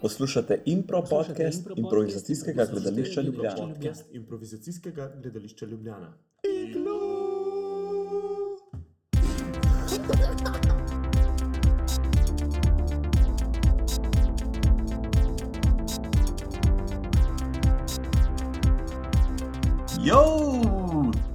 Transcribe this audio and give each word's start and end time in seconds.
Poslušate 0.00 0.62
Impro 0.64 1.02
podcast 1.10 1.68
improvizacijskega 1.76 2.66
gledališča 2.70 3.20
Ljubljana. 3.20 3.56
Podcast 3.56 4.04
improvizacijskega 4.12 5.12
gledališča 5.22 5.66
Ljubljana. 5.66 6.12
Jo, 20.04 20.24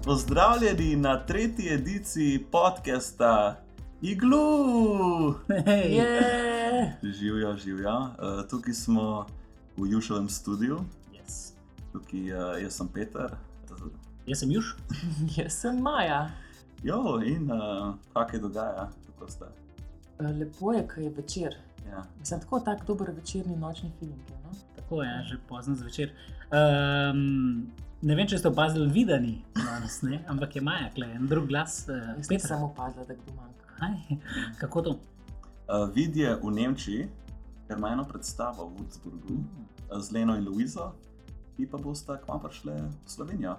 pozdravljeni 0.03 0.95
na 0.95 1.25
tretji 1.25 1.69
ediciji 1.69 2.45
podcasta 2.51 3.64
Iglu. 4.05 5.35
Je. 5.89 6.97
Živijo, 7.03 7.57
živijo. 7.57 7.97
Uh, 7.99 8.09
tukaj 8.49 8.73
smo 8.73 9.25
v 9.77 9.87
Jušovem 9.87 10.29
studiu, 10.29 10.77
Yes. 11.13 11.53
tukaj 11.91 12.21
uh, 12.33 12.61
jaz 12.63 12.73
sem 12.73 12.87
Peter. 12.87 13.33
Jaz 14.27 14.39
sem 14.39 14.51
Juž. 14.51 14.75
Jaz 15.37 15.53
sem 15.53 15.77
Maja. 15.77 16.29
Jo, 16.83 17.19
in 17.25 17.49
uh, 17.51 17.95
kaj 18.13 18.29
se 18.31 18.39
dogaja, 18.39 18.89
kako 19.07 19.31
ste? 19.31 19.45
Eh, 20.19 20.31
Lepo 20.31 20.73
je, 20.73 20.87
ko 20.87 21.01
je 21.01 21.09
večer. 21.09 21.55
Ja. 21.89 22.03
Mislim, 22.19 22.39
tako 22.39 22.59
tak 22.59 22.85
dober 22.87 23.11
večerni 23.11 23.57
nočni 23.57 23.91
film. 23.99 24.13
je, 24.29 24.35
No? 24.43 24.49
Tako 24.75 25.03
je, 25.03 25.23
že 25.23 25.37
pozno 25.49 25.75
zvečer. 25.75 26.11
Um, 26.53 27.67
ne 28.01 28.15
vem, 28.15 28.27
če 28.27 28.37
ste 28.37 28.47
opazili, 28.47 28.85
videni 28.91 29.41
danes, 29.55 30.01
ne? 30.01 30.21
ampak 30.27 30.55
je 30.55 30.61
Maja, 30.61 30.89
klej, 30.93 31.11
en 31.11 31.27
drug 31.27 31.47
glas. 31.47 31.85
Uh, 31.89 31.95
Jaz 32.17 32.27
Petra. 32.27 32.53
nisem 32.53 32.63
opazila, 32.63 33.05
da 33.05 33.13
kdo 33.13 33.33
manjka. 33.35 33.64
Aj, 33.79 34.17
kako 34.59 34.81
to? 34.81 34.91
Uh, 35.67 35.89
vid 35.95 36.15
je 36.15 36.35
v 36.43 36.51
Nemčiji, 36.51 37.07
ker 37.67 37.77
ima 37.77 37.89
eno 37.89 38.05
predstavo 38.05 38.69
v 38.69 38.79
Würzburgu 38.79 39.37
uh, 39.39 39.99
z 40.01 40.11
Leno 40.11 40.35
in 40.37 40.45
Luizo, 40.47 40.93
ki 41.57 41.67
pa 41.67 41.77
bosta 41.77 42.17
kmalo 42.21 42.45
prišle 42.45 42.73
v 42.85 43.09
Slovenijo. 43.09 43.57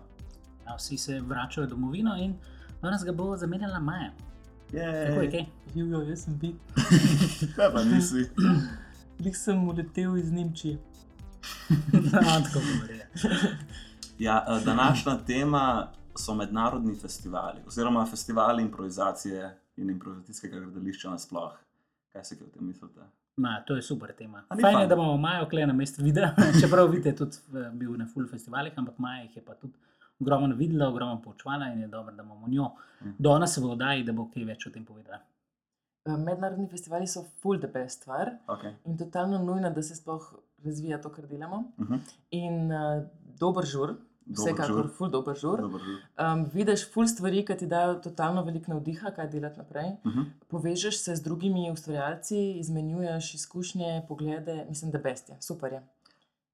Ja, 0.66 0.76
vsi 0.78 0.98
se 0.98 1.20
vračajo 1.20 1.66
domovino 1.66 2.16
in 2.16 2.34
danes 2.82 3.04
ga 3.04 3.12
bo 3.12 3.36
zamenjala 3.36 3.80
Maja. 3.80 4.12
Tako 4.70 5.20
je, 5.22 5.30
kaj? 5.30 5.46
Živijo, 5.74 6.02
jaz 6.02 6.24
sem 6.24 6.38
bil. 6.38 6.54
kaj 7.56 7.72
pa 7.72 7.84
nisi? 7.84 8.26
Lik 9.24 9.36
sem 9.36 9.68
uletel 9.68 10.16
iz 10.16 10.32
Nemčije. 10.32 10.78
no, 12.12 12.20
tako 12.22 12.60
govori. 12.60 13.00
Ja, 14.18 14.44
uh, 14.48 14.64
današnja 14.64 15.18
tema 15.26 15.92
so 16.16 16.34
mednarodni 16.34 16.94
festivali, 16.96 17.60
oziroma 17.66 18.06
festivali 18.06 18.62
improvizacije 18.62 19.58
in 19.76 19.90
improvizacijskega 19.90 20.60
gledališča 20.60 21.10
nasploh. 21.10 21.52
Kaj 22.12 22.24
se 22.24 22.38
kaj 22.38 22.46
o 22.46 22.50
tem 22.50 22.66
mislite? 22.66 23.00
Ma, 23.36 23.60
to 23.66 23.76
je 23.76 23.82
super 23.82 24.12
tema. 24.16 24.38
Ni 24.54 24.62
Fajn 24.62 24.74
je, 24.74 24.78
fajn? 24.78 24.88
da 24.88 24.94
imamo 24.94 25.16
Majo 25.16 25.48
klej 25.48 25.66
na 25.66 25.72
mestu 25.72 26.04
videa, 26.04 26.30
čeprav 26.60 26.88
vidite 26.90 27.16
tudi 27.16 27.36
eh, 27.36 27.70
bil 27.72 27.96
na 27.96 28.06
full 28.08 28.28
festivalih, 28.28 28.72
ampak 28.76 28.98
Maja 28.98 29.22
jih 29.22 29.36
je 29.36 29.44
pa 29.44 29.54
tudi 29.54 29.74
ogromno 30.20 30.56
videla, 30.56 30.88
ogromno 30.88 31.20
poučvala 31.22 31.68
in 31.72 31.80
je 31.80 31.88
dobro, 31.88 32.14
da 32.14 32.22
imamo 32.22 32.48
njo. 32.48 32.70
Mhm. 33.02 33.10
Danes 33.18 33.56
v 33.58 33.70
oddaji, 33.70 34.04
da 34.04 34.12
bo 34.12 34.30
kaj 34.32 34.44
več 34.44 34.66
o 34.66 34.70
tem 34.70 34.84
povedala. 34.84 35.20
Eh, 36.06 36.16
Mednarodni 36.16 36.68
festivali 36.70 37.06
so 37.06 37.24
full 37.42 37.60
the 37.60 37.68
best 37.68 38.02
stvar 38.02 38.30
Okay. 38.46 38.74
in 38.84 38.98
totalno 38.98 39.38
nujno, 39.38 39.70
da 39.70 39.82
se 39.82 39.94
sploh 39.94 40.34
razvija 40.64 41.00
to, 41.02 41.10
kar 41.10 41.26
delamo. 41.26 41.64
Uh 41.78 41.86
-huh. 41.88 41.98
In 42.30 42.72
uh, 42.72 43.04
dober 43.38 43.64
žur, 43.64 43.94
vsekakor 44.26 44.88
full 44.96 45.10
dober 45.10 45.36
žur. 45.38 45.60
Dober 45.60 45.80
žur. 45.80 45.98
Um, 46.18 46.44
vidiš 46.52 46.86
full 46.92 47.08
stvari, 47.08 47.44
ki 47.46 47.56
ti 47.60 47.66
dajo 47.70 47.98
totalno 48.02 48.42
veliko 48.44 48.72
navdiha, 48.72 49.12
kaj 49.16 49.28
delati 49.30 49.58
naprej. 49.58 49.92
Uh 50.04 50.12
-huh. 50.12 50.24
Povežeš 50.48 50.98
se 51.02 51.16
z 51.16 51.22
drugimi 51.22 51.70
ustvarjalci, 51.70 52.58
izmenjuješ 52.58 53.34
izkušnje, 53.34 54.04
poglede, 54.08 54.66
mislim, 54.68 54.90
da 54.90 54.98
best 54.98 55.28
je, 55.28 55.36
super 55.40 55.72
je. 55.72 55.82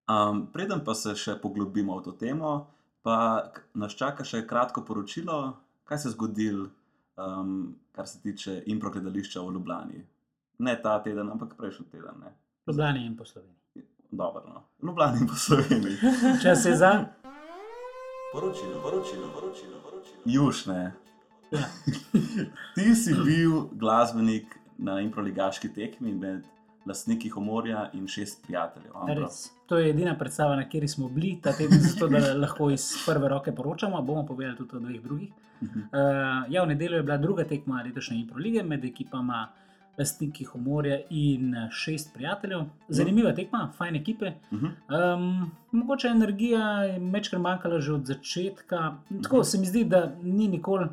Um, 0.09 0.47
preden 0.53 0.81
pa 0.85 0.95
se 0.95 1.15
še 1.15 1.37
poglobimo 1.43 1.99
v 1.99 2.03
to 2.03 2.13
temo, 2.13 2.67
pa 3.03 3.51
nas 3.75 3.93
čaka 3.93 4.25
še 4.25 4.47
kratko 4.47 4.85
poročilo, 4.85 5.57
kaj 5.85 5.99
se 5.99 6.09
je 6.09 6.13
zgodilo, 6.13 6.69
um, 7.17 7.77
kar 7.93 8.09
se 8.09 8.21
tiče 8.23 8.63
impro 8.67 8.91
gledališča 8.91 9.41
v 9.41 9.53
Ljubljani. 9.53 10.05
Ne 10.59 10.83
ta 10.83 10.99
teden, 11.03 11.31
ampak 11.31 11.57
prejšnji 11.57 11.87
teden. 11.87 12.21
Ne? 12.21 12.35
Ljubljani 12.67 13.07
in 13.07 13.17
po 13.17 13.25
Sloveniji. 13.25 13.57
Dobro, 14.11 14.43
no. 14.49 14.63
Ljubljani 14.83 15.21
in 15.21 15.27
po 15.27 15.35
Sloveniji. 15.35 15.97
Čas 16.43 16.65
je 16.65 16.77
za. 16.77 17.22
Poročilo, 18.33 18.81
poročilo, 18.83 19.29
poročilo. 19.35 19.77
poročilo. 19.85 20.23
Juž, 20.25 20.67
ne. 20.67 20.93
Ti 22.75 22.95
si 22.95 23.15
bil 23.25 23.69
glasbenik 23.73 24.57
na 24.79 25.01
improligaški 25.01 25.69
tekmi 25.75 26.15
med 26.15 26.47
lastniki 26.89 27.29
Homorja 27.29 27.91
in 27.93 28.09
šest 28.09 28.41
prijateljev. 28.47 28.93
Res. 29.19 29.51
To 29.69 29.79
je 29.79 29.91
edina 29.91 30.15
predstava, 30.19 30.57
na 30.57 30.65
kateri 30.65 30.89
smo 30.89 31.09
bili 31.09 31.37
ta 31.43 31.53
teden, 31.53 31.81
zato 31.81 32.09
da 32.09 32.33
lahko 32.35 32.71
iz 32.71 32.89
prve 33.07 33.29
roke 33.29 33.53
poročamo. 33.53 34.03
Bomo 34.03 34.25
povedali 34.27 34.57
tudi 34.57 34.77
o 34.77 34.81
dveh 34.81 35.03
drugih. 35.03 35.29
Uh, 35.63 35.69
ja, 36.49 36.65
v 36.65 36.73
nedeljo 36.73 36.97
je 36.97 37.03
bila 37.03 37.17
druga 37.17 37.45
tekma 37.45 37.83
letošnje 37.87 38.17
Impro 38.17 38.39
lige 38.39 38.63
med 38.63 38.85
ekipama 38.85 39.49
Lastniki 39.99 40.45
Homorja 40.45 40.99
in 41.11 41.55
eh, 41.55 41.69
šest 41.71 42.15
prijateljev. 42.15 42.65
Zanimiva 42.89 43.33
tekma, 43.35 43.71
fajn 43.77 43.97
ekipe. 43.97 44.33
Mhm. 44.53 44.67
Um, 44.67 45.51
mogoče 45.73 46.09
energija 46.09 46.69
je 46.83 46.99
večkrat 47.13 47.43
manjkala 47.43 47.81
že 47.81 47.93
od 47.93 48.07
začetka. 48.07 48.97
Tako 49.23 49.45
se 49.45 49.59
mi 49.59 49.67
zdi, 49.67 49.85
da 49.85 50.13
ni 50.23 50.49
nikoli 50.49 50.89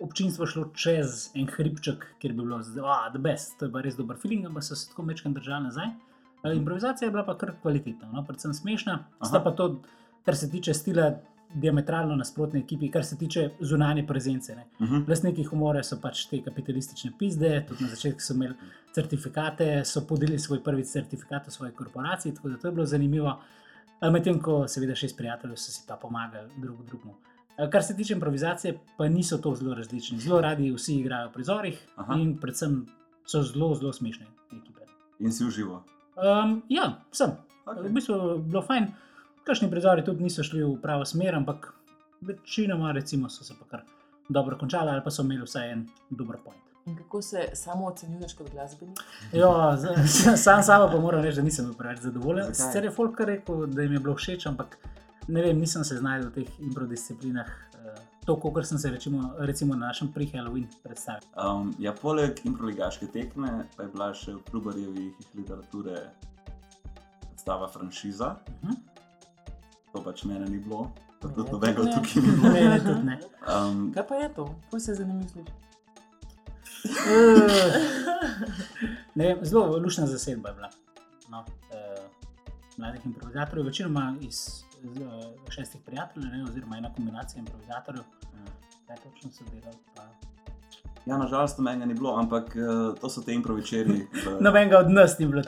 občinstvo 0.00 0.46
šlo 0.46 0.64
čez 0.74 1.30
en 1.34 1.46
hribček, 1.46 2.04
kjer 2.18 2.32
bi 2.32 2.42
bilo 2.42 2.62
zdaj, 2.62 2.84
ah, 2.84 3.10
the 3.10 3.18
best, 3.18 3.58
to 3.58 3.64
je 3.64 3.72
pa 3.72 3.80
res 3.80 3.96
dober 3.96 4.16
feeling, 4.20 4.44
ampak 4.46 4.64
so 4.64 4.76
se 4.76 4.88
tako 4.88 5.02
večkrat 5.02 5.34
držali 5.34 5.64
nazaj. 5.64 5.86
Uh, 6.44 6.56
improvizacija 6.56 7.06
je 7.06 7.10
bila 7.10 7.24
pa 7.24 7.38
kar 7.38 7.54
kvalitetna, 7.62 8.12
no? 8.12 8.24
predvsem 8.24 8.54
smešna. 8.54 8.98
Sta 9.22 9.36
Aha. 9.36 9.44
pa 9.44 9.50
to, 9.50 9.80
kar 10.24 10.36
se 10.36 10.50
tiče 10.50 10.74
stila, 10.74 11.14
diametralno 11.56 12.16
nasprotne 12.16 12.60
ekipi, 12.60 12.90
kar 12.92 13.04
se 13.04 13.16
tiče 13.18 13.48
zunanje 13.60 14.06
prezence. 14.06 14.54
Ne? 14.56 14.66
Mhm. 14.80 15.04
Lastniki 15.08 15.44
humora 15.44 15.82
so 15.82 15.98
pač 16.02 16.26
te 16.30 16.42
kapitalistične 16.44 17.12
pizde, 17.18 17.64
tudi 17.68 17.84
na 17.84 17.90
začetku 17.94 18.20
so 18.20 18.34
imeli 18.34 18.54
certifikate, 18.94 19.84
so 19.84 20.04
podelili 20.08 20.38
svoj 20.38 20.62
prvi 20.64 20.84
certifikat 20.84 21.46
v 21.46 21.52
svoji 21.52 21.72
korporaciji, 21.72 22.34
tako 22.34 22.48
da 22.48 22.58
to 22.58 22.68
je 22.68 22.72
bilo 22.72 22.86
zanimivo. 22.86 23.38
A 24.00 24.10
Medtem 24.10 24.40
ko 24.40 24.66
seveda 24.68 24.94
šest 24.94 25.16
prijateljev 25.16 25.56
so 25.56 25.72
si 25.72 25.84
pa 25.88 25.96
pomagali 25.96 26.50
drug 26.60 26.84
drugemu. 26.84 27.14
A 27.56 27.70
Kar 27.70 27.82
se 27.82 27.96
tiče 27.96 28.14
improvizacije, 28.14 28.78
pa 28.98 29.08
niso 29.08 29.38
to 29.38 29.54
zelo 29.54 29.74
različni. 29.74 30.18
Zelo 30.20 30.40
radi 30.40 30.70
vsi 30.72 30.98
igrajo 31.00 31.28
v 31.28 31.32
prizorih 31.32 31.78
Aha. 31.96 32.18
in 32.20 32.36
predvsem 32.40 32.82
so 33.24 33.42
zelo, 33.42 33.74
zelo 33.74 33.92
smešne 33.92 34.26
ekipe. 34.52 34.84
In 35.18 35.32
si 35.32 35.44
užival. 35.44 35.80
Um, 36.16 36.62
ja, 36.68 37.04
sem. 37.12 37.30
Okay. 37.66 37.88
V 37.88 37.92
bistvu 37.92 38.14
je 38.14 38.38
bilo 38.38 38.62
fajn. 38.62 38.86
Kakšni 39.46 39.70
prizori 39.70 40.04
tudi 40.04 40.24
niso 40.24 40.42
šli 40.42 40.64
v 40.64 40.76
pravo 40.82 41.04
smer, 41.04 41.34
ampak 41.34 41.72
večinoma 42.20 42.92
recimo, 42.92 43.28
so 43.30 43.44
se 43.44 43.54
pa 43.58 43.64
kar 43.70 43.82
dobro 44.28 44.58
končali 44.58 44.90
ali 44.90 45.04
pa 45.04 45.10
so 45.10 45.22
imeli 45.22 45.42
vsaj 45.46 45.72
en 45.72 45.84
dober 46.10 46.36
point. 46.44 46.62
In 46.86 46.96
kako 46.96 47.22
se 47.22 47.48
samo 47.54 47.86
ocenjuješ 47.86 48.34
kot 48.34 48.50
glasbenik? 48.50 48.98
Jo, 49.32 49.52
sam 50.36 50.62
sama 50.62 50.88
pa 50.88 50.98
moram 51.00 51.22
reči, 51.22 51.36
da 51.36 51.42
nisem 51.42 51.64
bil 51.66 51.74
preveč 51.74 51.98
zadovoljen. 51.98 52.44
Zakaj? 52.44 52.54
Sicer 52.66 52.84
je 52.84 52.90
folk 52.90 53.16
kar 53.18 53.26
rekel, 53.26 53.66
da 53.66 53.82
jim 53.82 53.92
je 53.92 54.00
bilo 54.00 54.14
všeč, 54.14 54.46
ampak 54.46 54.76
ne 55.28 55.42
vem, 55.42 55.58
nisem 55.58 55.84
se 55.84 55.96
znašel 55.98 56.28
v 56.28 56.34
teh 56.34 56.60
improdisciplinah. 56.60 57.50
eh, 57.74 58.02
To, 58.26 58.36
kot 58.36 58.66
sem 58.66 58.78
se 58.78 58.90
recimo, 58.90 59.34
recimo 59.38 59.74
na 59.74 59.86
našem 59.86 60.08
pre-Halloween 60.14 60.66
predstavil. 60.82 61.22
Um, 61.38 61.74
ja, 61.78 61.92
poleg 61.92 62.40
improligaške 62.44 63.06
tekme 63.06 63.66
pa 63.76 63.82
je 63.82 63.88
bila 63.88 64.10
še 64.14 64.34
v 64.34 64.42
Trubarjevih 64.50 65.12
literature 65.34 66.00
predstava 67.20 67.68
franšiza. 67.68 68.36
Mhm. 68.64 68.95
To 69.96 70.02
pač 70.04 70.24
mene 70.28 70.44
ni 70.44 70.58
bilo, 70.60 70.90
pa 71.20 71.28
tudi 71.32 71.48
Mene 71.48 71.52
nobenega 71.52 71.82
tukaj 71.96 72.20
ni 72.20 72.32
bilo. 72.36 72.52
Ne, 72.52 72.60
ne, 72.68 72.80
tudi 72.84 73.04
ne. 73.06 73.16
Um, 73.48 73.78
Kaj 73.94 74.04
pa 74.08 74.14
je 74.20 74.28
to? 74.36 74.44
Kaj 74.70 74.80
se 74.80 74.94
zanimivo 75.00 75.28
sliši? 75.32 75.52
Ne 79.16 79.24
vem, 79.24 79.38
zelo 79.48 79.78
lušna 79.80 80.06
zasedba 80.06 80.52
je 80.52 80.54
bila. 80.54 80.68
No, 81.32 81.40
eh, 81.72 82.04
mladih 82.76 83.06
improvizatorjev, 83.08 83.66
večinoma 83.66 84.04
iz 84.20 84.42
eh, 84.84 85.32
šestih 85.48 85.80
prijateljev, 85.86 86.28
ne, 86.32 86.44
oziroma 86.44 86.76
ena 86.76 86.92
kombinacija 86.92 87.40
improvizatorjev. 87.40 88.04
Kaj 88.86 88.96
točno 88.96 89.32
so 89.32 89.44
delali? 89.48 89.80
Pa... 89.96 90.04
ja, 91.06 91.16
nažalost, 91.16 91.58
menega 91.58 91.84
ni 91.84 91.94
bilo, 91.94 92.12
ampak 92.12 92.44
uh, 92.50 92.62
to 92.94 93.08
so 93.08 93.20
te 93.20 93.32
improvečeri. 93.32 93.92
v- 94.04 94.38
Nobenega 94.40 94.78
od 94.78 94.90
nas 94.90 95.18
ni 95.18 95.26
bilo 95.26 95.42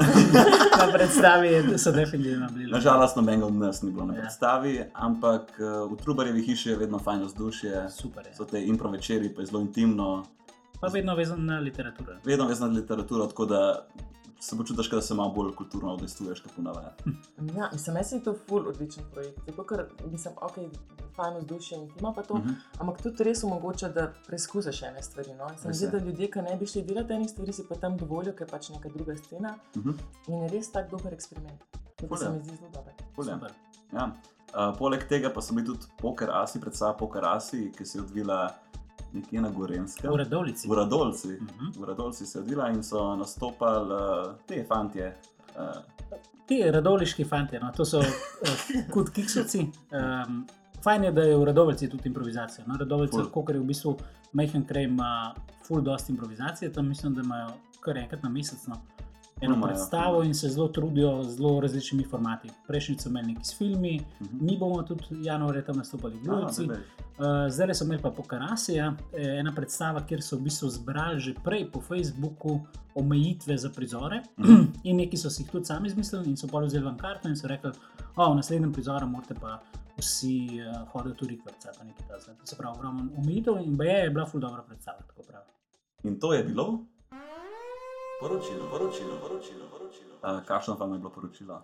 na 0.78 0.92
predstavi, 0.92 1.48
so 1.76 1.92
definitivno 1.92 2.48
bili. 2.48 2.70
Nažalost, 2.70 3.16
nobenega 3.16 3.46
od 3.46 3.54
nas 3.56 3.82
ni 3.82 3.90
bilo 3.90 4.06
na 4.06 4.14
Ja. 4.14 4.20
predstavi, 4.20 4.74
ampak 4.94 5.42
uh, 5.58 5.92
v 5.92 5.96
Trubarjevi 5.96 6.42
hiši 6.42 6.68
je 6.68 6.76
vedno 6.78 6.98
fajn 6.98 7.22
vzdušje. 7.24 7.90
Super 7.90 8.26
je. 8.26 8.34
So 8.34 8.44
te 8.44 8.62
improvečeri, 8.62 9.28
pa 9.28 9.42
je 9.42 9.46
zelo 9.46 9.60
intimno, 9.60 10.24
Pa 10.80 10.86
vedno 10.88 11.14
vezan 11.14 11.44
na 11.44 11.58
literaturo. 11.58 12.12
vedno 12.24 12.46
vezano 12.46 12.70
na 12.70 12.78
literaturo, 12.78 13.26
tako 13.26 13.46
da 13.46 13.86
se 14.40 14.56
počutiš, 14.56 14.90
da 14.90 15.02
se 15.02 15.14
malo 15.14 15.32
bolj 15.32 15.54
kulturno 15.54 15.92
odestuješ, 15.94 16.40
kot 16.40 16.52
ponavadi. 16.56 16.86
Ja, 17.58 17.68
mislim, 17.72 17.94
meni 17.94 18.04
se 18.04 18.16
je 18.16 18.22
to 18.24 18.34
ful 18.48 18.68
odličen 18.68 19.04
projekt. 19.12 19.38
Zato, 19.46 19.64
ker 19.64 19.84
mislim, 20.06 20.34
ok, 20.40 20.56
fajn 21.16 21.36
vzdušje 21.38 21.78
in 21.78 21.88
ima 22.00 22.12
pa 22.12 22.22
to, 22.22 22.34
uh 22.34 22.40
Mhm. 22.40 22.48
-huh. 22.48 22.80
ampak 22.80 23.02
tudi 23.02 23.24
res 23.24 23.44
omogoča, 23.44 23.88
da 23.88 24.12
preizkusiš 24.26 24.82
ene 24.82 25.02
stvari. 25.02 25.34
No? 25.34 25.48
Se 25.58 25.68
mi 25.68 25.74
zdi, 25.74 25.88
da 25.90 25.98
ljudje, 25.98 26.30
ki 26.30 26.38
ne 26.42 26.56
bi 26.56 26.66
šli 26.66 26.82
delati 26.82 27.12
enih 27.12 27.30
stvari, 27.30 27.52
si 27.52 27.68
pa 27.68 27.74
tam 27.74 27.96
dovolijo, 27.96 28.32
ker 28.32 28.46
je 28.46 28.50
pač 28.50 28.68
neka 28.68 28.88
druga 28.88 29.16
scena. 29.16 29.54
Mhm. 29.76 29.90
In 30.28 30.42
je 30.42 30.48
res 30.48 30.72
tak 30.72 30.90
dober 30.90 31.14
eksperiment. 31.14 31.60
To 32.08 32.16
se 32.16 32.30
mi 32.30 32.42
zdi 32.44 32.56
zelo 32.56 32.70
dobro. 32.74 33.48
Ja. 33.92 34.12
Uh, 34.48 34.78
poleg 34.78 35.08
tega 35.08 35.30
pa 35.34 35.40
so 35.42 35.54
bili 35.54 35.66
tudi 35.66 35.80
poker 35.98 36.30
asi, 36.32 36.60
predvsem 36.60 36.94
poker 36.98 37.24
asi, 37.24 37.72
ki 37.78 37.84
se 37.86 37.98
je 37.98 38.02
odvila 38.02 38.54
nekje 39.12 39.40
na 39.40 39.50
Gorenskem. 39.50 40.10
V 40.12 40.16
Radovlici. 40.16 40.68
V 40.68 40.72
Radolci. 40.72 41.28
Mhm. 41.28 41.72
V 41.80 41.84
Radolci 41.84 42.26
se 42.26 42.38
je 42.38 42.42
odvila 42.42 42.68
in 42.68 42.82
so 42.82 43.16
nastopali 43.16 43.94
uh, 43.94 44.34
te 44.46 44.64
fantje. 44.64 45.16
Uh, 45.56 45.82
Ti 46.48 46.62
radovliški 46.70 47.24
fanti, 47.24 47.58
no, 47.60 47.68
to 47.76 47.84
so 47.84 47.98
uh, 47.98 48.06
kot 48.94 49.10
kiksovci. 49.12 49.66
Um, 49.92 50.46
fajn 50.84 51.04
je, 51.04 51.12
da 51.12 51.22
je 51.22 51.36
v 51.36 51.44
Radovlici 51.44 51.88
tudi 51.88 52.08
improvizacija. 52.08 52.64
No, 52.66 52.76
Radovlica, 52.80 53.24
kot 53.32 53.50
je 53.50 53.60
v 53.60 53.64
bistvu 53.68 53.96
majhen 54.32 54.64
kraj, 54.66 54.84
ima 54.88 55.34
full 55.66 55.80
dost 55.84 56.08
improvizacije, 56.10 56.72
tam 56.72 56.88
mislim, 56.88 57.14
da 57.14 57.22
imajo 57.22 57.48
kar 57.80 57.98
enkrat 57.98 58.22
na 58.22 58.28
mesec. 58.28 58.66
No. 58.66 58.80
Eno 59.40 59.46
Ful 59.46 59.56
imajo, 59.56 59.66
predstavo 59.66 60.14
ful. 60.14 60.24
in 60.24 60.34
se 60.34 60.48
zelo 60.48 60.68
trudijo 60.68 61.22
z 61.22 61.30
zelo 61.30 61.60
različnimi 61.60 62.04
formati. 62.04 62.50
Prejšnji 62.66 62.96
so 62.96 63.08
imeli 63.08 63.26
neki 63.26 63.44
s 63.44 63.58
filmi, 63.58 64.00
Mhm. 64.20 64.38
mi 64.40 64.58
bomo 64.58 64.82
tudi 64.82 65.04
januarja 65.22 65.64
tam 65.64 65.76
nastopali 65.76 66.14
v 66.14 66.18
Ljubljani. 66.18 66.68
Uh, 67.18 67.24
zdaj 67.48 67.74
so 67.74 67.84
imeli 67.84 68.02
pa 68.02 68.10
Pokarasija, 68.10 68.86
eh, 69.12 69.38
ena 69.38 69.52
predstava, 69.52 70.00
kjer 70.00 70.22
so 70.22 70.36
v 70.36 70.40
bistvu 70.40 70.68
zbrali 70.70 71.20
že 71.20 71.34
prej 71.36 71.70
po 71.70 71.80
Facebooku 71.80 72.60
omejitve 72.94 73.56
za 73.56 73.70
prizore. 73.70 74.22
Mhm. 74.38 74.62
in 74.84 74.96
neki 74.96 75.16
so 75.16 75.30
si 75.30 75.42
jih 75.42 75.50
tudi 75.50 75.64
sami 75.64 75.88
izmislili 75.88 76.26
in 76.26 76.36
so 76.36 76.46
pa 76.46 76.58
vzeli 76.60 76.84
vam 76.84 76.96
karto 76.96 77.28
in 77.28 77.36
so 77.36 77.46
rekli, 77.46 77.70
da 78.16 78.24
v 78.24 78.34
naslednjem 78.34 78.72
prizoru 78.72 79.06
morate 79.06 79.34
pa 79.34 79.60
vsi 79.98 80.34
uh, 80.60 80.88
hoditi 80.88 81.16
tudi 81.16 81.40
vrca. 81.44 81.70
pa 81.78 81.84
nekaj 81.84 82.06
takega. 82.08 82.34
To 82.34 82.46
se 82.46 82.56
pravi, 82.56 82.76
ogromno 82.76 83.08
omejitev 83.16 83.54
in 83.58 83.76
BE 83.76 83.84
je 83.86 84.10
bila 84.10 84.26
ful 84.26 84.40
dobra 84.40 84.62
predstava. 84.62 84.98
tako 84.98 85.22
pravi. 85.22 85.46
In 86.04 86.20
to 86.20 86.32
je 86.32 86.44
bilo? 86.44 86.84
Poročilo, 88.20 88.64
poročilo, 88.70 89.14
poročilo. 89.22 89.64
poročilo. 89.70 90.14
Uh, 90.22 90.44
kakšno 90.44 90.74
vam 90.74 90.92
je 90.92 90.98
bilo 90.98 91.10
poročilo? 91.10 91.62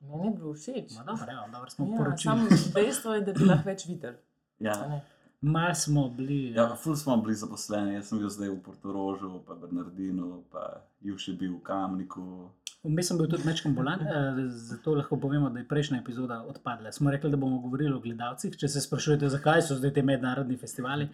Meni 0.00 0.26
je 0.26 0.32
bilo 0.32 0.54
všeč. 0.54 0.90
No, 0.98 1.04
dobro, 1.04 1.26
evo, 1.32 1.44
dobro 1.52 1.70
smo 1.70 1.86
Ja, 1.86 1.96
poročili. 1.98 2.22
samo 2.22 2.46
dejstvo 2.74 3.14
je, 3.14 3.20
da 3.20 3.32
bi 3.32 3.44
lahko 3.44 3.68
več 3.68 3.86
videli. 3.86 4.16
Ja. 4.58 5.00
Mal 5.40 5.74
smo 5.74 6.08
bili. 6.08 6.52
Ja, 6.52 6.76
ful 6.76 6.96
smo 6.96 7.16
bili 7.16 7.34
zaposleni, 7.34 7.94
jaz 7.94 8.08
sem 8.08 8.18
bil 8.18 8.30
zdaj 8.30 8.48
v 8.48 8.60
Portorožu, 8.62 9.42
pa 9.46 9.54
Bernardinu, 9.54 10.44
pa 10.50 10.62
Juž 11.00 11.28
je 11.28 11.34
bil 11.34 11.52
v 11.52 11.62
Kamniku. 11.62 12.50
Vmes 12.84 13.08
sem 13.08 13.18
bil 13.18 13.26
tudi 13.26 13.42
mečkam 13.44 13.74
bolan, 13.74 14.00
eh, 14.00 14.40
zato 14.48 14.94
lahko 14.94 15.18
povemo, 15.18 15.50
da 15.50 15.58
je 15.58 15.68
prejšnja 15.68 15.98
epizoda 15.98 16.42
odpadla. 16.44 16.92
Smo 16.92 17.10
rekli, 17.10 17.30
da 17.30 17.36
bomo 17.36 17.58
govorili 17.58 17.92
o 17.92 18.00
gledalcih. 18.00 18.56
Če 18.56 18.68
se 18.68 18.80
sprašujete, 18.80 19.28
zakaj 19.28 19.62
so 19.62 19.74
zdaj 19.74 19.92
te 19.92 20.02
mednarodni 20.02 20.56
festivali, 20.56 21.08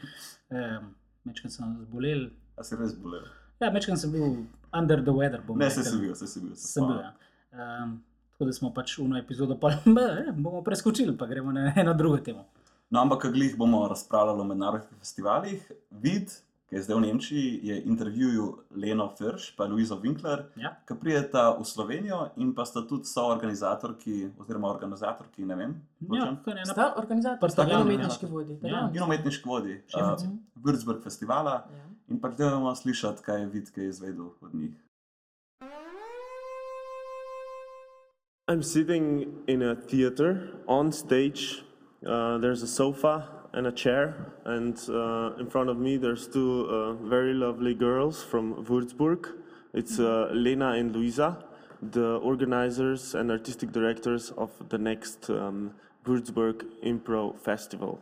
eh, 0.51 0.79
mečkam 1.25 1.51
sem 1.51 1.79
zbolel. 1.81 2.29
A 2.57 2.63
si 2.63 2.77
res 2.77 2.93
bolel? 2.95 3.25
Ja, 3.63 3.71
mečkam 3.71 3.97
sem 3.97 4.11
bil 4.11 4.25
under 4.73 5.01
the 5.01 5.11
weather. 5.13 5.41
Ne, 5.57 5.71
se 5.71 5.81
rekli. 5.81 5.93
si 5.93 5.99
bil, 5.99 6.15
se 6.15 6.27
si 6.27 6.41
bil. 6.41 6.55
se 6.55 6.69
Sem 6.69 6.87
bil. 6.87 6.97
Ja. 6.97 7.13
Um, 7.85 8.03
tako 8.33 8.45
da 8.45 8.53
smo 8.53 8.73
pač 8.73 8.99
uno 8.99 9.19
epizodo 9.19 9.55
pa, 9.57 9.71
eh, 10.03 10.33
bomo 10.33 10.63
preskočili, 10.63 11.17
pa 11.17 11.27
gremo 11.27 11.53
na 11.53 11.73
eno 11.77 11.95
drugo 11.95 12.17
temo. 12.19 12.45
No, 12.91 13.01
ampak 13.01 13.27
glih 13.27 13.57
bomo 13.57 13.89
razpravljali 13.89 14.41
o 14.41 14.45
mednarodnih 14.45 14.99
festivalih. 14.99 15.63
Vid, 15.93 16.29
ki 16.69 16.77
je 16.77 16.83
zdaj 16.83 16.97
v 16.97 17.01
Nemčiji, 17.01 17.61
je 17.63 17.83
intervjujal 17.83 18.51
Leno 18.73 19.11
Firš 19.11 19.55
in 19.59 19.73
Luizo 19.73 19.97
Winkler, 19.97 20.43
Ja. 20.57 20.75
ki 20.83 20.95
prijeta 20.97 21.51
v 21.53 21.65
Slovenijo 21.65 22.31
in 22.37 22.55
pa 22.55 22.65
sta 22.65 22.83
tudi 22.83 23.05
soorganizatorki, 23.05 24.31
oziroma 24.39 24.69
organizatorki, 24.69 25.45
ne 25.45 25.55
vem, 25.55 25.75
Ja, 26.03 26.09
točno, 26.09 26.37
kar 26.45 26.57
je 26.57 26.61
ena 26.61 26.73
Sta 26.73 26.95
organizator, 26.97 27.51
Sta 27.51 27.63
sta 27.63 27.65
glavni, 27.65 27.95
umetniški 27.95 28.27
ja. 28.27 28.31
vodji. 28.31 28.59
ta 28.59 28.67
Ja. 28.67 28.73
glavni. 28.73 28.97
in 28.97 29.03
umetniški 29.05 29.49
vodji 29.49 29.75
uh, 29.75 29.83
Šefica. 29.87 30.27
Würzburg 30.57 31.03
festivala. 31.03 31.51
Ja. 31.71 31.85
In 32.13 32.19
pa 32.21 32.29
gremo 32.29 32.75
slišati, 32.75 33.23
kaj 33.25 33.41
je 33.41 33.47
Vid, 33.47 33.71
kaj 33.75 33.85
je 33.85 33.89
izvedel 33.89 34.27
od 34.41 34.55
njih. 34.55 34.73
I'm 38.49 38.63
sitting 38.63 39.27
in 39.47 39.63
a 39.63 39.75
theater 39.75 40.37
on 40.67 40.93
stage. 40.93 41.65
Uh, 42.07 42.37
there's 42.39 42.63
a 42.63 42.67
sofa 42.67 43.29
and 43.53 43.67
a 43.67 43.73
chair, 43.73 44.15
and 44.45 44.77
uh, 44.89 45.41
in 45.41 45.49
front 45.49 45.71
of 45.71 45.79
me 45.79 45.97
there's 45.97 46.29
two 46.29 46.67
uh, 46.69 46.93
very 47.09 47.33
lovely 47.33 47.75
girls 47.75 48.23
from 48.23 48.55
Würzburg. 48.67 49.33
It's 49.73 49.99
uh, 49.99 50.29
Lena 50.33 50.73
and 50.73 50.95
Luisa, 50.95 51.39
the 51.81 52.19
organizers 52.19 53.15
and 53.15 53.31
artistic 53.31 53.73
directors 53.73 54.33
of 54.37 54.51
the 54.69 54.79
next 54.79 55.31
um, 55.31 55.71
Würzburg 56.05 56.63
Impro 56.85 57.39
Festival. 57.39 57.99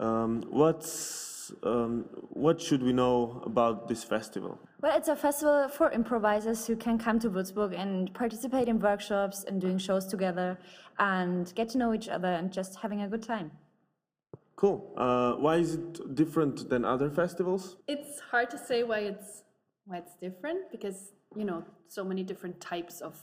Um, 0.00 0.42
what's 0.50 1.35
um, 1.62 2.04
what 2.30 2.60
should 2.60 2.82
we 2.82 2.92
know 2.92 3.42
about 3.44 3.88
this 3.88 4.04
festival? 4.04 4.58
Well, 4.80 4.96
it's 4.96 5.08
a 5.08 5.16
festival 5.16 5.68
for 5.68 5.90
improvisers 5.90 6.66
who 6.66 6.76
can 6.76 6.98
come 6.98 7.18
to 7.20 7.30
Würzburg 7.30 7.78
and 7.78 8.12
participate 8.14 8.68
in 8.68 8.78
workshops 8.78 9.44
and 9.44 9.60
doing 9.60 9.78
shows 9.78 10.06
together 10.06 10.58
and 10.98 11.52
get 11.54 11.68
to 11.70 11.78
know 11.78 11.92
each 11.94 12.08
other 12.08 12.28
and 12.28 12.52
just 12.52 12.76
having 12.76 13.02
a 13.02 13.08
good 13.08 13.22
time. 13.22 13.50
Cool. 14.56 14.92
Uh, 14.96 15.32
why 15.34 15.56
is 15.56 15.74
it 15.74 16.14
different 16.14 16.68
than 16.70 16.84
other 16.84 17.10
festivals? 17.10 17.76
It's 17.86 18.20
hard 18.30 18.50
to 18.50 18.58
say 18.58 18.82
why 18.82 19.00
it's 19.00 19.42
why 19.84 19.98
it's 19.98 20.14
different 20.16 20.70
because 20.72 21.12
you 21.36 21.44
know 21.44 21.62
so 21.88 22.02
many 22.02 22.22
different 22.22 22.60
types 22.60 23.00
of 23.00 23.14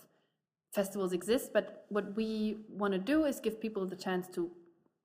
festivals 0.74 1.14
exist. 1.14 1.52
But 1.54 1.86
what 1.90 2.16
we 2.16 2.58
want 2.70 2.94
to 2.94 3.00
do 3.00 3.26
is 3.26 3.40
give 3.40 3.62
people 3.62 3.86
the 3.86 3.96
chance 3.96 4.28
to, 4.36 4.50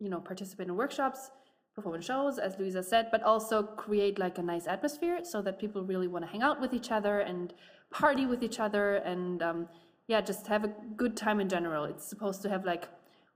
you 0.00 0.09
know, 0.09 0.20
participate 0.20 0.69
in 0.69 0.76
workshops, 0.76 1.31
perform 1.79 1.95
in 1.95 2.03
shows, 2.03 2.39
as 2.39 2.59
Luisa 2.59 2.83
said, 2.83 3.05
but 3.13 3.23
also 3.23 3.63
create 3.63 4.19
like 4.19 4.37
a 4.39 4.43
nice 4.43 4.67
atmosphere 4.67 5.21
so 5.23 5.41
that 5.43 5.61
people 5.63 5.81
really 5.93 6.09
want 6.09 6.25
to 6.25 6.31
hang 6.31 6.43
out 6.43 6.61
with 6.61 6.73
each 6.79 6.91
other 6.91 7.21
and 7.21 7.55
party 7.91 8.27
with 8.27 8.43
each 8.43 8.59
other 8.67 8.97
and 9.13 9.43
um, 9.43 9.69
yeah, 10.09 10.21
just 10.21 10.47
have 10.49 10.65
a 10.65 10.73
good 10.97 11.17
time 11.17 11.39
in 11.41 11.49
general. 11.49 11.85
It's 11.85 12.07
supposed 12.13 12.43
to 12.43 12.49
have 12.49 12.65
like 12.65 12.89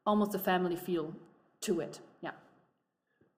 almost 0.05 0.35
a 0.35 0.39
family 0.39 0.77
feel 0.77 1.15
to 1.61 1.81
it. 1.81 2.01
Yeah. 2.21 2.33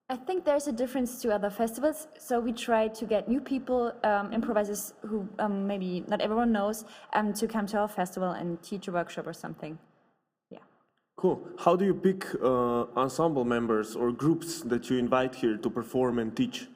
I 0.08 0.16
think 0.16 0.44
there's 0.44 0.68
a 0.68 0.72
difference 0.72 1.20
to 1.22 1.34
other 1.34 1.50
festivals. 1.50 2.08
So 2.18 2.40
we 2.40 2.52
try 2.52 2.88
to 2.88 3.04
get 3.04 3.28
new 3.28 3.40
people, 3.40 3.92
um, 4.04 4.32
improvisers 4.32 4.94
who 5.02 5.28
um, 5.38 5.66
maybe 5.66 6.04
not 6.08 6.20
everyone 6.20 6.52
knows, 6.52 6.84
um, 7.12 7.32
to 7.34 7.46
come 7.46 7.66
to 7.66 7.78
our 7.78 7.88
festival 7.88 8.30
and 8.30 8.62
teach 8.62 8.88
a 8.88 8.92
workshop 8.92 9.26
or 9.26 9.34
something. 9.34 9.78
Cool. 11.16 11.40
How 11.58 11.76
do 11.76 11.84
you 11.84 11.94
pick 11.94 12.26
uh, 12.42 12.86
ensemble 12.96 13.44
members 13.44 13.94
or 13.94 14.12
groups 14.12 14.62
that 14.62 14.90
you 14.90 14.98
invite 14.98 15.34
here 15.34 15.56
to 15.56 15.70
perform 15.70 16.18
and 16.18 16.36
teach? 16.36 16.66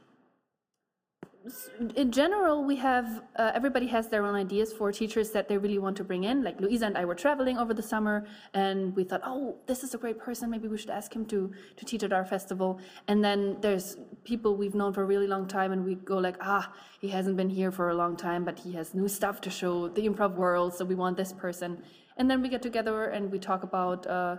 in 1.96 2.10
general, 2.12 2.64
we 2.64 2.76
have 2.76 3.22
uh, 3.36 3.52
everybody 3.54 3.86
has 3.86 4.08
their 4.08 4.24
own 4.24 4.34
ideas 4.34 4.72
for 4.72 4.92
teachers 4.92 5.30
that 5.30 5.48
they 5.48 5.56
really 5.56 5.78
want 5.78 5.96
to 5.96 6.04
bring 6.04 6.24
in. 6.24 6.42
Like 6.42 6.60
Louisa 6.60 6.86
and 6.86 6.96
I 6.98 7.04
were 7.04 7.14
traveling 7.14 7.58
over 7.58 7.74
the 7.74 7.82
summer, 7.82 8.26
and 8.54 8.94
we 8.96 9.04
thought, 9.04 9.22
oh, 9.24 9.56
this 9.66 9.82
is 9.84 9.94
a 9.94 9.98
great 9.98 10.18
person. 10.18 10.50
Maybe 10.50 10.68
we 10.68 10.78
should 10.78 10.90
ask 10.90 11.14
him 11.14 11.24
to 11.26 11.52
to 11.76 11.84
teach 11.84 12.02
at 12.02 12.12
our 12.12 12.24
festival. 12.24 12.80
And 13.06 13.24
then 13.24 13.56
there's 13.60 13.96
people 14.24 14.56
we've 14.56 14.74
known 14.74 14.92
for 14.92 15.02
a 15.02 15.06
really 15.06 15.26
long 15.26 15.46
time, 15.46 15.72
and 15.72 15.84
we 15.84 15.94
go 15.94 16.18
like, 16.18 16.36
ah, 16.40 16.72
he 17.00 17.08
hasn't 17.08 17.36
been 17.36 17.50
here 17.50 17.70
for 17.72 17.90
a 17.90 17.94
long 17.94 18.16
time, 18.16 18.44
but 18.44 18.58
he 18.58 18.72
has 18.72 18.94
new 18.94 19.08
stuff 19.08 19.40
to 19.42 19.50
show 19.50 19.88
the 19.88 20.08
improv 20.08 20.34
world. 20.34 20.74
So 20.74 20.84
we 20.84 20.94
want 20.94 21.16
this 21.16 21.32
person. 21.32 21.82
And 22.18 22.30
then 22.30 22.42
we 22.42 22.48
get 22.48 22.62
together 22.62 23.04
and 23.04 23.30
we 23.30 23.38
talk 23.38 23.62
about, 23.62 24.06
uh, 24.06 24.36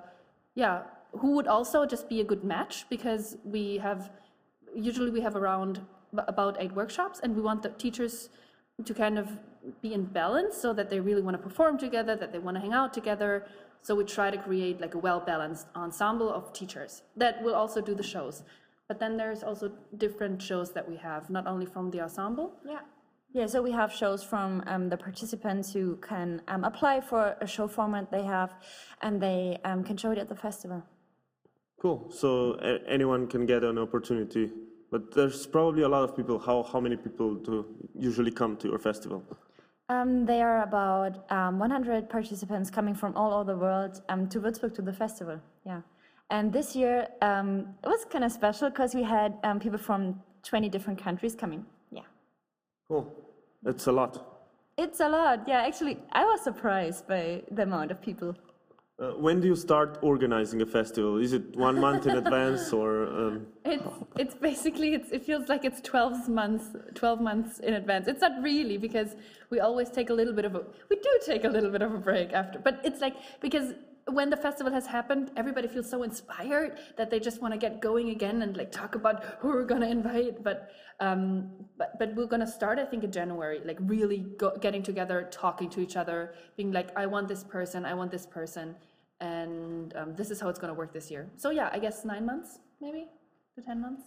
yeah, 0.54 0.84
who 1.14 1.32
would 1.32 1.48
also 1.48 1.86
just 1.86 2.10
be 2.10 2.22
a 2.22 2.24
good 2.24 2.44
match 2.44 2.86
because 2.90 3.38
we 3.44 3.78
have 3.78 4.12
usually 4.76 5.10
we 5.10 5.22
have 5.22 5.36
around 5.36 5.82
about 6.28 6.58
eight 6.60 6.74
workshops 6.74 7.20
and 7.24 7.36
we 7.36 7.42
want 7.42 7.64
the 7.64 7.70
teachers 7.70 8.30
to 8.86 8.94
kind 8.94 9.18
of 9.18 9.28
be 9.82 9.94
in 9.94 10.06
balance 10.06 10.56
so 10.56 10.74
that 10.74 10.90
they 10.90 11.00
really 11.00 11.22
want 11.22 11.36
to 11.36 11.42
perform 11.42 11.78
together 11.78 12.16
that 12.16 12.32
they 12.32 12.40
want 12.40 12.56
to 12.56 12.62
hang 12.62 12.74
out 12.74 12.94
together. 12.94 13.46
So 13.82 13.96
we 13.96 14.04
try 14.04 14.30
to 14.30 14.38
create 14.38 14.80
like 14.82 14.94
a 14.94 14.98
well 14.98 15.20
balanced 15.20 15.68
ensemble 15.76 16.32
of 16.32 16.54
teachers 16.54 17.04
that 17.16 17.42
will 17.44 17.56
also 17.56 17.82
do 17.82 17.96
the 17.96 18.04
shows. 18.04 18.44
But 18.88 19.00
then 19.00 19.18
there's 19.18 19.44
also 19.44 19.72
different 19.98 20.42
shows 20.42 20.74
that 20.74 20.88
we 20.88 20.98
have 20.98 21.30
not 21.30 21.48
only 21.48 21.66
from 21.66 21.92
the 21.92 22.02
ensemble. 22.02 22.54
Yeah. 22.66 22.80
Yeah, 23.32 23.46
so 23.46 23.62
we 23.62 23.72
have 23.72 23.94
shows 23.94 24.24
from 24.24 24.64
um, 24.66 24.90
the 24.90 24.98
participants 24.98 25.72
who 25.72 25.98
can 25.98 26.42
um, 26.48 26.64
apply 26.64 27.00
for 27.02 27.36
a 27.42 27.46
show 27.46 27.68
format 27.68 28.10
they 28.10 28.24
have 28.24 28.56
and 29.04 29.22
they 29.22 29.60
um, 29.64 29.84
can 29.84 29.98
show 29.98 30.10
it 30.12 30.18
at 30.18 30.28
the 30.28 30.36
festival. 30.36 30.84
Cool. 31.80 32.10
So 32.12 32.58
a- 32.60 32.82
anyone 32.90 33.28
can 33.28 33.46
get 33.46 33.64
an 33.64 33.78
opportunity, 33.78 34.52
but 34.90 35.14
there's 35.14 35.46
probably 35.46 35.84
a 35.84 35.88
lot 35.88 36.04
of 36.04 36.16
people. 36.16 36.40
How 36.40 36.64
how 36.64 36.80
many 36.80 36.98
people 36.98 37.36
do 37.36 37.66
usually 37.94 38.32
come 38.32 38.58
to 38.58 38.68
your 38.68 38.80
festival? 38.80 39.24
Um, 39.90 40.26
there 40.26 40.50
are 40.50 40.64
about 40.64 41.32
um, 41.32 41.60
100 41.60 42.10
participants 42.10 42.70
coming 42.70 42.96
from 42.96 43.16
all 43.16 43.34
over 43.34 43.54
the 43.54 43.58
world 43.58 44.02
um, 44.10 44.28
to 44.30 44.40
Würzburg 44.40 44.74
to 44.76 44.82
the 44.82 44.94
festival. 44.94 45.40
Yeah, 45.66 45.82
and 46.32 46.52
this 46.52 46.76
year 46.76 47.08
um, 47.22 47.76
it 47.84 47.88
was 47.88 48.06
kind 48.06 48.24
of 48.24 48.32
special 48.32 48.70
because 48.72 48.96
we 48.96 49.04
had 49.04 49.38
um, 49.44 49.60
people 49.60 49.80
from 49.80 50.20
20 50.44 50.68
different 50.70 51.00
countries 51.02 51.36
coming. 51.36 51.66
Cool. 52.90 53.14
That's 53.62 53.86
a 53.88 53.92
lot. 53.92 54.46
It's 54.78 55.00
a 55.00 55.08
lot. 55.08 55.48
Yeah, 55.48 55.62
actually, 55.62 56.00
I 56.12 56.26
was 56.26 56.42
surprised 56.42 57.08
by 57.08 57.44
the 57.52 57.64
amount 57.64 57.92
of 57.92 58.02
people. 58.02 58.36
Uh, 59.00 59.12
when 59.12 59.40
do 59.40 59.48
you 59.48 59.56
start 59.56 59.98
organizing 60.02 60.62
a 60.62 60.66
festival? 60.66 61.18
Is 61.18 61.32
it 61.32 61.56
one 61.56 61.80
month 61.80 62.08
in 62.08 62.18
advance 62.18 62.74
or? 62.80 63.08
Um, 63.08 63.48
It's 63.64 63.88
it's 64.18 64.36
basically 64.36 64.94
it's 64.94 65.12
it 65.12 65.24
feels 65.24 65.48
like 65.48 65.64
it's 65.64 65.80
12 65.82 66.28
months 66.28 66.66
12 66.96 67.22
months 67.22 67.60
in 67.60 67.76
advance. 67.76 68.08
It's 68.08 68.22
not 68.22 68.42
really 68.42 68.78
because 68.78 69.16
we 69.52 69.60
always 69.60 69.90
take 69.90 70.10
a 70.10 70.14
little 70.14 70.34
bit 70.34 70.46
of 70.46 70.56
a 70.56 70.64
we 70.90 70.96
do 70.98 71.14
take 71.26 71.44
a 71.46 71.50
little 71.56 71.72
bit 71.72 71.82
of 71.82 71.94
a 71.94 71.98
break 71.98 72.34
after. 72.34 72.60
But 72.60 72.82
it's 72.84 73.00
like 73.00 73.16
because 73.40 73.74
when 74.14 74.30
the 74.30 74.38
festival 74.38 74.72
has 74.74 74.86
happened, 74.88 75.32
everybody 75.36 75.68
feels 75.68 75.90
so 75.90 76.04
inspired 76.04 76.78
that 76.98 77.10
they 77.10 77.20
just 77.20 77.42
want 77.42 77.54
to 77.54 77.58
get 77.58 77.80
going 77.82 78.10
again 78.10 78.42
and 78.42 78.56
like 78.56 78.72
talk 78.72 78.96
about 78.96 79.24
who 79.40 79.50
we're 79.50 79.66
gonna 79.66 79.88
invite. 79.88 80.44
But 80.44 80.72
um, 81.00 81.52
but 81.78 81.98
but 82.00 82.16
we're 82.16 82.28
gonna 82.28 82.48
start 82.48 82.80
I 82.80 82.86
think 82.86 83.04
in 83.04 83.12
January, 83.12 83.62
like 83.64 83.78
really 83.82 84.20
go, 84.38 84.58
getting 84.58 84.84
together, 84.84 85.28
talking 85.32 85.70
to 85.72 85.80
each 85.82 85.96
other, 85.96 86.34
being 86.58 86.72
like 86.72 86.90
I 86.98 87.06
want 87.06 87.28
this 87.28 87.44
person, 87.44 87.86
I 87.86 87.94
want 87.94 88.12
this 88.12 88.26
person, 88.26 88.76
and 89.20 89.96
um, 89.96 90.16
this 90.16 90.32
is 90.32 90.40
how 90.40 90.50
it's 90.50 90.60
gonna 90.60 90.74
work 90.74 90.94
this 90.94 91.10
year. 91.10 91.30
So 91.38 91.50
yeah, 91.50 91.70
I 91.72 91.80
guess 91.80 92.06
nine 92.06 92.26
months 92.26 92.60
maybe 92.82 93.08
to 93.56 93.62
ten 93.62 93.82
months. 93.82 94.04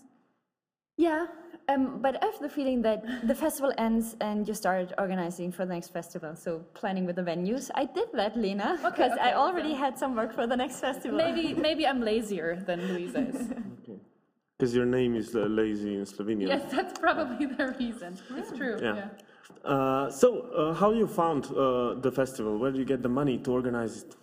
Yeah, 0.97 1.27
um, 1.69 2.01
but 2.01 2.23
I 2.23 2.27
have 2.27 2.39
the 2.41 2.49
feeling 2.49 2.83
that 2.83 3.05
the 3.27 3.35
festival 3.35 3.73
ends 3.79 4.17
and 4.21 4.47
you 4.47 4.55
start 4.55 4.93
organizing 4.99 5.51
for 5.53 5.65
the 5.65 5.73
next 5.73 5.89
festival. 5.89 6.37
So 6.37 6.61
planning 6.75 7.07
with 7.07 7.17
the 7.17 7.23
venues. 7.23 7.71
I 7.75 7.85
did 7.87 8.09
that, 8.15 8.37
Lena, 8.37 8.79
because 8.83 9.13
I 9.13 9.31
okay, 9.31 9.33
already 9.33 9.73
had 9.73 9.99
some 9.99 10.15
work 10.15 10.35
for 10.35 10.47
the 10.47 10.57
next 10.57 10.81
festival. 10.81 11.17
Maybe 11.17 11.55
maybe 11.55 11.87
I'm 11.87 12.03
lazier 12.03 12.57
than 12.67 12.81
Luisa 12.93 13.21
is. 13.29 13.49
Because 14.59 14.77
your 14.77 14.87
name 14.87 15.17
is 15.17 15.35
uh, 15.35 15.41
lazy 15.41 15.97
in 15.97 16.05
Slovenia. 16.05 16.47
yes, 16.47 16.71
that's 16.71 16.97
probably 16.97 17.47
the 17.47 17.75
reason. 17.81 18.17
It's 18.37 18.57
true. 18.57 18.79
Yeah. 18.81 18.95
Yeah. 18.95 19.69
Uh, 19.69 20.09
so, 20.09 20.43
uh, 20.55 20.73
how 20.73 20.93
you 20.93 21.09
found 21.09 21.47
uh, 21.47 21.95
the 21.95 22.13
festival? 22.13 22.57
Where 22.59 22.71
do 22.71 22.79
you 22.79 22.85
get 22.85 23.03
the 23.03 23.09
money 23.09 23.39
to 23.39 23.51
organize 23.51 24.05
it? 24.05 24.15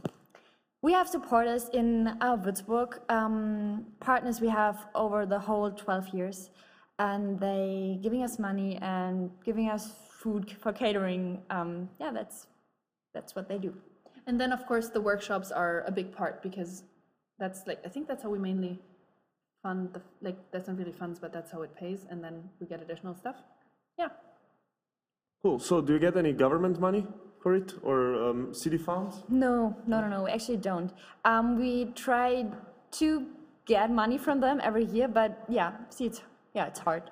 We 0.82 0.94
have 0.94 1.10
supporters 1.10 1.70
in 1.74 2.08
our 2.22 2.38
Würzburg, 2.38 3.00
um, 3.10 3.86
partners 4.00 4.40
we 4.40 4.48
have 4.48 4.88
over 4.96 5.26
the 5.26 5.40
whole 5.40 5.72
12 5.72 6.14
years, 6.14 6.52
and 7.00 7.38
they 7.38 8.00
giving 8.02 8.24
us 8.24 8.40
money 8.40 8.78
and 8.82 9.30
giving 9.44 9.70
us 9.70 9.92
food 10.10 10.56
for 10.62 10.72
catering. 10.72 11.42
Um, 11.50 11.90
yeah, 12.00 12.12
that's 12.12 12.48
that's 13.14 13.36
what 13.36 13.50
they 13.50 13.58
do. 13.58 13.74
And 14.26 14.40
then 14.40 14.54
of 14.54 14.66
course 14.68 14.88
the 14.90 15.02
workshops 15.02 15.52
are 15.52 15.84
a 15.86 15.92
big 15.92 16.16
part 16.16 16.42
because 16.42 16.84
that's 17.40 17.68
like 17.68 17.80
I 17.86 17.90
think 17.90 18.08
that's 18.08 18.24
how 18.24 18.30
we 18.30 18.40
mainly 18.40 18.80
fund 19.62 19.90
the 19.94 20.02
like 20.22 20.38
that's 20.52 20.70
not 20.70 20.78
really 20.78 20.94
funds, 20.94 21.20
but 21.20 21.34
that's 21.34 21.52
how 21.52 21.62
it 21.62 21.76
pays, 21.76 22.06
and 22.10 22.24
then 22.24 22.50
we 22.62 22.68
get 22.68 22.82
additional 22.82 23.16
stuff. 23.16 23.36
Yeah. 23.98 24.10
Cool. 25.42 25.60
So, 25.60 25.82
do 25.82 25.94
you 25.94 26.00
get 26.00 26.16
any 26.16 26.34
government 26.34 26.80
money 26.80 27.06
for 27.42 27.56
it 27.56 27.74
or 27.84 28.30
um, 28.30 28.54
city 28.54 28.78
funds? 28.78 29.24
No, 29.30 29.76
no, 29.88 30.02
no, 30.02 30.08
no. 30.08 30.24
We 30.24 30.32
actually 30.32 30.58
don't. 30.58 30.92
Um, 31.26 31.58
we 31.58 31.86
try 31.96 32.46
to 32.92 33.26
get 33.66 33.92
money 33.92 34.18
from 34.18 34.40
them 34.40 34.60
every 34.64 34.86
year, 34.86 35.08
but 35.08 35.46
yeah, 35.48 35.72
see, 35.90 36.06
it's 36.06 36.22
yeah, 36.54 36.66
it's 36.66 36.80
hard. 36.80 37.04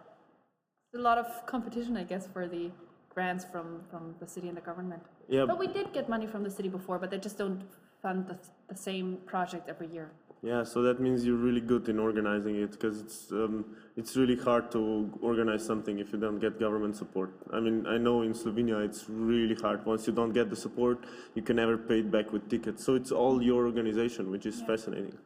a 0.95 0.97
lot 0.97 1.17
of 1.17 1.45
competition, 1.45 1.95
I 1.95 2.03
guess, 2.03 2.27
for 2.27 2.47
the 2.47 2.71
grants 3.13 3.45
from, 3.51 3.81
from 3.89 4.15
the 4.19 4.27
city 4.27 4.47
and 4.47 4.57
the 4.57 4.61
government. 4.61 5.03
Yeah. 5.27 5.45
But 5.45 5.59
we 5.59 5.67
did 5.67 5.93
get 5.93 6.09
money 6.09 6.27
from 6.27 6.43
the 6.43 6.49
city 6.49 6.69
before, 6.69 6.97
but 6.99 7.11
they 7.11 7.17
just 7.19 7.37
don't 7.37 7.61
fund 8.01 8.27
the, 8.27 8.37
the 8.67 8.75
same 8.75 9.17
project 9.25 9.69
every 9.69 9.87
year. 9.87 10.11
Yeah, 10.43 10.63
so 10.63 10.81
that 10.83 10.99
means 10.99 11.25
you're 11.25 11.35
really 11.35 11.61
good 11.61 11.89
in 11.89 11.97
organizing 11.97 12.57
it 12.57 12.71
because 12.71 13.01
it's 13.01 13.31
um, 13.31 13.65
it's 13.95 14.15
really 14.15 14.35
hard 14.35 14.71
to 14.71 15.11
organize 15.21 15.65
something 15.65 15.97
if 15.97 16.13
you 16.13 16.19
don't 16.19 16.39
get 16.39 16.59
government 16.59 16.95
support. 16.95 17.31
I 17.51 17.59
mean, 17.59 17.87
I 17.87 17.97
know 17.97 18.21
in 18.21 18.33
Slovenia 18.33 18.85
it's 18.85 19.05
really 19.09 19.55
hard. 19.55 19.83
Once 19.85 20.05
you 20.05 20.13
don't 20.13 20.33
get 20.33 20.51
the 20.51 20.55
support, 20.55 20.99
you 21.33 21.41
can 21.41 21.55
never 21.55 21.75
pay 21.75 21.99
it 21.99 22.11
back 22.11 22.31
with 22.31 22.47
tickets. 22.49 22.85
So 22.85 22.93
it's 22.93 23.11
all 23.11 23.41
your 23.41 23.65
organization, 23.65 24.29
which 24.29 24.45
is 24.45 24.61
fascinating. 24.61 25.17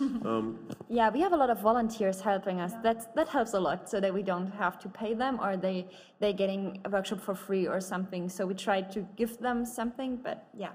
um, 0.00 0.58
Yeah, 0.88 1.10
we 1.10 1.20
have 1.20 1.32
a 1.32 1.36
lot 1.36 1.50
of 1.50 1.60
volunteers 1.60 2.20
helping 2.20 2.60
us. 2.60 2.72
That's 2.80 3.06
that 3.16 3.28
helps 3.28 3.54
a 3.54 3.60
lot, 3.60 3.90
so 3.90 4.00
that 4.00 4.14
we 4.14 4.22
don't 4.22 4.52
have 4.52 4.78
to 4.78 4.88
pay 4.88 5.14
them, 5.14 5.40
or 5.42 5.56
they 5.56 5.88
they 6.20 6.32
getting 6.32 6.80
a 6.84 6.90
workshop 6.90 7.20
for 7.20 7.34
free 7.34 7.66
or 7.66 7.80
something. 7.80 8.28
So 8.28 8.46
we 8.46 8.54
try 8.54 8.82
to 8.82 9.00
give 9.16 9.38
them 9.38 9.64
something, 9.64 10.16
but 10.22 10.46
yeah, 10.56 10.72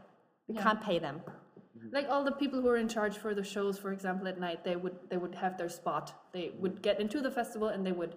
we 0.49 0.55
can't 0.55 0.81
pay 0.81 0.99
them. 0.99 1.21
Like 1.91 2.07
all 2.09 2.23
the 2.23 2.31
people 2.31 2.61
who 2.61 2.67
are 2.67 2.77
in 2.77 2.87
charge 2.87 3.17
for 3.17 3.33
the 3.33 3.43
shows, 3.43 3.77
for 3.77 3.91
example, 3.91 4.27
at 4.27 4.39
night, 4.39 4.63
they 4.63 4.75
would 4.75 4.97
they 5.09 5.17
would 5.17 5.35
have 5.35 5.57
their 5.57 5.69
spot. 5.69 6.13
They 6.33 6.51
would 6.59 6.81
get 6.81 6.99
into 6.99 7.21
the 7.21 7.31
festival 7.31 7.69
and 7.69 7.85
they 7.85 7.91
would 7.91 8.15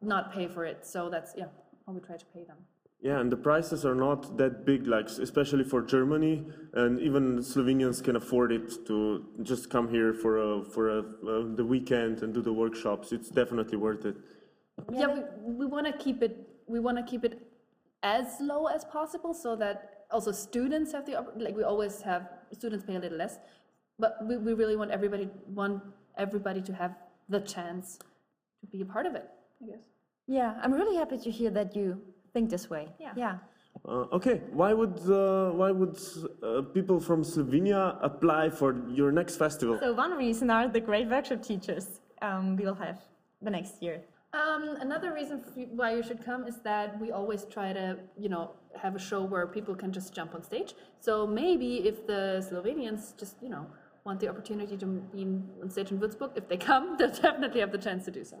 not 0.00 0.32
pay 0.32 0.46
for 0.48 0.64
it. 0.64 0.86
So 0.86 1.10
that's 1.10 1.34
yeah, 1.36 1.46
how 1.86 1.92
we 1.92 2.00
try 2.00 2.16
to 2.16 2.26
pay 2.26 2.44
them. 2.44 2.56
yeah, 3.02 3.18
and 3.20 3.32
the 3.32 3.36
prices 3.36 3.86
are 3.86 3.94
not 3.94 4.36
that 4.36 4.66
big, 4.66 4.86
like 4.86 5.08
especially 5.08 5.64
for 5.64 5.80
Germany, 5.82 6.46
and 6.74 7.00
even 7.00 7.38
Slovenians 7.38 8.02
can 8.04 8.16
afford 8.16 8.52
it 8.52 8.86
to 8.86 9.24
just 9.42 9.70
come 9.70 9.88
here 9.88 10.12
for 10.12 10.36
a 10.38 10.64
for 10.64 10.90
a 10.90 10.98
uh, 10.98 11.44
the 11.56 11.64
weekend 11.64 12.22
and 12.22 12.34
do 12.34 12.42
the 12.42 12.52
workshops. 12.52 13.12
It's 13.12 13.30
definitely 13.30 13.78
worth 13.78 14.04
it. 14.04 14.16
Yeah, 14.92 15.08
we, 15.14 15.20
we 15.60 15.66
want 15.66 15.86
to 15.86 15.92
keep 15.92 16.22
it. 16.22 16.48
We 16.66 16.78
want 16.80 16.98
to 16.98 17.02
keep 17.02 17.24
it 17.24 17.40
as 18.02 18.36
low 18.40 18.66
as 18.66 18.84
possible, 18.84 19.32
so 19.34 19.56
that 19.56 19.99
also 20.10 20.32
students 20.32 20.92
have 20.92 21.06
the 21.06 21.24
like. 21.36 21.56
We 21.56 21.62
always 21.62 22.00
have 22.02 22.28
students 22.52 22.84
pay 22.84 22.96
a 22.96 22.98
little 23.00 23.18
less, 23.18 23.38
but 23.98 24.16
we, 24.26 24.36
we 24.36 24.54
really 24.54 24.76
want 24.76 24.90
everybody 24.90 25.28
want 25.54 25.82
everybody 26.16 26.60
to 26.62 26.72
have 26.72 26.94
the 27.28 27.40
chance 27.40 27.98
to 28.60 28.66
be 28.66 28.80
a 28.82 28.84
part 28.84 29.06
of 29.06 29.14
it. 29.14 29.28
I 29.62 29.66
guess. 29.66 29.84
Yeah, 30.26 30.54
I'm 30.62 30.72
really 30.72 30.96
happy 30.96 31.18
to 31.18 31.30
hear 31.30 31.50
that 31.50 31.74
you 31.74 32.00
think 32.32 32.50
this 32.50 32.70
way. 32.70 32.88
Yeah. 32.98 33.12
Yeah. 33.16 33.38
Uh, 33.88 34.04
okay, 34.12 34.42
why 34.52 34.72
would 34.72 34.98
uh, 35.08 35.50
why 35.52 35.70
would 35.70 35.96
uh, 36.42 36.62
people 36.74 37.00
from 37.00 37.22
Slovenia 37.22 37.98
apply 38.02 38.50
for 38.50 38.76
your 38.88 39.12
next 39.12 39.36
festival? 39.36 39.78
So 39.80 39.92
one 39.92 40.12
reason 40.12 40.50
are 40.50 40.68
the 40.68 40.80
great 40.80 41.08
workshop 41.08 41.42
teachers 41.42 42.00
um, 42.22 42.56
we 42.56 42.64
will 42.64 42.74
have 42.74 42.98
the 43.42 43.50
next 43.50 43.82
year. 43.82 44.02
Um, 44.32 44.76
another 44.80 45.12
reason 45.12 45.42
f- 45.56 45.68
why 45.70 45.94
you 45.94 46.02
should 46.02 46.24
come 46.24 46.46
is 46.46 46.58
that 46.62 47.00
we 47.00 47.10
always 47.10 47.44
try 47.44 47.72
to, 47.72 47.98
you 48.18 48.28
know, 48.28 48.52
have 48.76 48.94
a 48.94 48.98
show 48.98 49.22
where 49.22 49.46
people 49.46 49.74
can 49.74 49.92
just 49.92 50.14
jump 50.14 50.34
on 50.34 50.42
stage. 50.42 50.74
So 51.00 51.26
maybe 51.26 51.88
if 51.88 52.06
the 52.06 52.46
Slovenians 52.48 53.16
just, 53.18 53.36
you 53.42 53.48
know, 53.48 53.66
want 54.04 54.20
the 54.20 54.28
opportunity 54.28 54.76
to 54.76 54.86
be 54.86 55.22
on 55.62 55.70
stage 55.70 55.90
in 55.90 55.98
Würzburg, 55.98 56.36
if 56.36 56.48
they 56.48 56.56
come, 56.56 56.96
they'll 56.98 57.10
definitely 57.10 57.60
have 57.60 57.72
the 57.72 57.78
chance 57.78 58.04
to 58.06 58.10
do 58.10 58.24
so. 58.24 58.38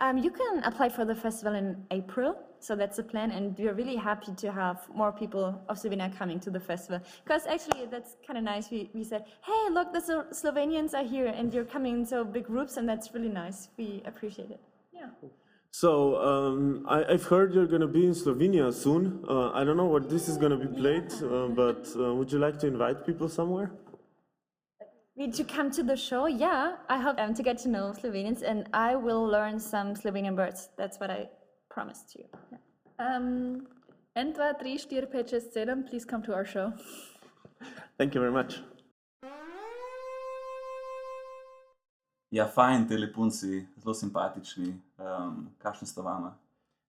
Um, 0.00 0.16
you 0.16 0.30
can 0.30 0.62
apply 0.62 0.90
for 0.90 1.04
the 1.04 1.14
festival 1.14 1.54
in 1.56 1.84
April, 1.90 2.36
so 2.60 2.76
that's 2.76 2.98
the 2.98 3.02
plan, 3.02 3.32
and 3.32 3.58
we're 3.58 3.74
really 3.74 3.96
happy 3.96 4.32
to 4.32 4.52
have 4.52 4.86
more 4.94 5.10
people 5.10 5.60
of 5.68 5.76
Slovenia 5.76 6.16
coming 6.16 6.38
to 6.40 6.50
the 6.50 6.60
festival. 6.60 7.00
Because 7.24 7.46
actually, 7.46 7.86
that's 7.86 8.14
kind 8.24 8.38
of 8.38 8.44
nice. 8.44 8.70
We, 8.70 8.90
we 8.94 9.02
said, 9.02 9.24
hey, 9.44 9.72
look, 9.72 9.92
the 9.92 10.24
Slovenians 10.32 10.94
are 10.94 11.02
here, 11.02 11.26
and 11.26 11.52
you're 11.52 11.64
coming 11.64 12.00
in 12.00 12.06
so 12.06 12.24
big 12.24 12.44
groups, 12.44 12.76
and 12.76 12.88
that's 12.88 13.12
really 13.12 13.28
nice. 13.28 13.70
We 13.76 14.02
appreciate 14.04 14.52
it. 14.52 14.60
Yeah. 14.92 15.08
So 15.70 16.16
um, 16.16 16.86
I, 16.88 17.04
I've 17.04 17.24
heard 17.24 17.54
you're 17.54 17.66
gonna 17.66 17.86
be 17.86 18.06
in 18.06 18.12
Slovenia 18.12 18.72
soon. 18.72 19.24
Uh, 19.28 19.50
I 19.52 19.64
don't 19.64 19.76
know 19.76 19.86
what 19.86 20.08
this 20.08 20.28
is 20.28 20.36
gonna 20.36 20.56
be 20.56 20.66
played, 20.66 21.12
uh, 21.22 21.48
but 21.48 21.86
uh, 21.96 22.14
would 22.14 22.32
you 22.32 22.38
like 22.38 22.58
to 22.60 22.66
invite 22.66 23.06
people 23.06 23.28
somewhere? 23.28 23.70
We 25.16 25.30
to 25.32 25.44
come 25.44 25.70
to 25.72 25.82
the 25.82 25.96
show, 25.96 26.26
yeah. 26.26 26.76
I 26.88 26.98
hope 26.98 27.18
um, 27.18 27.34
to 27.34 27.42
get 27.42 27.58
to 27.58 27.68
know 27.68 27.92
Slovenians, 27.92 28.42
and 28.42 28.68
I 28.72 28.94
will 28.94 29.24
learn 29.24 29.58
some 29.58 29.94
Slovenian 29.94 30.36
words. 30.36 30.68
That's 30.78 30.98
what 31.00 31.10
I 31.10 31.28
promised 31.70 32.14
you. 32.16 32.24
Um, 32.98 33.66
N 34.16 34.32
dva, 34.32 34.54
tri, 34.58 34.76
štiri, 34.78 35.10
pet, 35.10 35.30
šest, 35.30 35.54
sedem, 35.54 35.88
please 35.88 36.04
come 36.04 36.22
to 36.22 36.34
our 36.34 36.44
show. 36.44 36.72
Thank 37.98 38.14
you 38.14 38.20
very 38.20 38.32
much. 38.32 38.60
Ja, 42.30 42.46
fajn, 42.46 42.88
ti 42.88 42.96
lepunci, 42.96 43.66
zelo 43.80 43.94
simpatični. 43.94 44.74
Um, 44.98 45.48
kakšni 45.58 45.86
sta 45.88 46.02
vama? 46.02 46.34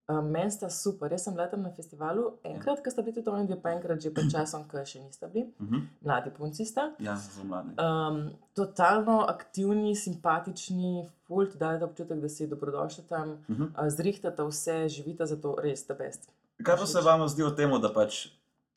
Um, 0.10 0.26
Meni 0.34 0.52
sta 0.52 0.70
super, 0.74 1.12
jaz 1.14 1.24
sem 1.24 1.36
tam 1.38 1.62
na 1.62 1.70
festivalu 1.72 2.24
enkrat, 2.44 2.82
ker 2.84 2.92
sta 2.92 3.04
bili 3.06 3.14
tudi 3.16 3.30
oni 3.30 3.46
dve, 3.48 3.60
pa 3.62 3.70
enkrat 3.76 4.02
že 4.02 4.10
pred 4.14 4.32
časom, 4.36 4.66
ker 4.68 4.84
še 4.86 5.00
nista 5.04 5.28
bili. 5.28 5.54
Uh 5.62 5.68
-huh. 5.70 5.84
Mladi 6.02 6.32
punci 6.38 6.66
sta. 6.66 6.92
Ja, 7.00 7.16
zelo 7.16 7.46
mladi. 7.48 7.70
Um, 7.78 8.32
totalno 8.54 9.20
aktivni, 9.30 9.96
simpatični, 9.96 11.08
fult, 11.28 11.56
dajete 11.58 11.86
občutek, 11.86 12.20
da 12.22 12.30
si 12.30 12.48
dobrodošli 12.48 13.04
tam, 13.04 13.30
uh 13.32 13.50
Mhm. 13.50 13.64
-huh. 13.64 13.90
zrihtata 13.90 14.44
vse, 14.44 14.90
živita 14.90 15.26
za 15.26 15.36
to 15.42 15.56
res 15.64 15.86
ta 15.86 15.94
best. 15.94 16.30
Kaj 16.64 16.78
pa 16.78 16.86
se 16.86 17.02
vam 17.02 17.28
zdi 17.28 17.44
o 17.44 17.52
tem, 17.52 17.82
da 17.82 17.94
pač, 17.94 18.28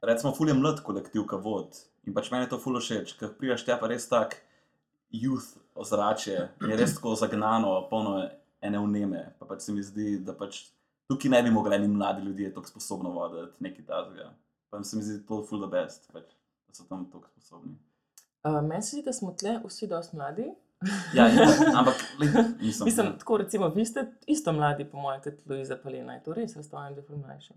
recimo, 0.03 0.33
ful 0.35 0.49
je 0.49 0.55
mlad 0.55 0.81
kolektiv, 0.83 1.27
ka 1.27 1.37
vod. 1.37 1.77
In 2.07 2.15
pač 2.15 2.31
meni 2.31 2.45
je 2.45 2.49
to 2.51 2.59
ful 2.59 2.79
všeč, 2.81 3.19
ker 3.19 3.29
prijaš 3.39 3.65
tja 3.65 3.77
pa 3.81 3.87
res 3.87 4.09
tak 4.09 4.37
youth 5.13 5.59
ozračje, 5.75 6.49
in 6.61 6.71
je 6.71 6.77
res 6.77 6.95
tako 6.95 7.15
zagnano, 7.15 7.75
polno 7.91 8.17
ene 8.61 8.79
vneme. 8.79 9.25
Pa 9.39 9.47
pač 9.47 9.67
se 9.67 9.73
mi 9.73 9.83
zdi, 9.83 10.19
da 10.25 10.35
pač 10.37 10.65
tukaj 11.11 11.31
ne 11.31 11.43
bi 11.43 11.51
mogli 11.51 11.77
eni 11.77 11.89
mladi 11.89 12.23
ljudje 12.27 12.55
tako 12.55 12.69
sposobno 12.69 13.11
voditi 13.11 13.65
nekaj 13.65 13.87
takega. 13.87 14.33
Pa 14.71 14.83
se 14.83 14.97
mi 14.97 15.03
zdi 15.03 15.21
to 15.27 15.43
ful 15.49 15.61
the 15.61 15.71
best, 15.71 16.09
pač, 16.13 16.29
da 16.69 16.75
so 16.75 16.89
tam 16.89 17.07
tako 17.11 17.29
sposobni. 17.37 17.77
Uh, 18.43 18.61
Meni 18.63 18.83
se 18.83 18.97
zdi, 18.97 19.07
da 19.07 19.13
smo 19.13 19.33
tle 19.39 19.61
vsi 19.65 19.87
dosti 19.87 20.17
mladi. 20.17 20.51
Ja, 21.15 21.29
ja 21.29 21.47
ampak 21.79 21.95
nisem. 22.61 22.85
Mislim, 22.85 23.13
tako 23.19 23.37
recimo, 23.37 23.69
vi 23.69 23.85
ste 23.87 24.07
isto 24.27 24.53
mladi, 24.53 24.85
po 24.85 24.99
mojem, 24.99 25.21
kot 25.23 25.47
Luiza 25.47 25.77
Palena. 25.77 26.15
Je 26.15 26.23
to 26.23 26.35
res, 26.35 26.57
jaz 26.57 26.67
stojim, 26.67 26.95
da 26.95 27.03
je 27.03 27.19
mlajši. 27.19 27.55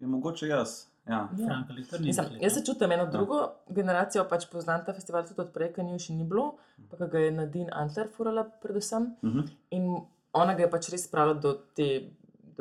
Je 0.00 0.06
mogoče 0.06 0.48
jaz. 0.48 0.91
Ja. 1.06 1.28
Ja. 1.38 1.64
Mislim, 2.00 2.26
jaz 2.40 2.54
se 2.54 2.64
čutim 2.66 2.92
eno 2.92 3.06
drugo 3.10 3.40
generacijo, 3.68 4.24
pač 4.30 4.46
poznam 4.52 4.84
ta 4.86 4.94
festival 4.94 5.26
tudi 5.26 5.40
odprej, 5.42 5.72
ker 5.74 5.84
njo 5.84 5.98
še 5.98 6.14
ni 6.14 6.24
bilo, 6.24 6.52
pa 6.90 7.06
ga 7.06 7.18
je 7.18 7.32
Nadine 7.34 7.74
Antler 7.74 8.10
furala 8.16 8.44
predvsem. 8.62 9.10
Mhm. 9.22 9.48
In 9.70 9.88
ona 10.32 10.54
ga 10.54 10.66
je 10.66 10.70
pač 10.70 10.90
res 10.92 11.06
spravila 11.08 11.34
do 11.40 11.56
te, 11.76 11.88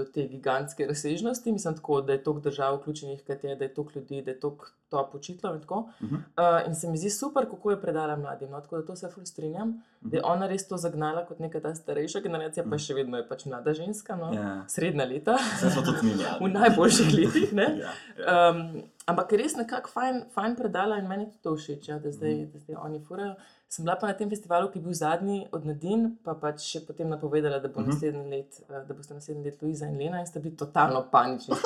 do 0.02 0.06
te 0.10 0.26
gigantske 0.28 0.88
razsežnosti, 0.90 1.52
mislim, 1.52 1.76
tako, 1.78 2.02
da 2.02 2.18
je 2.18 2.24
toliko 2.24 2.50
držav 2.50 2.80
vključenih, 2.82 3.24
kot 3.28 3.44
je, 3.44 3.56
da 3.56 3.66
je 3.66 3.74
toliko 3.74 4.00
ljudi, 4.00 4.22
da 4.22 4.32
je 4.32 4.40
toliko 4.40 4.72
top 4.90 5.16
učiteljev 5.16 5.56
in 5.56 5.62
tako. 5.62 5.90
Mhm. 6.02 6.16
Uh, 6.16 6.68
in 6.68 6.76
se 6.76 6.90
mi 6.90 6.98
zdi 6.98 7.10
super, 7.10 7.46
kako 7.50 7.72
je 7.72 7.82
predala 7.82 8.16
mladim. 8.16 8.50
No? 8.52 8.62
Tako 8.62 8.82
da 8.82 8.86
to 8.86 8.96
se 8.96 9.10
ful 9.14 9.26
strinjam, 9.26 9.78
da 10.02 10.18
je 10.18 10.24
ona 10.26 10.48
res 10.48 10.68
to 10.68 10.78
zagnala 10.78 11.26
kot 11.26 11.40
neka 11.40 11.62
ta 11.64 11.76
starejša 11.76 12.20
generacija, 12.20 12.66
pa 12.70 12.78
še 12.78 12.98
vedno 12.98 13.18
je 13.18 13.28
pač 13.28 13.46
mlada 13.46 13.74
ženska, 13.74 14.16
no? 14.16 14.34
Ja. 14.34 14.64
srednja 14.68 15.06
leta, 15.06 15.38
Vse 15.56 15.70
smo 15.70 15.82
tudi 15.86 16.10
mi 16.10 16.14
v 16.46 16.52
najboljših 16.54 17.14
letih. 17.18 17.54
ne. 17.54 17.68
Ja. 17.82 17.94
Ja. 18.20 18.50
Um, 18.50 18.84
ampak 19.12 19.32
je 19.32 19.38
res 19.38 19.56
nekako 19.56 19.90
fajn, 19.90 20.24
fajn 20.30 20.56
predala 20.56 20.98
in 20.98 21.08
meni 21.08 21.26
je 21.26 21.38
to 21.40 21.54
všeč, 21.54 21.88
ja, 21.88 22.00
da, 22.00 22.12
zdaj, 22.12 22.34
Mhm. 22.36 22.52
da 22.52 22.60
zdaj 22.60 22.76
oni 22.82 23.00
furajo. 23.02 23.36
Sem 23.70 23.86
bila 23.86 23.96
pa 23.96 24.08
na 24.08 24.14
tem 24.14 24.28
festivalu, 24.28 24.68
ki 24.68 24.80
je 24.80 24.84
bil 24.84 24.94
zadnji 24.94 25.48
od 25.50 25.66
Nadin, 25.66 26.02
pa 26.20 26.34
pač 26.36 26.60
še 26.62 26.82
potem 26.82 27.08
napovedala, 27.08 27.60
da, 27.60 27.70
bo 27.70 27.80
Mhm. 27.80 27.90
naslednji 27.90 28.26
let, 28.30 28.52
eh, 28.66 28.82
da 28.82 28.94
boste 28.94 29.14
naslednji 29.14 29.44
let 29.46 29.62
Luiza 29.62 29.86
in 29.86 29.98
Lena 29.98 30.20
in 30.20 30.26
sta 30.26 30.40
bili 30.40 30.56
totalno 30.56 31.06
panični. 31.06 31.56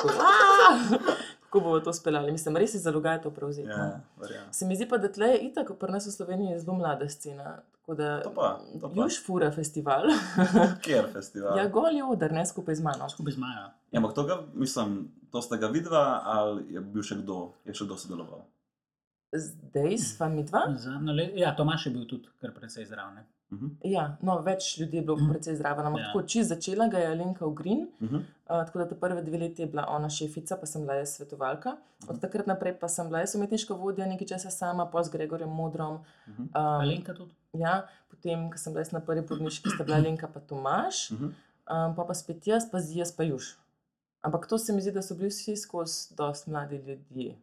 Kako 1.42 1.60
bomo 1.60 1.80
to 1.80 1.92
speljali? 1.92 2.32
Mislim, 2.32 2.56
res 2.56 2.74
je 2.74 2.80
zalogaj 2.80 3.22
to 3.22 3.30
prevzeti. 3.32 3.68
no. 3.68 3.74
Ja. 4.24 4.52
Se 4.52 4.66
mi 4.66 4.74
zdi 4.74 4.86
pa, 4.86 4.98
da 4.98 5.08
tle 5.08 5.26
je 5.28 5.38
itak, 5.40 5.72
pri 5.74 5.92
nas 5.92 6.06
v 6.06 6.12
Sloveniji 6.12 6.50
je 6.50 6.60
zelo 6.60 6.74
mlada 6.74 7.08
scena. 7.08 7.58
Tako 7.86 7.94
da 7.94 8.22
To 8.22 8.34
pa, 8.34 8.60
to 8.80 8.88
pa. 8.94 9.02
Juž 9.02 9.20
fura 9.26 9.50
festival. 9.54 10.02
Kjer 10.84 11.06
festival? 11.12 11.58
ja, 11.58 11.68
gol 11.68 11.94
je 11.94 12.04
odar, 12.04 12.32
ne 12.32 12.42
skupaj 12.46 12.74
z 12.74 12.82
mano. 12.82 13.06
Skupaj 13.08 13.32
z 13.32 13.38
Majo. 13.38 13.68
Ja, 13.94 14.00
ampak 14.00 14.14
to, 14.14 14.24
ga, 14.26 14.40
mislim, 14.54 15.12
to 15.30 15.42
ste 15.42 15.58
ga 15.58 15.70
videla, 15.70 16.22
ali 16.24 16.66
je 16.74 16.80
bil 16.82 17.06
še 17.06 17.20
kdo, 17.22 17.52
je 17.62 17.74
še 17.78 17.86
kdo 17.86 17.94
sodeloval? 17.94 18.42
Zdaj 19.30 19.98
sva 20.02 20.26
mi 20.28 20.42
dva. 20.42 20.64
Zadnjo 20.74 21.14
let, 21.14 21.38
ja, 21.38 21.54
Tomaš 21.54 21.86
je 21.86 21.94
bil 21.94 22.08
tudi 22.10 22.26
kar 22.42 22.50
precej 22.58 22.90
zraven. 22.90 23.22
Ne. 23.50 23.56
Mhm. 23.56 23.66
Ja, 23.84 24.16
no, 24.20 24.38
več 24.40 24.78
ljudi 24.78 24.96
je 24.96 25.02
bilo 25.02 25.16
precej 25.28 25.54
zraven. 25.54 25.86
Ampak 25.86 26.00
Ja. 26.00 26.06
tako 26.06 26.22
čist 26.24 26.48
začela 26.48 26.88
ga 26.88 26.98
je 26.98 27.06
Alenka 27.08 27.46
Ugrin. 27.46 27.88
Mhm. 28.00 28.16
Uh, 28.16 28.22
tako 28.62 28.78
da 28.78 28.88
te 28.88 28.94
prve 28.96 29.22
dve 29.22 29.38
leti 29.38 29.62
je 29.62 29.66
bila 29.66 29.86
ona 29.88 30.08
šefica, 30.08 30.56
pa 30.56 30.66
sem 30.66 30.82
bila 30.82 30.94
jaz 30.94 31.08
svetovalka. 31.10 31.76
Od 32.08 32.20
takrat 32.20 32.46
naprej 32.46 32.74
pa 32.74 32.88
sem 32.88 33.06
bila 33.06 33.18
jaz 33.20 33.34
umetniška 33.34 33.74
vodja 33.74 34.06
nekaj 34.06 34.26
časa 34.28 34.50
sama, 34.50 34.86
pa 34.86 35.02
z 35.02 35.10
Gregorjem 35.10 35.48
Modrom. 35.50 35.98
Mhm. 36.28 36.42
Um, 36.42 36.50
Alenka 36.54 37.14
tudi. 37.14 37.32
ja, 37.54 37.80
potem, 38.10 38.50
ko 38.50 38.58
sem 38.58 38.72
bila 38.72 38.80
jaz 38.80 38.92
na 38.92 39.00
prvi 39.00 39.22
podniški, 39.22 39.70
sta 39.70 39.84
bila 39.84 39.96
Alenka 39.96 40.28
pa 40.28 40.40
Tomaš, 40.40 41.10
Mhm. 41.10 41.24
um, 41.24 41.94
pa 41.94 42.04
pa 42.04 42.14
spet 42.14 42.46
jaz, 42.46 42.66
pa 42.66 42.80
z 42.80 42.96
jaz 42.96 43.12
pa 43.12 43.22
Juž. 43.22 43.54
Ampak 44.22 44.46
to 44.46 44.58
se 44.58 44.72
mi 44.72 44.80
zdi, 44.80 44.90
da 44.90 45.02
so 45.02 45.14
bili 45.14 45.28
vsi 45.28 45.56
skozi 45.56 46.14
dosti 46.16 46.50
mladi 46.50 46.76
ljudje. 46.78 47.36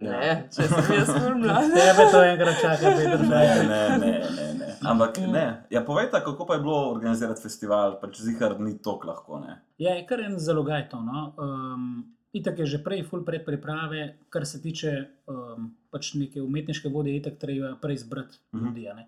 Ja. 0.00 0.12
Ne, 0.12 0.28
če 0.48 0.64
sem 0.64 0.94
jaz 0.94 1.10
ful 1.14 1.34
mlada. 1.36 1.74
Tebe 1.74 2.04
to 2.08 2.20
enkrat 2.24 2.56
čaka, 2.58 2.92
Peter. 2.96 3.20
Ne, 3.20 3.40
ne, 3.62 3.80
ne, 3.98 4.12
ne, 4.30 4.46
ne. 4.54 4.68
Ampak 4.82 5.18
ne. 5.20 5.42
Ja, 5.68 5.82
povejte, 5.82 6.22
kako 6.24 6.46
pa 6.46 6.54
je 6.54 6.60
bilo 6.60 6.78
organizirati 6.90 7.42
festival, 7.42 7.98
pač 8.00 8.16
zihar 8.18 8.54
ni 8.58 8.78
tako 8.78 9.06
lahko. 9.06 9.40
Ne? 9.40 9.58
Ja, 9.78 9.92
je 9.92 10.06
kar 10.06 10.20
en 10.20 10.38
zalogaj 10.38 10.86
to. 10.88 11.00
No. 11.00 11.26
Um, 11.36 11.84
itak 12.32 12.58
je 12.58 12.66
že 12.66 12.80
prej, 12.80 13.02
full 13.04 13.24
predpriprave, 13.24 14.00
kar 14.28 14.46
se 14.46 14.60
tiče 14.60 14.92
um, 15.26 15.68
pač 15.90 16.14
neke 16.14 16.40
umetniške 16.40 16.88
vode, 16.88 17.12
itak 17.12 17.36
treba 17.38 17.74
prej 17.76 17.98
zbrati 17.98 18.40
Mhm. 18.52 18.64
ljudi. 18.64 18.88
a 18.88 18.94
ne. 18.94 19.04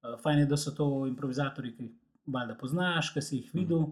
Uh, 0.00 0.16
fajn 0.16 0.38
je, 0.38 0.46
da 0.46 0.56
so 0.56 0.72
to 0.72 0.86
improvizatori, 1.06 1.74
ki 1.76 1.82
jih 1.82 1.92
valjda 2.26 2.54
poznaš, 2.54 3.10
ki 3.10 3.20
si 3.22 3.36
jih 3.36 3.50
videl. 3.54 3.90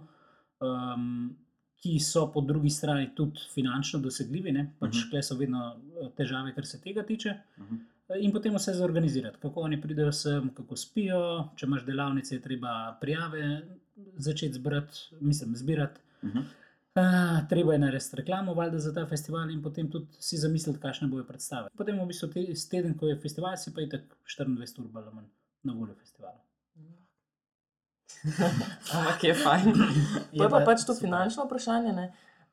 Um, 0.61 1.37
Ki 1.83 2.01
so 2.03 2.27
po 2.35 2.41
drugi 2.41 2.71
strani 2.71 3.13
tudi 3.15 3.41
finančno 3.55 4.01
dosegljivi, 4.01 4.53
ne? 4.53 4.73
pač 4.79 4.97
Mhm. 4.97 5.17
uh 5.19 5.25
so 5.25 5.37
vedno 5.37 5.63
eh, 5.77 6.11
težave, 6.17 6.55
kar 6.55 6.67
se 6.67 6.81
tega 6.81 7.03
tiče. 7.03 7.35
Mhm. 7.59 7.77
In 8.21 8.33
potem 8.33 8.55
vse 8.55 8.73
zorganizirati, 8.75 9.39
kako 9.41 9.61
oni 9.61 9.81
pridejo 9.81 10.13
sem, 10.13 10.49
kako 10.55 10.77
spijo. 10.77 11.51
Če 11.57 11.67
imaš 11.67 11.85
delavnice, 11.85 12.35
je 12.35 12.43
treba 12.43 12.97
prijave 13.01 13.63
začeti 14.17 14.53
zbirati, 14.53 14.99
mislim, 15.21 15.57
zbirati. 15.57 16.01
Mhm. 16.25 16.39
Uh, 16.99 17.49
treba 17.49 17.73
je 17.73 17.79
narediti 17.79 18.17
reklamo 18.17 18.55
valjda, 18.55 18.79
za 18.79 18.95
ta 18.95 19.07
festival 19.07 19.51
in 19.51 19.63
potem 19.63 19.91
tudi 19.91 20.07
si 20.19 20.37
zamisliti, 20.37 20.81
kakšne 20.81 21.07
bojo 21.09 21.25
predstave. 21.25 21.69
Potem 21.77 22.01
v 22.01 22.07
bistvu 22.09 22.31
te, 22.33 22.43
teden, 22.71 22.97
ko 22.99 23.07
je 23.07 23.21
festival, 23.23 23.57
si 23.57 23.75
pa 23.75 23.85
je 23.85 23.91
tako 23.93 24.17
24 24.25 24.81
ur 24.81 24.89
bolj 24.89 25.05
ali 25.05 25.15
manj 25.15 25.29
na 25.63 25.73
voljo 25.73 25.95
festivala. 25.95 26.41
Ampak 28.95 29.25
je 29.25 29.35
fajn. 29.35 29.73
Je 30.33 30.41
pa 30.41 30.49
pa 30.49 30.61
pač 30.65 30.85
to 30.85 30.95
super. 30.95 31.09
finančno 31.09 31.45
vprašanje, 31.45 31.93
ne? 31.93 32.07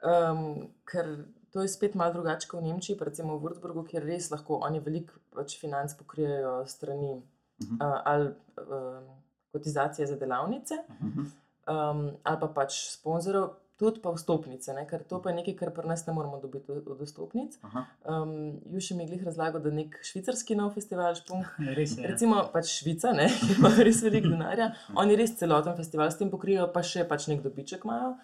um, 0.04 0.68
ker 0.86 1.26
to 1.52 1.62
je 1.62 1.68
spet 1.68 1.96
malo 1.96 2.14
drugače 2.14 2.48
kot 2.48 2.60
v 2.60 2.68
Nemčiji, 2.68 2.98
recimo 3.00 3.38
v 3.38 3.48
Würzburgu, 3.48 3.86
kjer 3.88 4.04
res 4.04 4.28
lahko 4.30 4.60
oni 4.62 4.80
veliko 4.80 5.14
pač 5.32 5.58
financ 5.58 5.94
pokrijejo 5.94 6.66
strani 6.68 7.22
Mhm. 7.56 7.76
uh, 7.80 8.02
ali 8.06 8.26
um, 8.60 9.04
kotizacije 9.52 10.08
za 10.08 10.16
delavnice, 10.16 10.76
Mhm. 11.02 11.22
um, 11.68 12.12
ali 12.24 12.40
pa 12.40 12.48
pač 12.48 12.92
sponzorov, 12.92 13.54
tudi 13.76 14.00
pa 14.00 14.12
vstopnice, 14.16 14.74
ne? 14.74 14.86
ker 14.88 15.04
to 15.04 15.20
pa 15.22 15.30
je 15.32 15.36
nekaj, 15.42 15.56
kar 15.60 15.72
pri 15.76 15.88
nas 15.88 16.06
ne 16.08 16.14
moremo 16.16 16.40
dobiti 16.40 16.72
od 16.72 17.02
vstopnic. 17.02 17.58
Aha. 17.68 17.86
Um, 18.08 18.32
Juž 18.72 18.92
je 18.92 18.98
mi 18.98 19.08
glih 19.08 19.24
razlagal, 19.28 19.62
da 19.62 19.72
nek 19.72 19.98
švicarski 20.04 20.56
nov 20.56 20.72
festival, 20.78 21.16
špunk, 21.20 21.50
Res 21.80 21.98
je. 21.98 22.04
ja. 22.04 22.14
Recimo 22.14 22.40
pač 22.54 22.72
Švica, 22.78 23.12
ne, 23.18 23.28
ki 23.44 23.58
ima 23.58 23.74
res 23.84 24.02
veliko 24.06 24.32
denarja, 24.32 24.72
oni 24.96 25.20
res 25.20 25.36
celoten 25.40 25.76
festival 25.76 26.12
s 26.12 26.22
tem 26.22 26.32
pokrijejo, 26.32 26.70
pa 26.74 26.84
še 26.84 27.04
pač 27.10 27.28
nek 27.32 27.44
dobiček 27.44 27.84
imajo. 27.84 28.16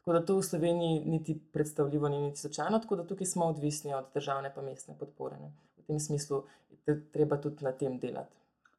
Tako 0.00 0.14
da 0.16 0.20
to 0.24 0.38
v 0.38 0.44
Sloveniji 0.46 1.00
niti 1.12 1.34
predstavljivo, 1.52 2.08
ni 2.08 2.22
niti 2.22 2.40
slučajno, 2.40 2.78
tako 2.80 2.96
da 2.96 3.04
tukaj 3.06 3.26
smo 3.26 3.50
odvisni 3.52 3.92
od 3.94 4.06
državne 4.14 4.48
pa 4.54 4.62
mestne 4.64 4.94
podpore. 4.98 5.36
Ne. 5.42 5.50
V 5.76 5.84
tem 5.90 6.00
smislu 6.00 6.44
je 6.86 6.94
treba 7.12 7.36
tudi 7.36 7.66
na 7.66 7.72
tem 7.76 7.98
delati. 8.00 8.36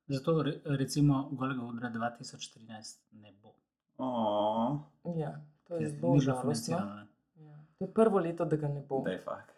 Zato 0.10 0.41
re, 0.44 0.56
recimo 0.65 1.28
Golega 1.32 1.62
odra 1.63 1.91
2013 1.94 2.98
ne 3.22 3.36
bo. 3.44 3.54
Oh, 4.02 4.80
Ja, 5.15 5.36
to 5.72 5.78
je 5.78 5.88
Ker 5.88 5.92
zelo 5.94 6.20
žalostno. 6.20 6.78
Ja. 6.78 7.56
To 7.78 7.86
je 7.86 7.94
prvo 7.94 8.20
leto, 8.20 8.46
da 8.46 8.56
ga 8.58 8.68
ne 8.68 8.82
bo. 8.82 9.04
fak. 9.18 9.54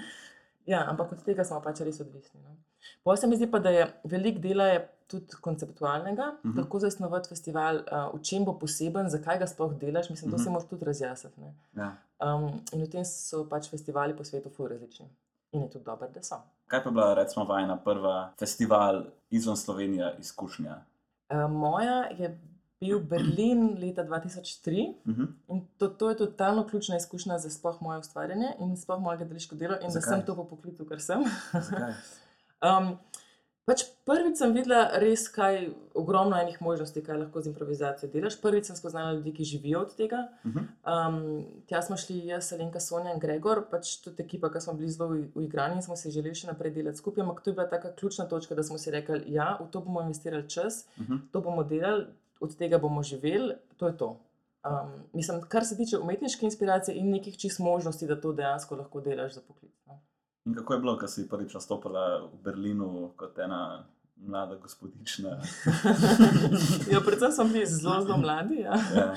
ja, 0.66 0.84
ampak 0.88 1.12
od 1.12 1.22
tega 1.22 1.44
smo 1.44 1.60
pač 1.60 1.80
res 1.80 2.00
odvisni. 2.00 2.40
No. 2.40 2.56
Potem 3.02 3.16
se 3.16 3.26
mi 3.26 3.36
zdi 3.36 3.46
pa, 3.46 3.58
da 3.58 3.70
je 3.70 3.84
veliko 4.04 4.40
dela 4.40 4.64
je 4.66 4.78
tudi 5.06 5.36
konceptualnega, 5.40 6.26
uh 6.28 6.44
Mhm. 6.44 6.52
-huh. 6.52 6.62
kako 6.62 6.78
zasnovati 6.78 7.28
festival, 7.28 7.76
uh, 7.76 8.14
v 8.14 8.22
čem 8.22 8.44
bo 8.44 8.58
poseben, 8.58 9.10
zakaj 9.10 9.38
ga 9.38 9.46
sploh 9.46 9.74
delaš. 9.74 10.10
Mislim, 10.10 10.30
to 10.30 10.36
uh 10.36 10.40
-huh. 10.40 10.44
se 10.44 10.48
Mhm. 10.48 10.52
moraš 10.52 10.68
tudi 10.68 10.84
razjasniti. 10.84 11.40
ne. 11.40 11.54
Ja. 11.74 11.96
Um, 12.34 12.42
in 12.72 12.82
v 12.82 12.90
tem 12.90 13.04
so 13.04 13.44
pač 13.44 13.70
festivali 13.70 14.16
po 14.16 14.24
svetu 14.24 14.50
ful 14.50 14.66
različni. 14.68 15.06
In 15.52 15.62
je 15.62 15.70
tudi 15.70 15.84
dobro, 15.84 16.08
da 16.08 16.22
so. 16.22 16.36
Kaj 16.66 16.82
pa 16.82 16.88
je 16.88 16.92
bila, 16.92 17.14
recimo, 17.14 17.44
vajna 17.44 17.76
prva 17.76 18.32
festival 18.38 19.04
izven 19.30 19.56
Slovenije 19.56 20.14
izkušnja? 20.18 20.84
Uh, 21.30 21.50
moja 21.50 22.08
je 22.10 22.38
bil 22.82 22.98
Berlin 23.00 23.62
leta 23.78 24.02
2003 24.04 24.88
Mhm. 25.04 25.24
in 25.48 25.62
to, 25.78 25.88
to 25.90 26.10
je 26.10 26.16
totalno 26.18 26.64
ključna 26.64 26.96
izkušnja 26.96 27.38
za 27.38 27.50
sploh 27.50 27.78
moje 27.80 27.98
ustvarjanje 28.00 28.52
in 28.60 28.76
sploh 28.76 29.00
moje 29.00 29.18
gledališko 29.18 29.54
delo 29.56 29.74
in 29.76 29.90
Zakaj? 29.90 30.00
da 30.02 30.16
sem 30.16 30.26
to 30.26 30.36
po 30.36 30.44
poklicu, 30.46 30.84
kar 30.84 31.00
sem. 31.00 31.22
Um, 32.62 32.92
pač 33.64 33.80
prvič 34.04 34.36
sem 34.36 34.52
videla 34.52 34.84
res, 34.94 35.24
kaj 35.28 35.64
ogromno 35.94 36.36
enih 36.36 36.60
možnosti, 36.60 37.00
kaj 37.00 37.18
lahko 37.18 37.40
z 37.40 37.50
improvizacijo 37.50 38.08
delaš. 38.08 38.36
Prvič 38.38 38.68
sem 38.68 38.76
spoznala 38.76 39.12
ljudi, 39.12 39.32
ki 39.32 39.44
živijo 39.46 39.80
od 39.80 39.96
tega. 39.96 40.20
Mhm. 40.44 40.62
Um, 40.84 41.18
tja 41.66 41.82
smo 41.82 41.96
šli 41.96 42.20
jaz, 42.26 42.52
Alenka, 42.52 42.80
Sonja 42.80 43.10
in 43.10 43.18
Gregor, 43.18 43.64
pač 43.68 43.96
tudi 43.98 44.22
ekipa, 44.22 44.46
ki 44.48 44.60
smo 44.60 44.74
bili 44.74 44.90
zelo 44.90 45.08
uigrani 45.34 45.74
in 45.74 45.82
smo 45.82 45.96
si 45.96 46.10
želeli 46.10 46.34
še 46.36 46.46
naprej 46.48 46.70
delati 46.72 46.98
skupaj. 46.98 47.22
Ampak 47.22 47.40
to 47.40 47.50
je 47.50 47.54
bila 47.54 47.66
taka 47.68 47.92
ključna 47.92 48.26
točka, 48.26 48.54
da 48.54 48.62
smo 48.62 48.78
si 48.78 48.90
rekli, 48.90 49.24
ja, 49.28 49.56
v 49.58 49.66
to 49.68 49.80
bomo 49.80 50.02
investirali 50.02 50.48
čas, 50.48 50.84
Mhm. 50.98 51.16
to 51.32 51.40
bomo 51.40 51.64
delali, 51.64 52.06
od 52.42 52.56
tega 52.58 52.78
bomo 52.78 53.02
živeli, 53.02 53.54
to 53.76 53.86
je 53.86 53.96
to. 53.96 54.10
Um, 54.62 54.92
mislim, 55.12 55.40
kar 55.48 55.64
se 55.66 55.76
tiče 55.76 55.98
umetniške 55.98 56.46
inspiracije 56.46 56.96
in 56.96 57.10
nekih 57.10 57.38
čist 57.38 57.58
možnosti, 57.58 58.06
da 58.06 58.20
to 58.20 58.32
dejansko 58.32 58.76
lahko 58.76 59.00
delaš 59.00 59.34
za 59.34 59.40
poklic. 59.48 59.72
No. 59.86 60.00
In 60.44 60.54
kako 60.54 60.74
je 60.74 60.80
bilo, 60.80 60.98
ko 60.98 61.08
si 61.08 61.28
prvič 61.28 61.54
nastopila 61.54 62.26
v 62.26 62.42
Berlinu 62.44 63.10
kot 63.16 63.38
ena 63.38 63.84
mlada 64.16 64.56
gospodična? 64.56 65.30
ja, 66.92 67.00
predvsem 67.06 67.32
smo 67.32 67.44
bili 67.44 67.66
zelo, 67.66 68.00
zelo 68.02 68.16
mladi. 68.16 68.60
Ja. 68.60 68.78
Ja. 68.96 69.14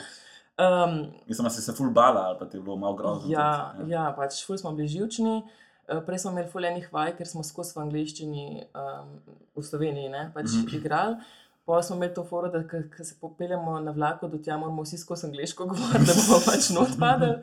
Um, 0.56 1.12
Mislim, 1.28 1.44
da 1.44 1.50
si 1.50 1.62
se 1.62 1.74
ful 1.74 1.90
bala 1.92 2.22
ali 2.22 2.40
pa 2.40 2.46
ti 2.50 2.58
je 2.58 2.62
bilo 2.62 2.78
malo 2.78 2.96
grozno. 2.96 3.32
ja, 3.32 3.74
tudi, 3.78 3.92
ja, 3.92 4.14
pač 4.18 4.46
ful 4.46 4.58
smo 4.58 4.72
bili 4.72 4.88
živčni. 4.88 5.44
Eh, 5.88 6.02
Prej 6.06 6.20
smo 6.20 6.32
imeli 6.32 6.50
fulejnih 6.50 6.94
vaj, 6.94 7.12
ker 7.18 7.28
smo 7.28 7.44
skozi 7.44 7.76
v 7.76 7.82
angleščini 7.84 8.46
um, 8.74 9.10
v 9.54 9.64
Sloveniji 9.64 10.10
ne, 10.10 10.32
pač 10.34 10.46
mm. 10.46 10.64
-hmm. 10.64 10.78
igrali. 10.80 11.16
Pa 11.65 11.82
smo 11.82 11.95
imeli 11.95 12.13
to 12.13 12.23
foro, 12.23 12.47
da 12.49 12.60
ko 12.67 13.04
se 13.04 13.15
popeljemo 13.15 13.80
na 13.80 13.91
vlaku 13.91 14.28
do 14.28 14.38
tja, 14.38 14.58
moramo 14.58 14.84
vsi 14.84 14.97
skozi 14.97 15.25
angliško 15.25 15.65
govoriti, 15.67 16.06
da 16.06 16.13
bomo 16.19 16.39
pač 16.45 16.69
not 16.69 16.89
padali. 16.99 17.38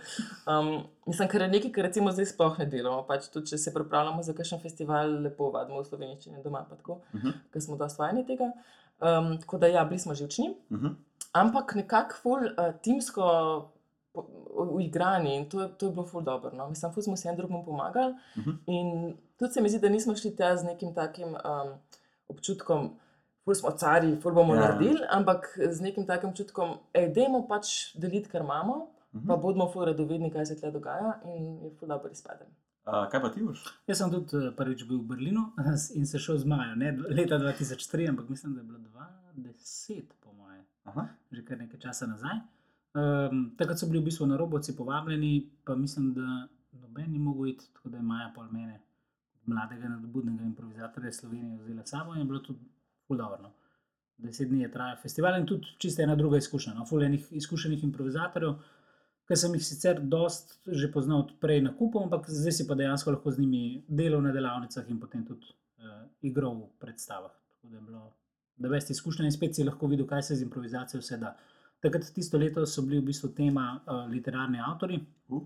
Um, 0.46 0.68
mislim, 1.06 1.28
kar 1.28 1.40
je 1.40 1.48
nekaj, 1.48 1.72
kar 1.72 1.84
recimo 1.84 2.12
zdaj 2.12 2.26
sploh 2.26 2.58
ne 2.58 2.66
delamo. 2.66 3.02
Pač 3.02 3.26
tudi, 3.28 3.46
če 3.46 3.58
se 3.58 3.74
pripravljamo 3.74 4.22
za 4.22 4.32
kakšen 4.32 4.60
festival, 4.60 5.16
lepo 5.20 5.50
vadimo 5.50 5.80
v 5.80 5.86
slovenščini 5.86 6.42
doma, 6.42 6.62
pa 6.62 6.76
tako, 6.76 7.00
Mhm. 7.12 7.30
ker 7.50 7.62
smo 7.62 7.76
dosti 7.76 7.98
vajeni 7.98 8.26
tega. 8.26 8.52
Um, 9.00 9.38
tako 9.38 9.58
da 9.58 9.66
ja, 9.68 9.84
bili 9.84 9.98
smo 9.98 10.14
živčni. 10.14 10.52
Mhm. 10.70 10.94
Ampak 11.34 11.74
nekako 11.74 12.14
ful 12.14 12.46
uh, 12.46 12.52
timsko 12.80 13.26
uigrani 14.54 15.36
in 15.36 15.46
to, 15.46 15.68
to 15.70 15.86
je 15.86 15.92
bilo 15.92 16.06
ful 16.06 16.22
dobro. 16.22 16.50
No. 16.52 16.68
Mislim, 16.68 16.92
ful 16.92 17.02
smo 17.02 17.16
si 17.16 17.28
en 17.28 17.36
drugemu 17.36 17.64
pomagali 17.64 18.14
Mhm. 18.36 18.50
in 18.68 18.92
tudi 19.36 19.52
se 19.52 19.60
mi 19.60 19.68
zdi, 19.68 19.78
da 19.78 19.88
nismo 19.88 20.16
šli 20.16 20.36
tja 20.36 20.56
z 20.56 20.64
nekim 20.64 20.94
takim 20.94 21.28
um, 21.28 21.72
občutkom, 22.28 22.90
ful 23.44 23.54
smo 23.54 23.70
cari, 23.72 24.16
ful 24.16 24.32
bomo 24.32 24.54
Ja. 24.54 24.60
naredili, 24.62 25.00
ampak 25.10 25.40
z 25.68 25.80
nekim 25.80 26.06
takim 26.06 26.30
občutkom, 26.30 26.68
ej, 26.92 27.08
dajmo 27.10 27.46
pač 27.46 27.66
deliti, 27.96 28.28
kar 28.28 28.40
imamo, 28.40 28.88
Mhm. 29.12 29.26
pa 29.26 29.36
bodimo 29.36 29.68
ful 29.68 29.84
radovedni, 29.84 30.30
kaj 30.30 30.46
se 30.46 30.56
tle 30.56 30.70
dogaja 30.70 31.10
in 31.26 31.58
je 31.60 31.70
ful 31.72 31.88
dobro 31.88 32.10
izpadem. 32.10 32.46
A, 32.84 33.08
kaj 33.08 33.20
pa 33.20 33.28
ti 33.28 33.42
boš? 33.42 33.60
Jaz 33.86 33.98
sem 33.98 34.10
tudi 34.10 34.36
eh, 34.38 34.50
prvič 34.52 34.84
bil 34.84 34.98
v 34.98 35.06
Berlinu 35.06 35.42
in 35.94 36.06
se 36.06 36.18
šel 36.18 36.38
z 36.38 36.44
Majo, 36.44 36.74
ne 36.76 36.88
leta 37.10 37.36
2003, 37.36 38.08
ampak 38.08 38.28
mislim, 38.28 38.54
da 38.54 38.60
je 38.60 38.64
bilo 38.64 38.78
2010, 39.34 40.02
po 40.20 40.32
moje, 40.32 40.64
Aha. 40.84 41.08
že 41.30 41.42
kar 41.42 41.58
nekaj 41.58 41.80
časa 41.80 42.06
nazaj. 42.06 42.40
Um, 42.94 43.54
takrat 43.56 43.78
so 43.78 43.86
bili 43.86 44.00
v 44.00 44.04
bistvu 44.04 44.26
na 44.26 44.36
robovci 44.36 44.74
povabljeni, 44.74 45.32
pa 45.64 45.74
mislim, 45.74 46.12
da 46.12 46.48
noben 46.74 47.08
ni 47.08 47.18
mogel 47.18 47.46
iti, 47.48 47.64
tako 47.72 47.88
da 47.88 47.96
je 47.96 48.02
Maja 48.04 48.32
pol 48.34 48.44
mene, 48.46 48.80
mladega, 49.46 49.88
nadobudnega 49.88 50.42
improvizatorja 50.44 51.08
iz 51.08 51.16
Slovenije, 51.16 51.58
vzela 51.58 51.82
s 51.82 51.90
sabo 51.90 52.14
in 52.14 52.18
je 52.18 52.24
bilo 52.26 52.38
tudi 52.40 52.60
fuldoorno. 53.12 53.52
Deset 54.22 54.48
dni 54.48 54.64
je 54.64 54.70
trajal 54.72 54.96
festival 55.02 55.36
in 55.40 55.46
tudi 55.46 55.76
čisto 55.78 56.02
ena 56.02 56.16
druga 56.16 56.40
izkušnja. 56.40 56.74
No? 56.78 56.86
Fuljenih 56.88 57.28
izkušenih 57.42 57.84
improvizatorjev, 57.84 58.56
ki 59.28 59.36
sem 59.36 59.54
jih 59.54 59.66
sicer 59.66 60.00
dost 60.00 60.58
že 60.66 60.90
poznal 60.92 61.28
prej 61.40 61.62
na 61.62 61.74
kupu, 61.76 62.02
ampak 62.02 62.30
zdaj 62.30 62.56
si 62.58 62.66
pa 62.68 62.78
dejansko 62.78 63.16
lahko 63.16 63.30
z 63.30 63.44
njimi 63.44 63.84
delal 63.88 64.22
na 64.24 64.32
delavnicah 64.32 64.90
in 64.90 65.00
potem 65.00 65.24
tudi 65.26 65.52
uh, 65.52 66.02
igral 66.22 66.58
v 66.58 66.68
predstavah. 66.80 67.32
Tako 67.54 67.68
da 67.68 67.76
je 67.76 67.86
bilo 67.86 68.02
da 68.56 68.68
veš 68.68 68.90
izkušnja 68.90 69.24
in 69.26 69.32
spet 69.32 69.56
si 69.56 69.64
lahko 69.64 69.86
videl, 69.90 70.06
kaj 70.06 70.22
se 70.22 70.36
z 70.36 70.46
improvizacijo 70.46 71.00
vse 71.00 71.18
da. 71.18 71.36
Takrat, 71.82 72.12
tisto 72.14 72.38
leto, 72.38 72.66
so 72.66 72.82
bili 72.86 73.00
v 73.00 73.08
bistvu 73.10 73.32
tema 73.34 73.64
uh, 73.74 74.04
literarni 74.10 74.60
avtori. 74.62 75.00
Uh. 75.28 75.42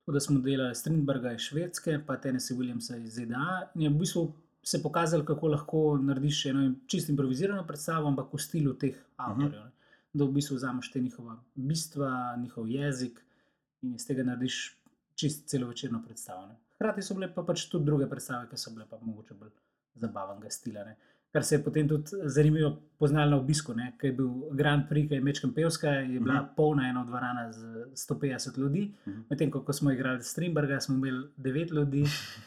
Tako 0.00 0.12
da 0.12 0.20
smo 0.20 0.40
delali 0.40 0.74
Strindberga 0.74 1.32
iz 1.32 1.40
Švedske, 1.40 1.98
pa 2.06 2.16
Tennessee 2.16 2.56
Williamsa 2.56 2.96
iz 3.00 3.16
ZDA. 3.16 3.70
In 3.74 3.82
je 3.82 3.90
v 3.90 3.98
bistvu 4.02 4.26
se 4.68 4.82
pokazalo, 4.82 5.24
kako 5.24 5.48
lahko 5.48 5.78
narediš 6.02 6.46
eno 6.46 6.74
čisto 6.86 7.12
improvizirano 7.12 7.66
predstavo, 7.66 8.08
ampak 8.08 8.34
v 8.34 8.40
stilu 8.42 8.74
teh 8.74 8.96
avtorjev. 9.16 9.60
Uh 9.60 9.66
-huh. 9.66 9.74
Da 10.12 10.24
v 10.24 10.32
bistvu 10.32 10.56
vzameš 10.56 10.90
te 10.92 11.00
njihova 11.00 11.36
bistva, 11.54 12.36
njihov 12.36 12.68
jezik 12.68 13.24
in 13.82 13.94
iz 13.94 14.06
tega 14.06 14.22
narediš 14.22 14.76
čist 15.14 15.48
celovečerno 15.48 16.02
predstavo. 16.02 16.46
Ne. 16.46 16.56
Hkrati 16.74 17.02
so 17.02 17.14
bile 17.14 17.34
pa 17.34 17.42
pač 17.42 17.68
tudi 17.68 17.84
druge 17.84 18.06
predstave, 18.10 18.48
ki 18.50 18.56
so 18.56 18.70
bile 18.70 18.86
pa 18.90 18.98
mogoče 19.02 19.34
bolj 19.34 19.50
zabavnega 19.94 20.50
stila. 20.50 20.84
Ne. 20.84 20.96
Kar 21.32 21.44
se 21.44 21.54
je 21.54 21.64
potem 21.64 21.88
tudi 21.88 22.04
zanimivo 22.24 22.70
poznalo 22.98 23.30
na 23.30 23.36
obisku, 23.36 23.74
ki 24.00 24.06
je 24.06 24.12
bil 24.12 24.28
Grand 24.52 24.88
Prix, 24.88 25.08
ki 25.08 25.14
je 25.14 25.20
Mečkem 25.20 25.52
Pevska, 25.54 25.88
je 25.88 26.20
bila 26.20 26.34
uh 26.34 26.40
-huh. 26.40 26.54
polna 26.56 26.88
ena 26.88 27.04
dvorana 27.04 27.52
z 27.52 27.64
150 28.10 28.58
ljudi. 28.58 28.94
Uh 29.06 29.12
-huh. 29.12 29.22
Medtem 29.30 29.50
ko, 29.50 29.60
ko 29.62 29.72
smo 29.72 29.92
igrali 29.92 30.22
Strindberga, 30.22 30.80
smo 30.80 30.94
imeli 30.94 31.28
9 31.36 31.72
ljudi 31.72 32.04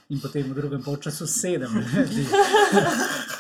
in 0.10 0.20
potem 0.22 0.52
v 0.52 0.56
drugem 0.56 0.82
polčasu 0.84 1.26
7 1.26 1.60
ljudi. 1.96 2.26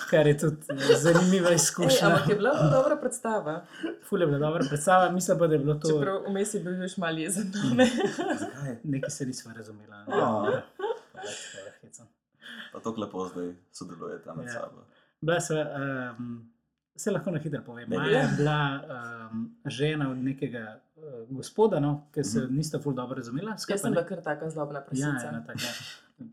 Kar 0.09 0.27
je 0.27 0.37
tudi 0.37 0.57
eh, 0.69 0.95
zanimiva 0.97 1.49
Ej, 1.49 1.55
izkušnja. 1.55 2.07
ampak 2.07 2.29
je 2.29 2.35
bila 2.35 2.51
to 2.51 2.69
dobra 2.69 2.95
predstava. 2.95 3.65
Fule 4.09 4.23
je 4.23 4.27
bila 4.27 4.39
dobra 4.39 4.63
predstava, 4.69 5.11
mislim 5.11 5.37
pa, 5.39 5.47
da 5.47 5.53
je 5.53 5.59
bilo 5.59 5.73
to 5.73 5.87
Čeprav 5.89 6.23
vmes 6.29 6.53
je 6.53 6.59
bil 6.59 6.87
že 6.87 6.95
malo 6.97 7.17
jezen 7.17 7.51
me. 7.75 7.85
Zakaj? 8.39 8.75
nekaj 8.83 9.09
se 9.09 9.25
nisva 9.25 9.53
razumela. 9.53 10.05
ne. 10.05 10.13
A. 10.13 10.51
Ja. 10.53 10.61
Pa 12.73 12.79
tako 12.79 13.01
lepo 13.01 13.27
zdaj 13.27 13.53
sodelujete 13.71 14.29
med 14.35 14.45
Ja. 14.45 14.51
sabo. 14.53 14.83
Bila 15.21 15.39
sva, 15.39 15.65
um, 16.11 16.49
se 16.95 17.11
lahko 17.11 17.31
na 17.31 17.39
hitro 17.39 17.61
povem. 17.63 17.89
Maja 17.89 18.03
je 18.03 18.13
ja. 18.13 18.29
bila 18.37 18.57
um, 19.31 19.43
žena 19.67 20.11
od 20.11 20.17
nekega 20.19 20.63
uh, 20.95 21.03
gospoda, 21.29 21.79
no, 21.79 22.07
ki 22.11 22.23
se 22.23 22.39
Mhm. 22.39 22.55
nista 22.55 22.79
ful 22.79 22.93
dobro 22.93 23.15
razumela. 23.15 23.51
Jaz 23.51 23.61
skupaj, 23.61 23.77
sem 23.77 23.89
ne. 23.89 23.95
bila 23.95 24.05
kar 24.05 24.21
taka 24.23 24.49
zlobna 24.49 24.79
Ja, 24.79 24.85
prasica. 24.85 25.29
ena 25.29 25.43
taka 25.43 25.69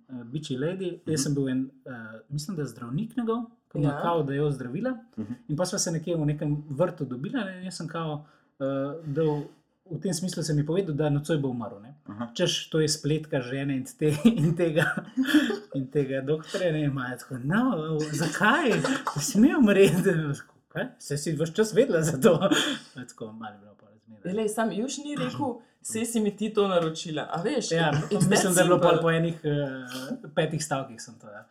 uh, 0.09 0.25
biči 0.25 0.57
lady. 0.57 0.99
Jaz 1.07 1.23
sem 1.23 1.35
bil 1.35 1.49
en, 1.49 1.63
uh, 1.85 1.93
mislim, 2.29 2.57
da 2.57 2.65
zdravnik 2.65 3.17
njegov, 3.17 3.45
ki 3.69 3.79
Ja. 3.79 3.89
je 3.89 4.03
kao, 4.03 4.23
da 4.23 4.33
je 4.33 4.39
jo 4.39 4.51
zdravila. 4.51 4.97
Mhm. 5.19 5.33
In 5.49 5.57
pa 5.57 5.65
sva 5.65 5.79
se 5.79 5.93
nekje 5.93 6.17
v 6.17 6.27
nekem 6.27 6.65
vrtu 6.71 7.05
dobila 7.07 7.45
ne, 7.45 7.59
in 7.59 7.65
jaz 7.65 7.77
sem 7.77 7.89
kao, 7.89 8.25
uh, 8.59 8.67
da 9.07 9.23
v, 9.23 9.43
v 9.89 10.01
tem 10.01 10.15
smislu 10.15 10.43
sem 10.43 10.59
ji 10.59 10.67
povedal, 10.67 10.95
da 10.95 11.11
nocoj 11.11 11.39
bo 11.39 11.49
umrl. 11.49 11.85
Češ, 12.35 12.69
to 12.69 12.81
je 12.81 12.89
spletka 12.89 13.41
žene 13.41 13.77
in, 13.77 13.85
te, 13.91 14.11
in 14.27 14.57
tega, 14.57 14.85
in 15.75 15.91
tega 15.91 16.21
doktorja, 16.21 16.73
ne 16.73 16.85
imajo 16.85 17.19
tako. 17.19 17.39
No, 17.45 17.99
zakaj? 18.13 18.73
Si 19.21 19.41
mi 19.41 19.55
umreti. 19.57 20.15
Vse 20.99 21.17
si 21.17 21.33
vse 21.33 21.55
čas 21.55 21.73
vedela 21.75 22.03
za 22.03 22.21
to. 22.21 22.39
Tako 22.95 23.33
malo 23.33 23.55
je 23.55 23.59
bilo 23.59 23.75
pa 23.81 23.87
razmerje. 23.87 24.49
Sam 24.49 24.73
Juž 24.73 24.99
ni 24.99 25.17
rekel, 25.17 25.59
vse 25.81 26.05
si 26.05 26.21
mi 26.21 26.37
ti 26.37 26.53
to 26.55 26.69
naročila. 26.69 27.29
A 27.33 27.43
veš, 27.43 27.73
Ja, 27.73 27.93
mislim, 28.31 28.55
da 28.55 28.61
je 28.61 28.67
bilo 28.67 28.81
po 29.03 29.11
enih 29.11 29.41
uh, 29.45 30.31
petih 30.35 30.65
stavkih 30.65 31.03
sem 31.03 31.15
to 31.19 31.27
ja. 31.27 31.45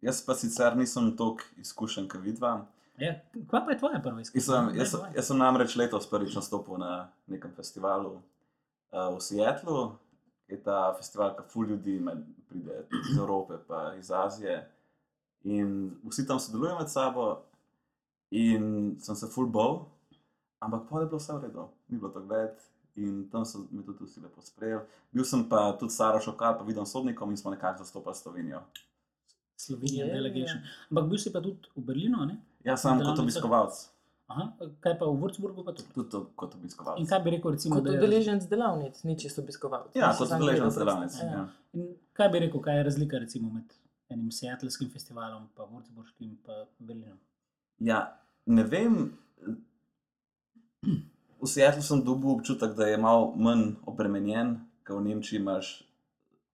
Jaz 0.00 0.20
pa 0.26 0.34
sicer 0.34 0.76
nisem 0.76 1.16
toliko 1.16 1.42
izkušen, 1.58 2.08
kot 2.08 2.20
vidva. 2.22 2.66
Ja, 2.98 3.14
kva 3.48 3.64
pa 3.64 3.72
je 3.72 3.78
tvoja 3.78 3.98
prva 4.00 4.20
Jaz 4.20 4.28
izkušnja? 4.28 4.68
sem, 4.68 4.78
jaz, 4.78 4.94
jaz 5.16 5.26
sem 5.26 5.38
namreč 5.38 5.74
letos 5.76 6.06
prvič 6.10 6.34
nastopil 6.36 6.78
na 6.78 7.08
nekem 7.26 7.50
festivalu 7.56 8.12
uh, 8.14 9.16
v 9.16 9.20
Seattlu. 9.20 9.96
Je 10.48 10.58
ta 10.62 10.94
festival, 10.94 11.34
ki 11.36 11.48
ful 11.50 11.66
ljudi 11.66 11.98
med, 12.00 12.22
pride 12.48 12.84
iz 13.10 13.18
Evrope, 13.18 13.58
pa 13.66 13.94
iz 13.98 14.10
Azije. 14.14 14.60
In 15.44 15.90
vsi 16.06 16.26
tam 16.26 16.38
sodelujejo 16.40 16.78
med 16.78 16.90
sabo, 16.90 17.26
in 18.30 18.96
sem 19.00 19.16
se 19.16 19.26
ful 19.30 19.46
bal, 19.50 19.84
ampak 20.62 20.88
pa 20.90 21.00
je 21.00 21.06
bilo 21.06 21.18
vse 21.18 21.34
v 21.34 21.42
redu, 21.42 21.68
ni 21.88 21.98
bilo 21.98 22.10
tako 22.14 22.30
več. 22.30 22.66
In 22.96 23.26
tam 23.28 23.44
so 23.44 23.66
me 23.70 23.82
tudi 23.84 24.06
vsi 24.06 24.22
lepo 24.24 24.40
sprejeli. 24.40 24.86
Bil 25.12 25.24
sem 25.28 25.42
pa 25.48 25.66
tudi 25.76 25.92
Saro 25.92 26.20
Šokal, 26.20 26.54
pa 26.56 26.64
videl 26.64 26.86
sodnikom 26.88 27.30
in 27.30 27.36
smo 27.36 27.50
nekako 27.52 27.84
zastopali 27.84 28.16
Slovenijo. 28.16 28.62
Slovenijan 29.56 30.08
Je, 30.08 30.14
delegation. 30.14 30.62
Ampak 30.90 31.10
bil 31.10 31.20
si 31.20 31.32
pa 31.32 31.42
tudi 31.44 31.68
v 31.76 31.84
Berlinu, 31.84 32.24
ne? 32.24 32.38
Jaz 32.64 32.86
sem 32.86 33.02
kot 33.04 33.20
obiskovalec, 33.20 33.82
Aha, 34.26 34.44
kaj 34.82 34.96
pa 34.98 35.06
v 35.06 35.14
Würzburgu 35.22 35.62
pa 35.62 35.72
tudi. 35.72 35.92
tudi 35.94 36.10
to, 36.10 36.24
kot 36.34 36.54
obiskovalec. 36.58 36.98
In 36.98 37.06
kaj 37.06 37.20
bi 37.22 37.30
rekel, 37.30 37.52
recimo, 37.54 37.76
Kot 37.78 37.84
da 37.86 37.92
je 37.94 38.00
udeleženec 38.00 38.48
delavnic, 38.50 39.02
ni 39.06 39.14
čisto 39.18 39.42
obiskovalec. 39.42 39.94
Ja, 39.94 40.10
kot 40.18 40.32
udeleženec 40.34 40.74
delavnic. 40.74 41.14
predstave. 41.14 41.30
Ja. 41.30 41.44
In 41.78 41.92
kaj 42.12 42.28
bi 42.32 42.40
rekel, 42.42 42.62
kaj 42.64 42.80
je 42.80 42.86
razlika 42.88 43.20
recimo, 43.22 43.52
med 43.54 43.76
enim 44.10 44.32
seattlskim 44.34 44.90
festivalom, 44.90 45.46
pa 45.54 45.68
Würzburgskim, 45.70 46.34
pa 46.42 46.66
Berlinom? 46.78 47.18
Ja, 47.78 48.18
ne 48.46 48.64
vem. 48.66 49.12
V 51.36 51.46
Seattlu 51.46 51.82
sem 51.82 52.02
dobil 52.02 52.30
občutek, 52.32 52.74
da 52.74 52.86
je 52.88 52.98
malo 52.98 53.30
manj 53.36 53.76
obremenjen, 53.86 54.56
ker 54.86 54.96
v 54.96 55.06
Nemčiji 55.06 55.38
imaš 55.38 55.84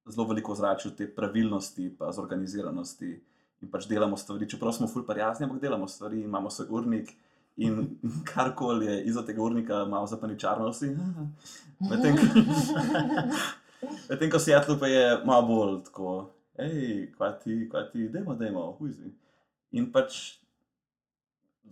zelo 0.09 0.27
veliko 0.29 0.53
ozračja 0.53 0.91
te 0.97 1.07
pravilnosti, 1.07 1.93
pa 1.97 2.11
zorganiziranosti 2.13 3.13
in 3.63 3.71
pač 3.71 3.87
delamo 3.89 4.17
stvari. 4.19 4.49
Čeprav 4.51 4.75
smo 4.75 4.89
ful 4.91 5.07
prijazni, 5.07 5.47
ampak 5.47 5.63
delamo 5.63 5.89
stvari, 5.89 6.25
imamo 6.27 6.51
svoj 6.51 6.69
urnik 6.71 7.13
in 7.57 7.99
karkoli 8.25 8.87
je 8.87 9.03
izza 9.05 9.25
tega 9.27 9.43
urnika, 9.43 9.85
malo 9.85 10.07
zapaničarno 10.07 10.71
vsi. 10.71 10.93
Medtem 11.91 12.17
Medtem 14.09 14.31
ko 14.31 14.37
v 14.41 14.45
Seattlu 14.45 14.79
pa 14.79 14.87
je 14.87 15.19
malo 15.25 15.47
bolj 15.47 15.81
tako, 15.89 16.31
hej, 16.61 17.11
kva 17.17 17.33
ti, 17.39 17.67
kva 17.71 17.87
ti, 17.91 18.09
dajmo, 18.09 18.35
dajmo, 18.39 18.67
huizi. 18.79 19.13
In 19.73 19.91
pač 19.93 20.39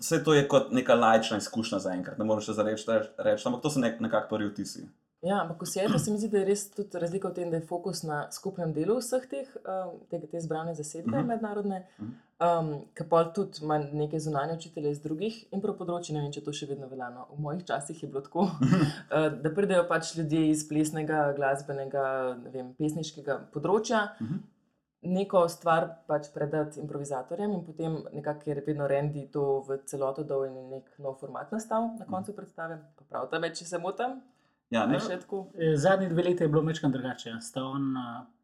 vse 0.01 0.23
to 0.25 0.35
je 0.35 0.47
kot 0.49 0.73
neka 0.73 0.95
lajčna 0.95 1.39
izkušnja 1.41 1.79
za 1.79 1.93
enkrat, 1.93 2.19
ne 2.19 2.25
moreš 2.25 2.53
reči, 2.57 2.87
reči, 3.19 3.47
ampak 3.47 3.63
to 3.63 3.71
so 3.71 3.81
nek, 3.81 4.01
nekako 4.01 4.37
prvi 4.37 4.51
vtisi. 4.51 4.87
Ja, 5.23 5.43
ampak 5.43 5.63
vse 5.63 5.83
to 5.93 5.99
se 5.99 6.11
mi 6.11 6.19
zdi, 6.19 6.29
da 6.33 6.39
je 6.39 6.45
res 6.49 6.63
tudi 6.73 6.99
razlika 6.99 7.29
v 7.29 7.35
tem, 7.37 7.51
da 7.51 7.59
je 7.59 7.67
fokus 7.69 8.03
na 8.03 8.23
skupnem 8.33 8.73
delu 8.73 8.95
vseh 8.99 9.27
teh, 9.29 9.49
um, 9.69 9.99
tega, 10.09 10.27
te 10.27 10.41
zbrane 10.41 10.75
zasedbe 10.75 11.11
Mhm. 11.11 11.17
uh 11.17 11.23
-huh. 11.23 11.29
mednarodne, 11.29 11.87
Mhm. 11.99 12.13
um, 12.41 12.85
ki 12.95 13.05
pa 13.11 13.25
tudi 13.25 13.59
ima 13.63 13.79
neke 13.79 14.21
zunanje 14.21 14.55
učitelje 14.55 14.91
iz 14.91 15.01
drugih 15.01 15.45
in 15.53 15.61
prav 15.61 15.77
področji, 15.77 16.15
ne 16.15 16.21
vem, 16.21 16.33
če 16.33 16.41
to 16.45 16.53
še 16.53 16.67
vedno 16.67 16.87
velja. 16.89 17.11
No. 17.11 17.27
V 17.37 17.41
mojih 17.41 17.65
časih 17.65 18.03
je 18.03 18.09
bilo 18.09 18.21
tako, 18.21 18.41
uh, 18.51 19.43
da 19.43 19.51
pridejo 19.55 19.89
pač 19.89 20.17
ljudje 20.17 20.51
iz 20.51 20.69
plesnega, 20.69 21.33
glasbenega, 21.37 22.37
ne 22.45 22.51
vem, 22.51 22.75
pesniškega 22.79 23.41
področja. 23.53 24.09
Mhm. 24.21 24.35
Neko 25.03 25.49
stvar 25.49 25.97
pač 26.07 26.29
predati 26.35 26.81
improvizatorjem, 26.81 27.51
in 27.53 27.65
potem 27.65 28.05
nekako 28.13 28.51
je 28.51 28.63
vedno 28.67 28.89
Randy 28.89 29.31
to 29.31 29.61
v 29.69 29.79
celoto 29.87 30.23
dal 30.25 30.45
in 30.45 30.57
je 30.57 30.63
nek 30.63 30.85
nov 30.99 31.15
format 31.21 31.53
nastal 31.53 31.91
na 31.99 32.05
koncu 32.07 32.33
predstave. 32.37 32.79
Pa 32.97 33.05
prav 33.09 33.31
tam, 33.31 33.43
če 33.43 33.65
se 33.65 33.79
motim, 33.79 34.21
Ja, 34.71 34.87
ne 34.87 35.01
še 35.01 35.17
tako. 35.19 35.47
Zadnji 35.77 36.09
dve 36.09 36.23
leti 36.23 36.43
je 36.43 36.49
bilo 36.49 36.63
mečkam 36.63 36.93
drugače. 36.93 37.29
ja. 37.29 37.41
Sta 37.41 37.65
on 37.65 37.95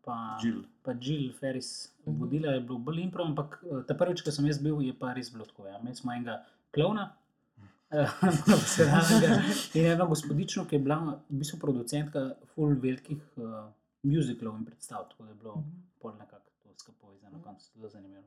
pa 0.03 0.39
Jill. 0.41 0.63
pa 0.83 0.93
Jill 0.95 1.33
Ferris 1.33 1.93
Mhm. 2.05 2.19
vodila, 2.21 2.53
je 2.53 2.61
bilo 2.61 2.79
bolj 2.81 3.01
impro, 3.01 3.25
ampak 3.25 3.61
eh, 3.65 3.83
ta 3.83 3.95
prvič, 3.95 4.23
ko 4.23 4.31
sem 4.31 4.47
jaz 4.47 4.59
bil, 4.59 4.81
je 4.81 4.93
pa 4.95 5.13
res 5.13 5.31
bilo 5.31 5.45
tako. 5.45 5.67
Ja. 5.67 5.79
Imeli 5.79 5.95
smo 5.95 6.13
enega 6.13 6.37
klovna. 6.71 7.09
eh, 7.91 8.07
profesionalnega 8.45 9.43
In 9.75 9.87
eno 9.87 10.07
gospodično, 10.07 10.65
ki 10.65 10.75
je 10.75 10.81
bila 10.81 10.97
v 10.99 11.37
bistvu 11.37 11.59
producentka 11.59 12.23
full 12.47 12.75
velikih 12.77 13.19
uh, 13.37 13.67
muzicalov 14.05 14.57
in 14.57 14.65
predstav, 14.65 15.07
tako 15.09 15.23
da 15.23 15.31
je 15.31 15.37
bilo 15.37 15.55
Mhm. 15.57 15.71
pol 16.01 16.13
nekako 16.15 16.35
to 16.63 16.75
skupaj 16.75 17.01
povezano, 17.01 17.33
na 17.33 17.43
koncu 17.43 17.71
zelo 17.73 17.89
zanimivo. 17.89 18.23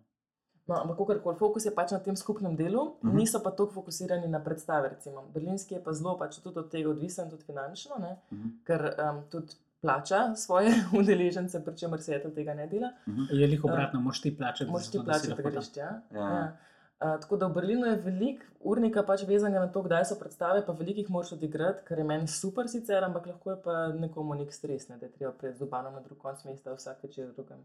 No, 0.69 0.75
ampak 0.83 0.97
kakorkoli, 0.97 1.37
fokus 1.39 1.65
je 1.65 1.71
pač 1.73 1.91
na 1.91 1.99
tem 1.99 2.15
skupnem 2.15 2.55
delu, 2.55 2.81
uh 2.81 2.89
Mhm. 3.03 3.11
-huh. 3.11 3.15
niso 3.15 3.39
pa 3.43 3.49
tako 3.51 3.71
fokusirani 3.71 4.27
na 4.27 4.39
predstave. 4.39 4.89
Recimo. 4.89 5.23
Berlinski 5.33 5.73
je 5.75 5.83
pa 5.83 5.93
zelo 5.93 6.17
pač 6.17 6.37
tudi 6.39 6.59
od 6.59 6.69
tega 6.71 6.89
odvisen, 6.89 7.29
tudi 7.29 7.43
finančno, 7.43 7.95
ne? 7.99 8.17
Mhm. 8.31 8.47
ker 8.63 8.81
um, 9.11 9.23
tudi 9.29 9.53
plača 9.81 10.35
svoje 10.35 10.69
udeležence, 10.99 11.65
pri 11.65 11.77
čemer 11.77 12.01
se 12.01 12.13
je 12.13 12.33
tega 12.33 12.53
ne 12.53 12.67
dela. 12.67 12.89
Je 13.31 13.49
jih 13.49 13.63
obratno, 13.65 13.99
moš 14.01 14.21
ti 14.21 14.37
plačati. 14.37 14.71
Moš 14.71 14.87
ti 14.91 14.99
plačati, 15.05 15.41
da 15.43 15.49
greš 15.49 15.71
tja. 15.71 16.01
Ja. 16.11 16.19
Ja. 16.19 16.57
Uh, 17.01 17.19
tako 17.21 17.37
da 17.37 17.47
v 17.47 17.53
Berlinu 17.53 17.85
je 17.85 17.95
veliko 17.95 18.43
urnika 18.59 19.03
pač 19.03 19.23
vezanega 19.23 19.59
na 19.59 19.71
to, 19.71 19.81
kdaj 19.83 20.05
so 20.05 20.15
predstave, 20.19 20.65
pa 20.65 20.71
veliko 20.73 20.99
jih 20.99 21.09
moraš 21.09 21.31
odigrati, 21.31 21.85
kar 21.85 21.97
je 21.97 22.03
meni 22.03 22.27
super 22.27 22.67
sicer, 22.67 23.03
ampak 23.03 23.25
lahko 23.25 23.51
je 23.51 23.57
pa 23.63 23.87
nekomu 23.87 24.33
nek 24.35 24.53
stres, 24.53 24.89
ne, 24.89 24.97
da 24.97 25.05
je 25.05 25.11
treba 25.11 25.31
pred 25.31 25.55
zubanom 25.57 25.93
na 25.93 25.99
drug 26.01 26.17
konc 26.17 26.43
mesta 26.43 26.73
vsak 26.73 27.03
večer 27.03 27.31
drugem. 27.33 27.57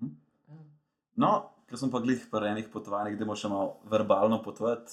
Mhm. 0.00 0.10
Ja. 0.48 0.54
No, 1.16 1.50
ker 1.74 1.80
sem 1.80 1.90
pa 1.90 1.98
glih 1.98 2.20
pri 2.30 2.52
enih 2.52 2.66
potovanjih, 2.70 3.16
da 3.18 3.34
še 3.34 3.48
malo 3.50 3.80
verbalno 3.90 4.36
potovati, 4.42 4.92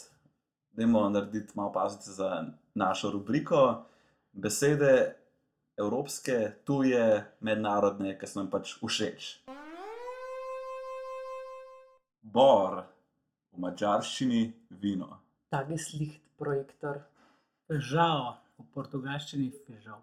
da 0.74 0.86
moramo 0.90 1.14
narediti 1.14 1.54
malo 1.54 1.70
pazice 1.76 2.16
za 2.16 2.30
našo 2.74 3.12
rubriko. 3.14 3.84
Besede 4.34 5.14
evropske, 5.78 6.56
tuje, 6.66 7.04
mednarodne, 7.46 8.16
ki 8.18 8.26
so 8.26 8.40
nam 8.40 8.50
pač 8.50 8.74
všeč. 8.82 9.28
Bor, 12.34 12.80
v 13.54 13.62
mačarščini 13.62 14.42
vino. 14.82 15.22
Tageslicht 15.54 16.26
projektor. 16.42 17.04
Žal, 17.70 18.40
v 18.58 18.68
portugalščini 18.74 19.52
žal. 19.86 20.02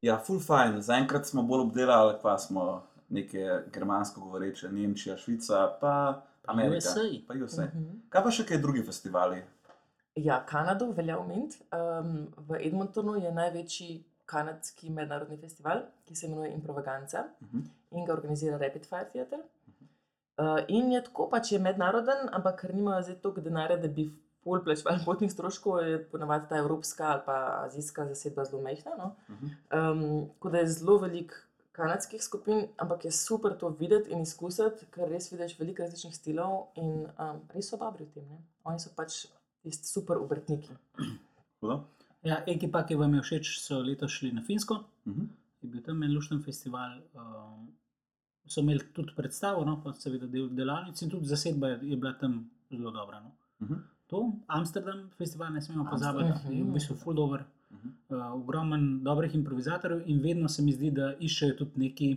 Ja, 0.00 0.16
full 0.16 0.40
fajn. 0.40 0.80
Zaenkrat 0.80 1.28
smo 1.28 1.44
bolj 1.44 1.68
obdelali, 1.68 2.16
pa 2.24 2.38
smo 2.40 2.80
neke 3.08 3.42
germansko 3.72 4.20
govoreče, 4.20 4.68
Nemčija, 4.68 5.16
Švica, 5.16 5.76
pa 5.80 6.22
Amerika. 6.46 6.76
USA. 6.78 7.00
Pa 7.28 7.34
USA. 7.34 7.64
Mhm. 7.64 7.84
Kaj 8.08 8.22
pa 8.22 8.30
še 8.30 8.44
kaj 8.44 8.58
drugi 8.58 8.82
festivali? 8.82 9.42
Ja, 10.16 10.40
Kanado 10.42 10.92
velja 10.92 11.18
omeniti. 11.18 11.56
Um, 11.72 12.12
v 12.38 12.60
Edmontonu 12.60 13.16
je 13.16 13.32
največji 13.32 13.88
kanadski 14.24 14.90
mednarodni 14.90 15.36
festival, 15.36 15.78
ki 16.04 16.14
se 16.16 16.26
imenuje 16.26 16.52
Improvaganza 16.52 17.24
Mhm. 17.40 17.60
in 17.90 18.04
ga 18.04 18.12
organizira 18.12 18.56
Rapid 18.58 18.86
Fire 18.86 19.08
Theatre. 19.12 19.38
Uh, 20.36 20.58
in 20.68 20.92
je 20.92 21.02
tako 21.02 21.28
pač 21.30 21.52
je 21.52 21.58
mednaroden, 21.60 22.28
ampak 22.32 22.60
ker 22.60 22.74
nimajo 22.74 23.02
zdaj 23.02 23.14
toliko 23.16 23.40
denarja, 23.40 23.76
da 23.76 23.88
bi 23.88 24.08
pol 24.44 24.58
plačevali 24.60 25.00
potnih 25.04 25.32
stroškov, 25.32 25.78
je 25.80 25.98
ponavadi 26.04 26.48
ta 26.48 26.56
evropska 26.56 27.04
ali 27.06 27.22
pa 27.26 27.36
azijska 27.64 28.06
zasedba 28.06 28.44
zelo 28.44 28.62
majhna. 28.62 28.90
No? 28.98 29.14
Mhm. 29.28 29.46
Um, 29.72 30.02
tako 30.28 30.50
da 30.50 30.58
je 30.58 30.66
zelo 30.68 30.98
veliko 30.98 31.34
kanadskih 31.74 32.22
skupin, 32.22 32.68
ampak 32.78 33.04
je 33.04 33.12
super 33.12 33.56
to 33.58 33.68
videti 33.80 34.12
in 34.14 34.22
izkusiti, 34.22 34.86
ker 34.94 35.08
res 35.10 35.26
vidiš 35.32 35.56
veliko 35.58 35.82
različnih 35.82 36.14
stilov 36.14 36.68
in 36.78 37.06
um, 37.18 37.40
res 37.54 37.70
so 37.70 37.78
dobri 37.80 38.06
v 38.06 38.12
tem. 38.14 38.28
Ne? 38.30 38.38
Oni 38.64 38.78
so 38.78 38.92
pač 38.96 39.24
tisti 39.64 39.88
super 39.88 40.20
obrtniki. 40.22 40.70
Hudo? 41.60 41.80
Ja, 42.24 42.38
ekipa, 42.48 42.84
ki 42.88 42.96
vam 42.96 43.14
je 43.18 43.24
všeč, 43.26 43.50
so 43.60 43.80
letos 43.84 44.12
šli 44.12 44.32
na 44.32 44.42
Finsko, 44.42 44.84
Mhm. 45.06 45.24
je 45.62 45.68
bil 45.68 45.82
tam 45.82 46.02
en 46.02 46.14
lušten 46.14 46.42
festival. 46.42 47.00
Um, 47.14 47.66
so 48.46 48.60
imeli 48.60 48.84
tudi 48.94 49.12
predstavo, 49.16 49.64
no, 49.64 49.78
pa 49.82 49.92
seveda 49.92 50.26
del 50.26 50.48
delavnic 50.52 51.02
in 51.02 51.10
tudi 51.10 51.26
zasedba 51.26 51.68
je, 51.68 51.78
je 51.90 51.96
bila 51.96 52.12
tam 52.12 52.50
zelo 52.70 52.90
dobra. 52.90 53.20
No. 53.20 53.32
Mhm. 53.62 53.74
To, 54.06 54.18
Amsterdam 54.46 55.10
festival, 55.18 55.52
ne 55.52 55.62
smemo 55.62 55.86
pozabiti, 55.90 56.54
je 56.54 56.62
v 56.64 56.72
bistvu 56.74 56.96
full 56.96 57.16
dobro. 57.16 57.44
Mhm. 58.14 58.22
Uh, 58.22 58.34
ogromen 58.34 59.02
dobrih 59.02 59.34
improvizatorjev 59.34 60.02
in 60.06 60.20
vedno 60.20 60.48
se 60.48 60.62
mi 60.62 60.72
zdi, 60.72 60.90
da 60.90 61.14
iščejo 61.14 61.56
tudi 61.56 61.80
nekaj 61.80 62.16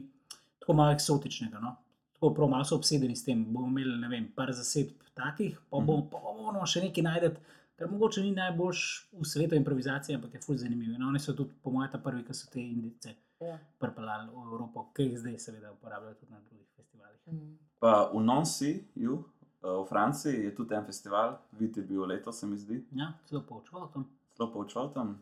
tako 0.60 0.74
malo 0.74 0.92
eksotičnega. 0.92 1.60
No? 1.60 1.76
Tako 2.14 2.34
prav 2.34 2.50
malo 2.50 2.64
so 2.64 2.76
obsedeni 2.76 3.16
s 3.16 3.24
tem. 3.24 3.46
Bomo 3.46 3.68
imeli, 3.70 3.98
ne 3.98 4.08
vem, 4.08 4.32
par 4.36 4.52
zasedb 4.52 4.90
takih, 5.14 5.60
pa 5.70 5.78
bomo, 5.80 6.10
pa 6.10 6.18
bomo 6.20 6.66
še 6.66 6.82
nekaj 6.82 7.04
najti, 7.04 7.30
kar 7.76 7.92
mogoče 7.92 8.22
ni 8.22 8.32
najboljš 8.32 8.82
v 9.14 9.26
svetu 9.26 9.56
improvizacije, 9.56 10.16
ampak 10.16 10.34
je 10.34 10.42
fulj 10.42 10.58
zanimiv. 10.58 10.92
In 10.92 11.04
oni 11.04 11.20
so 11.20 11.34
tudi, 11.34 11.54
po 11.64 11.72
mojem, 11.72 11.92
ta 11.92 11.98
prvi, 12.00 12.24
ki 12.24 12.34
so 12.34 12.50
te 12.52 12.62
indice 12.62 13.16
Ja. 13.40 13.60
pripeljali 13.80 14.28
v 14.28 14.44
Evropo, 14.48 14.88
ki 14.96 15.04
jih 15.04 15.20
zdaj 15.20 15.40
seveda 15.40 15.72
uporabljajo 15.72 16.16
tudi 16.16 16.32
na 16.32 16.40
drugih 16.42 16.68
festivalih. 16.76 17.20
Mm. 17.28 17.58
Pa 17.80 18.10
v 18.10 18.20
Nancy-ju, 18.20 19.18
v 19.62 19.86
Franciji, 19.86 20.44
je 20.44 20.56
tudi 20.56 20.74
en 20.74 20.86
festival, 20.86 21.38
vidite, 21.52 21.82
bil 21.82 22.02
letos, 22.04 22.40
se 22.40 22.48
mi 22.48 22.58
zdi, 22.58 22.80
Ja, 22.92 23.14
zelo 23.28 23.44
poučval 23.44 23.92
tam. 23.94 24.08
zelo 24.36 24.52
poučval 24.52 24.90
tam. 24.90 25.22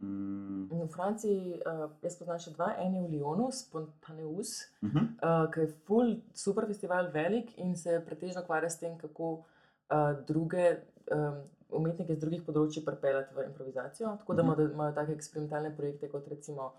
Mm. 0.00 0.68
In 0.72 0.80
V 0.80 0.88
Franciji 0.88 1.60
uh, 1.60 1.90
jaz 2.00 2.16
poznam 2.16 2.38
še 2.38 2.50
dva, 2.50 2.70
en 2.78 2.94
je 2.94 3.02
v 3.02 3.10
Lyonu, 3.10 3.50
Spontaneus, 3.52 4.52
Mhm. 4.82 4.98
uh, 5.18 5.50
ki 5.50 5.60
je 5.60 5.72
full 5.84 6.10
super 6.34 6.66
festival, 6.66 7.10
velik 7.12 7.58
in 7.58 7.76
se 7.76 8.00
pretežno 8.00 8.40
ukvarja 8.40 8.70
s 8.70 8.78
tem, 8.78 8.98
kako 8.98 9.32
uh, 9.32 10.24
druge 10.26 10.78
um, 11.10 11.42
umetnike 11.70 12.14
z 12.14 12.18
drugih 12.18 12.42
področji 12.42 12.82
pripeljati 12.82 13.34
v 13.34 13.44
improvizacijo. 13.44 14.16
Tako 14.18 14.34
da 14.34 14.42
Mhm. 14.42 14.50
imajo, 14.50 14.72
imajo 14.72 14.92
take 14.94 15.12
eksperimentalne 15.12 15.76
projekte, 15.76 16.08
kot 16.08 16.28
recimo 16.28 16.72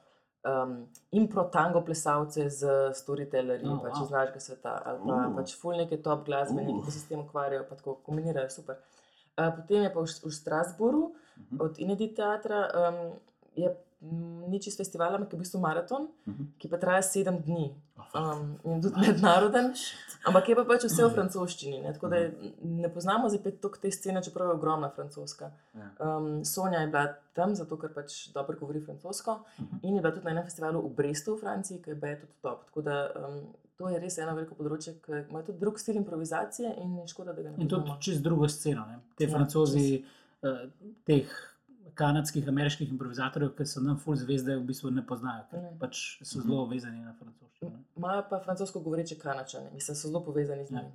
um, 0.44 0.88
impro-tango 1.12 1.82
plesalce 1.82 2.50
z 2.50 2.66
storytellerji, 2.94 3.70
Oh, 3.70 3.82
pač 3.82 3.94
wow. 3.94 4.04
iz 4.04 4.10
našega 4.10 4.40
sveta, 4.40 4.82
ali 4.84 5.00
pa 5.00 5.14
Uh. 5.16 5.28
uh. 5.28 5.36
pač 5.36 5.56
full 5.56 5.78
neke 5.78 5.98
top 6.00 6.26
glasbenike, 6.26 6.80
Uh. 6.80 6.86
ki 6.86 6.92
se 6.92 7.00
s 7.00 7.06
tem 7.06 7.20
ukvarjajo, 7.20 7.68
pa 7.70 7.76
tako 7.76 7.96
kombinirajo 8.02 8.50
super. 8.50 8.76
Uh, 9.38 9.52
potem 9.56 9.84
je 9.84 9.90
pa 9.90 10.00
v, 10.00 10.10
v 10.26 10.32
Strasburu 10.32 11.14
Mhm. 11.44 11.58
od 11.60 11.80
Inedi 11.80 12.08
teatra, 12.10 12.60
um, 12.72 13.14
je 13.56 13.70
mm, 14.02 14.50
ni 14.50 14.60
čist 14.60 14.78
festival, 14.78 15.14
ampak 15.14 15.30
je 15.30 15.38
v 15.38 15.42
bistvu 15.42 15.60
maraton, 15.60 16.08
Mhm. 16.26 16.44
ki 16.58 16.68
pa 16.68 16.78
traja 16.78 17.02
sedem 17.04 17.38
dni. 17.40 17.76
Um, 18.14 18.58
in 18.66 18.82
tudi 18.82 18.98
mednaroden, 19.00 19.74
ampak 20.24 20.44
je 20.44 20.56
pa 20.56 20.64
pač 20.66 20.84
vse 20.84 21.04
v 21.04 21.12
francoščini. 21.12 21.82
Ne, 21.82 21.94
tako 21.94 22.10
da 22.10 22.16
je, 22.18 22.32
ne 22.64 22.90
poznamo 22.90 23.30
zdaj 23.30 23.42
toliko 23.56 23.78
te 23.78 23.92
scene, 23.92 24.20
čeprav 24.20 24.48
je 24.48 24.54
ogromna 24.54 24.90
francoska. 24.90 25.52
Um, 26.00 26.42
Sonja 26.44 26.80
je 26.80 26.88
bila 26.88 27.04
tam, 27.32 27.54
zato 27.54 27.78
ker 27.78 27.92
pač 27.92 28.32
dobro 28.32 28.58
govori 28.58 28.82
francosko 28.82 29.38
Mhm. 29.60 29.76
in 29.84 29.96
je 29.96 30.02
bila 30.02 30.14
tudi 30.14 30.26
na 30.26 30.32
enem 30.32 30.44
festivalu 30.44 30.82
v 30.82 30.90
Brestu 30.92 31.36
v 31.36 31.40
Franciji, 31.40 31.78
ki 31.80 31.90
je 31.90 31.96
bil 31.98 32.16
tudi 32.18 32.34
top. 32.42 32.66
Tako 32.66 32.82
da 32.82 32.96
um, 33.18 33.42
to 33.78 33.88
je 33.88 34.00
res 34.00 34.18
eno 34.18 34.34
veliko 34.34 34.56
področje, 34.56 34.94
ki 35.00 35.30
ima 35.30 35.42
tudi 35.42 35.60
drug 35.60 35.78
stil 35.78 35.96
improvizacije 35.96 36.74
in 36.78 36.98
je 36.98 37.08
škoda, 37.08 37.34
da 37.34 37.42
ga 37.42 37.50
ne 37.50 37.56
In 37.56 37.68
tudi 37.68 37.82
poznamo. 37.82 38.00
čez 38.00 38.18
drugo 38.20 38.48
sceno. 38.50 38.86
Ne? 38.88 39.00
Te 39.16 39.24
Ja, 39.24 39.30
francozi, 39.30 39.86
uh, 39.96 40.21
teh 41.06 41.28
kanadskih, 41.94 42.48
ameriških 42.48 42.90
improvizatorjev, 42.90 43.52
ki 43.52 43.66
so 43.66 43.82
nam 43.82 43.98
full 43.98 44.16
zvezde, 44.16 44.56
v 44.56 44.64
bistvu 44.64 44.92
ne 44.92 45.04
poznajo, 45.04 45.44
ker 45.50 45.60
Ne. 45.62 45.72
pač 45.80 45.98
so 46.24 46.42
zelo 46.42 46.66
vezani 46.66 47.02
na 47.02 47.14
francoščino. 47.14 47.72
ne. 47.72 47.84
Imajo 47.98 48.24
pa 48.30 48.40
francosko 48.40 48.80
govoreče 48.80 49.16
kanačane, 49.18 49.72
mislim, 49.72 49.96
so 49.96 50.08
zelo 50.08 50.22
povezani 50.22 50.66
z 50.66 50.72
Ja. 50.72 50.78
njimi. 50.78 50.92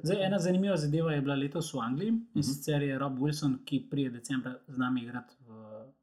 Zdaj, 0.00 0.22
ena 0.22 0.38
zanimiva 0.38 0.76
zadeva 0.76 1.12
je 1.12 1.20
bila 1.20 1.34
letos 1.36 1.72
v 1.72 1.80
Angliji 1.80 2.08
in 2.08 2.20
Mhm. 2.34 2.42
sicer 2.44 2.82
je 2.82 2.98
Rob 2.98 3.18
Wilson, 3.18 3.58
ki 3.64 3.86
prije 3.90 4.10
decembra 4.10 4.54
z 4.68 4.78
nami 4.78 5.02
igrati 5.02 5.34
v, 5.40 5.52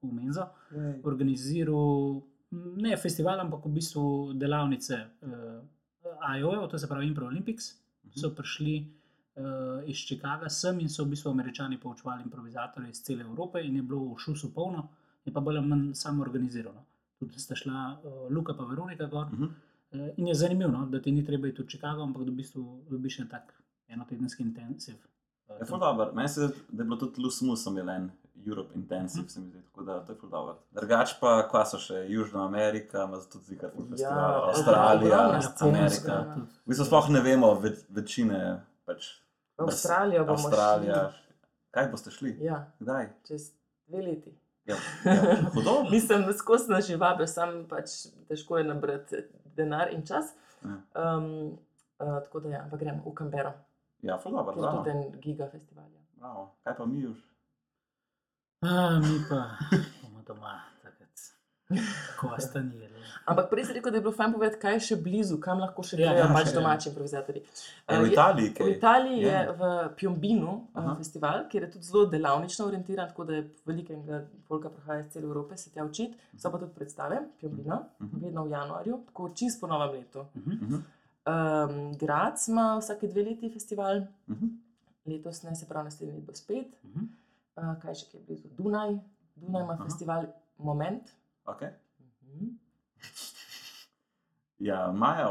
v 0.03 0.13
Menzo, 0.13 0.45
Jej. 0.71 1.01
organiziral 1.03 2.21
ne 2.51 2.97
festival, 2.97 3.39
ampak 3.39 3.65
v 3.65 3.71
bistvu 3.71 4.03
delavnice 4.35 4.95
uh, 5.21 5.61
IO, 6.31 6.67
to 6.67 6.77
se 6.77 6.87
pravi 6.87 7.07
Impro 7.07 7.27
Olympics. 7.27 7.73
So 8.11 8.29
prišli 8.29 8.87
uh, 9.35 9.43
iz 9.85 9.97
Chicaga 9.97 10.49
sem 10.49 10.79
in 10.79 10.89
so 10.89 11.03
v 11.03 11.09
bistvu 11.09 11.31
američani 11.31 11.77
poučevali 11.79 12.23
improvizatorje 12.23 12.89
iz 12.89 13.01
cele 13.03 13.21
Evrope 13.21 13.61
in 13.61 13.75
je 13.75 13.81
bilo 13.83 14.13
v 14.13 14.19
šusu 14.19 14.53
polno, 14.53 14.87
je 15.25 15.33
pa 15.33 15.39
bolj 15.39 15.57
ali 15.57 15.67
manj 15.67 15.93
samo 15.93 16.23
organizirano. 16.23 16.83
Tudi 17.19 17.39
sta 17.39 17.55
šla 17.55 17.99
uh, 18.03 18.31
Luka 18.31 18.53
pa 18.53 18.63
Veronika 18.65 19.05
gor. 19.05 19.25
Mhm. 19.27 19.43
Uh, 19.43 20.09
in 20.17 20.27
je 20.27 20.35
zanimivo, 20.35 20.71
no, 20.71 20.85
da 20.85 21.01
ti 21.01 21.11
ni 21.11 21.25
treba 21.25 21.47
iti 21.47 21.61
v 21.61 21.67
Chicago, 21.67 22.03
ampak 22.03 22.23
da 22.23 22.31
v 22.31 22.35
bistvu 22.35 22.65
dobiš 22.89 23.19
en 23.19 23.27
tak 23.27 23.53
enotedenski 23.87 24.43
intenziv. 24.43 24.95
uh, 25.49 25.59
Je 25.59 25.65
ful 25.65 25.79
dobro. 25.79 26.11
Meni 26.13 26.29
se 26.29 26.47
zdi, 26.47 26.53
da 26.69 26.83
je 26.83 26.85
bilo 26.85 26.97
tudi 26.97 27.21
Lusmus 27.21 27.65
imel 27.65 27.89
en 27.89 28.11
Europe 28.47 28.75
Intensive, 28.75 29.29
se 29.29 29.39
mi 29.39 29.49
zdi, 29.49 29.61
tako 29.61 29.83
da 29.83 29.99
to 30.05 30.11
je 30.11 30.17
ful 30.19 30.29
dobro. 30.29 30.57
Drugač 30.71 31.13
pa, 31.19 31.47
kva 31.49 31.63
so 31.65 31.77
še 31.79 32.01
Južna 32.09 32.43
Amerika, 32.45 33.05
ima 33.07 33.17
tudi 33.31 33.45
zikar 33.45 33.71
ful 33.75 33.85
festival, 33.89 34.17
Ja, 34.19 34.49
Avstralija, 34.49 35.19
Amerika. 35.59 36.11
ja. 36.11 36.35
V 36.65 36.69
bistvu 36.69 36.85
sploh 36.85 37.09
ne 37.09 37.21
vemo 37.21 37.53
več, 37.59 37.79
večine, 37.89 38.41
pač 38.85 39.07
Avstralijo 39.57 40.25
bomo 40.25 40.47
Avstralija. 40.47 41.11
Kaj 41.71 41.87
boste 41.91 42.11
šli? 42.11 42.33
šli. 42.33 42.45
Ja, 42.45 42.71
Kdaj? 42.79 43.09
čez 43.27 43.51
dve 43.87 44.01
leti. 44.01 44.33
Ja, 44.65 44.75
ja. 45.05 45.35
Hudo? 45.53 45.83
Mislim, 45.91 46.25
da 46.25 46.33
skozi 46.33 46.71
na 46.71 46.81
živabe, 46.81 47.27
sam 47.27 47.65
pač 47.69 48.07
težko 48.27 48.57
je 48.57 48.63
nabrati 48.63 49.23
denar 49.55 49.93
in 49.93 50.05
čas. 50.05 50.33
Ja. 50.63 50.81
Um, 51.17 51.57
uh, 51.99 52.23
tako 52.23 52.39
da, 52.39 52.49
ja, 52.49 52.63
ampak 52.63 52.79
grem 52.79 53.01
v 53.05 53.13
Canberra, 53.17 53.53
Ja, 54.05 54.17
ful 54.21 54.31
dobro, 54.31 54.53
ki 54.53 54.59
je 54.61 54.71
tudi 54.77 54.89
en 54.89 55.21
gigafestival. 55.21 55.85
Ja. 55.85 56.01
bravo. 56.25 56.55
Kaj 56.63 56.77
pa 56.77 56.85
mi 56.85 57.07
už? 57.07 57.17
A, 58.61 58.99
mi 58.99 59.17
pa 59.29 59.41
bomo 60.01 60.21
doma, 60.27 60.61
takrat. 61.67 62.17
Ko 62.17 62.27
ostanili. 62.29 62.89
Ampak 63.25 63.49
prej 63.49 63.65
si 63.65 63.73
rekel, 63.73 63.89
da 63.89 63.97
je 63.97 64.01
bilo 64.01 64.13
fajn 64.13 64.33
povedati, 64.33 64.59
kaj 64.59 64.73
je 64.73 64.81
še 64.81 64.95
blizu, 64.97 65.39
kam 65.39 65.57
lahko 65.57 65.81
še 65.81 65.95
Ja, 65.95 66.11
grejo 66.11 66.19
ja, 66.19 66.27
pač 66.29 66.43
še, 66.43 66.51
ja. 66.51 66.55
domači 66.55 66.89
improvizatorji. 66.89 67.41
E, 67.41 67.45
Uh, 67.87 67.95
v 67.95 68.03
je- 68.03 68.11
Italiji, 68.11 68.47
V 68.47 68.53
kaj? 68.53 68.69
Italiji 68.71 69.21
je 69.23 69.39
v 69.51 69.61
Pjombinu 69.95 70.51
Aha. 70.71 70.83
uh, 70.83 70.97
festival, 70.97 71.47
kjer 71.47 71.63
je 71.63 71.71
tudi 71.71 71.85
zelo 71.85 72.05
delavnično 72.07 72.65
orientiran, 72.65 73.07
tako 73.07 73.23
da 73.23 73.33
je 73.33 73.43
veliko 73.63 73.93
enega 73.93 74.17
folka 74.43 74.69
prihaja 74.69 74.99
iz 74.99 75.09
cele 75.09 75.25
Evrope 75.25 75.57
se 75.57 75.69
tja 75.71 75.83
učiti. 75.83 76.13
So 76.35 76.51
pa 76.51 76.59
tudi 76.59 76.73
predstave, 76.73 77.17
Pjombina, 77.39 77.79
Mhm. 77.99 78.21
vedno 78.21 78.43
v 78.43 78.51
januarju, 78.51 78.99
tako 79.07 79.29
čisto 79.31 79.59
po 79.59 79.67
novem 79.67 79.91
letu. 79.95 80.25
Mhm. 80.35 80.51
Mhm. 80.53 80.83
Um, 81.25 81.93
Graz 81.95 82.47
ima 82.47 82.77
vsake 82.77 83.07
dve 83.07 83.23
leti 83.23 83.49
festival, 83.49 84.05
Mhm. 84.27 84.47
letos 85.07 85.43
ne, 85.43 85.55
se 85.55 85.65
pravi, 85.65 85.85
naslednji 85.85 86.21
bo 86.21 86.33
spet. 86.35 86.69
Mhm. 86.83 87.09
Uh, 87.57 87.75
kaj 87.75 87.93
še, 87.95 88.05
ki 88.05 88.17
je 88.17 88.23
blizu 88.23 88.47
Dunaj? 88.51 88.99
Dunaj 89.35 89.61
ima 89.63 89.73
Aha. 89.73 89.83
festival 89.83 90.25
Moment. 90.59 91.09
Okay. 91.45 91.69
Mhm. 92.23 92.49
Ja, 94.59 94.91
Maja, 94.91 95.27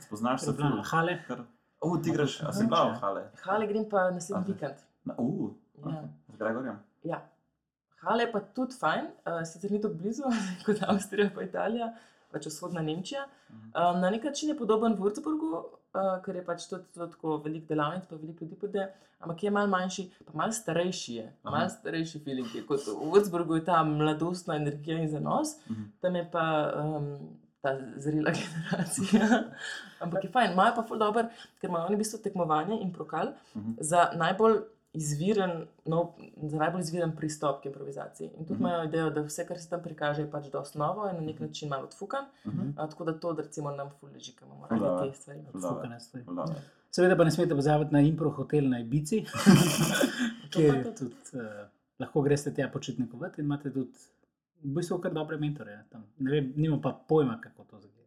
spoznaš 0.00 0.40
se 0.40 0.52
ful. 0.52 0.82
Hale. 0.84 1.22
Kar... 1.26 1.44
O, 1.80 1.96
ti 1.96 2.10
greš, 2.12 2.40
a 2.42 2.52
si 2.52 2.66
bila 2.66 2.90
v 2.90 2.98
Hale? 3.00 3.22
Hale 3.42 3.66
grem 3.66 3.84
pa 3.88 4.10
naslednji 4.10 4.42
Aha. 4.42 4.52
vikend. 4.52 4.74
Na, 5.04 5.14
uh, 5.18 5.50
Ja. 5.86 6.02
z 6.28 6.36
Gregorjem. 6.36 6.78
Ja. 7.02 7.20
Hale 8.02 8.22
je 8.26 8.32
pa 8.32 8.40
tudi 8.40 8.74
fajn, 8.74 9.06
uh, 9.26 9.38
sicer 9.46 9.70
ni 9.72 9.80
tako 9.80 9.94
blizu 9.94 10.22
kot 10.66 10.82
Avstrija, 10.82 11.30
pa 11.34 11.42
Italija, 11.42 11.92
pač 12.32 12.46
vzhodna 12.46 12.82
Nemčija. 12.82 13.26
Um, 13.50 14.00
na 14.00 14.10
nek 14.10 14.24
način 14.24 14.48
je 14.48 14.56
podoben 14.56 14.94
Würzburgu, 14.94 15.50
uh, 15.56 16.22
ker 16.22 16.36
je 16.36 16.44
pač 16.44 16.66
tudi, 16.66 16.84
tudi 16.90 17.10
tako 17.10 17.36
velik 17.38 17.66
delavnic, 17.66 18.06
pa 18.06 18.16
veliko 18.16 18.44
ljudi 18.44 18.56
pride, 18.56 18.86
ampak 19.18 19.42
je 19.42 19.50
mal 19.50 19.66
manjši, 19.68 20.04
pa 20.22 20.32
mal 20.34 20.52
starejši 20.52 21.14
je, 21.14 21.26
Aha. 21.42 21.50
mal 21.52 21.68
starejši 21.70 22.18
feeling 22.20 22.54
je. 22.54 22.62
Kot 22.64 22.80
v 22.82 23.10
Würzburgu 23.10 23.54
je 23.54 23.64
ta 23.64 23.82
mladostna 23.84 24.56
energija 24.56 24.98
in 24.98 25.08
zanos, 25.08 25.56
Mhm. 25.66 25.84
tam 26.00 26.16
je 26.16 26.24
pa 26.26 26.44
um, 26.76 27.10
ta 27.60 27.74
zrela 27.98 28.30
generacija. 28.38 29.44
ampak 30.00 30.24
je 30.24 30.30
fajn, 30.30 30.52
imajo 30.52 30.74
pa 30.74 30.82
ful 30.82 30.98
dobr, 30.98 31.26
ker 31.60 31.68
imajo 31.68 31.86
oni 31.86 31.94
v 31.94 31.98
bistvu 31.98 32.18
tekmovanje 32.20 32.78
in 32.78 32.92
prokal 32.92 33.32
Mhm. 33.54 33.72
za 33.80 34.10
najbolj 34.14 34.60
izviren, 34.92 35.52
nov, 35.84 36.08
za 36.42 36.58
najbolj 36.58 36.80
izviren 36.80 37.12
pristop 37.16 37.62
k 37.62 37.66
improvizaciji. 37.66 38.26
In 38.28 38.44
tudi 38.44 38.54
Mhm. 38.54 38.62
imajo 38.62 38.84
idejo, 38.84 39.10
da 39.10 39.22
vse, 39.22 39.46
kar 39.46 39.58
se 39.58 39.68
tam 39.68 39.82
prikaže, 39.82 40.22
je 40.22 40.30
pač 40.30 40.50
dosti 40.50 40.78
novo 40.78 41.08
in 41.08 41.16
na 41.16 41.22
nek 41.22 41.40
način 41.40 41.68
malo 41.68 41.84
odfukan. 41.84 42.24
Mhm. 42.46 42.68
A, 42.76 42.88
tako 42.88 43.04
da 43.04 43.12
to, 43.14 43.32
da 43.32 43.42
recimo 43.42 43.70
nam 43.70 43.90
ful 43.90 44.08
leži, 44.10 44.32
ki 44.32 44.44
imamo 44.44 44.66
radi 44.66 45.10
te 45.10 45.16
stvari. 45.16 45.40
Ful 45.52 45.60
dobro. 45.60 45.76
Fukane 45.76 46.00
stvari. 46.00 46.24
Dobro. 46.26 46.54
Seveda 46.90 47.16
pa 47.16 47.24
ne 47.24 47.30
smete 47.30 47.54
pozabiti 47.54 47.92
na 47.92 48.00
impro 48.00 48.30
hotel 48.30 48.68
na 48.68 48.80
Ibici, 48.80 49.24
kjer 50.52 50.74
je 50.76 50.94
tudi, 50.96 51.14
uh, 51.32 51.40
lahko 51.98 52.22
greste 52.22 52.54
tja 52.54 52.68
počitnikovati 52.68 53.40
in 53.40 53.44
imate 53.44 53.72
tudi 53.72 53.90
v 54.62 54.74
bistvu 54.74 54.98
kar 54.98 55.12
dobre 55.12 55.36
mentore. 55.36 55.84
Tam. 55.90 56.04
Ne 56.18 56.30
vem, 56.30 56.52
nimam 56.56 56.82
pa 56.82 57.00
pojma, 57.08 57.38
kako 57.40 57.64
to 57.64 57.80
zgleda. 57.80 57.99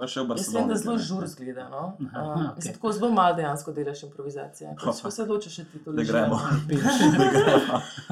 Pa 0.00 0.06
še 0.06 0.20
v 0.20 0.32
Jaz 0.32 0.48
vem, 0.48 0.64
Barceloni. 0.64 0.68
da 0.68 0.76
zelo 0.76 0.94
ne? 0.94 1.02
žur 1.02 1.26
zgleda. 1.26 1.64
No? 1.68 1.82
Aha, 2.06 2.20
Uh, 2.22 2.44
okay. 2.50 2.72
Tako 2.72 2.92
zelo 2.92 3.10
malo 3.12 3.34
dejansko 3.36 3.72
delaš 3.72 4.02
improvizacije. 4.02 4.70
Hopa. 4.74 4.96
Ko 4.98 5.10
se 5.10 5.22
odločiš, 5.26 5.56
da 5.56 5.64
ti 5.64 5.78
to 5.78 5.90
leži. 5.90 6.12
Da 6.12 6.18
gremo. 6.18 6.38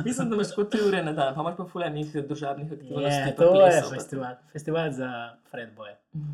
Mislim, 0.05 0.29
da 0.29 0.35
imaš 0.35 0.53
kot 0.53 0.69
tri 0.69 0.81
ure 0.83 1.01
na 1.03 1.13
dan, 1.13 1.35
pa 1.35 1.41
imaš 1.41 1.57
pa 1.57 1.65
fulanih 1.67 2.13
družabnih 2.19 2.69
aktivnosti. 2.69 3.21
Je, 3.21 3.25
pa 3.27 3.33
to 3.35 3.45
je 3.45 3.55
plesov, 3.55 3.89
pa- 3.89 3.97
festival. 3.97 4.35
Festival 4.53 4.93
za 4.93 5.11
Fredboje. 5.51 5.97
Mhm. 6.15 6.33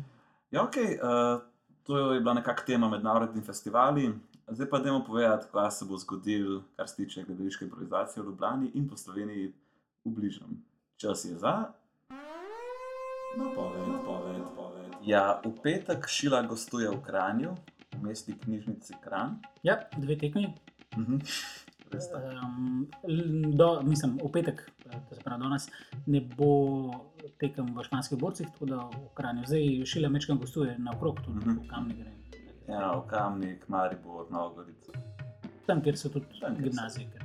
Ja, 0.51 0.63
ok, 0.63 0.75
uh, 0.75 1.41
to 1.83 2.11
je 2.11 2.19
bila 2.19 2.33
nekakšna 2.35 2.65
tema 2.67 2.89
mednarodni 2.89 3.41
festivali. 3.41 4.11
Zdaj 4.47 4.69
pa 4.69 4.79
dajmo 4.79 5.03
povedati, 5.03 5.47
kaj 5.51 5.71
se 5.71 5.85
bo 5.85 5.97
zgodilo, 5.97 6.61
kar 6.75 6.87
se 6.87 6.95
tiče 6.95 7.23
gledališke 7.23 7.65
improvizacije 7.65 8.21
v 8.21 8.27
Ljubljani 8.27 8.71
in 8.73 8.85
po 8.85 8.97
Sloveniji 8.97 9.53
v 10.05 10.11
bližnjem. 10.11 10.59
Čas 10.97 11.25
je 11.25 11.33
za. 11.35 11.55
Napoved, 13.35 13.83
napoved, 13.85 14.37
napoved. 14.37 14.85
Ja, 15.03 15.39
v 15.39 15.51
petek 15.57 16.05
Šila 16.05 16.41
gostuje 16.43 16.87
v 16.87 16.97
Kranju, 16.97 17.51
v 17.91 18.01
mestni 18.01 18.33
knjižnici 18.35 18.93
Kran. 18.99 19.39
Ja, 19.61 19.79
dve 19.93 20.15
tekmi. 20.15 20.53
Mhm. 20.93 21.19
Um, 22.35 22.87
do, 23.51 23.81
mislim, 23.81 24.17
v 24.17 24.29
petek, 24.29 24.57
eh, 24.85 24.99
to 25.01 25.15
se 25.15 25.21
pravi 25.21 25.41
danes, 25.41 25.69
ne 26.05 26.19
bo 26.21 26.91
tekem 27.37 27.69
v 27.69 27.83
španskih 27.83 28.17
borcih, 28.17 28.47
tako 28.47 28.65
da 28.65 28.77
v 28.85 29.13
Kranju. 29.13 29.43
Zdaj 29.45 29.63
šila 29.85 30.09
mečkam 30.09 30.37
gostuje 30.37 30.75
naokrog, 30.77 31.21
tudi 31.21 31.39
Mhm. 31.39 31.57
v 31.57 31.67
Kamni 31.67 31.93
gre. 31.95 32.11
Ja, 32.67 32.91
v 32.93 33.07
Kamnik, 33.07 33.67
Maribor, 33.67 34.25
Novgorica. 34.29 34.91
Tam, 35.65 35.81
kjer 35.81 35.95
so 35.95 36.09
tudi 36.09 36.25
Tam, 36.35 36.53
kjer 36.53 36.63
gimnazije. 36.65 37.07
kjer- 37.07 37.21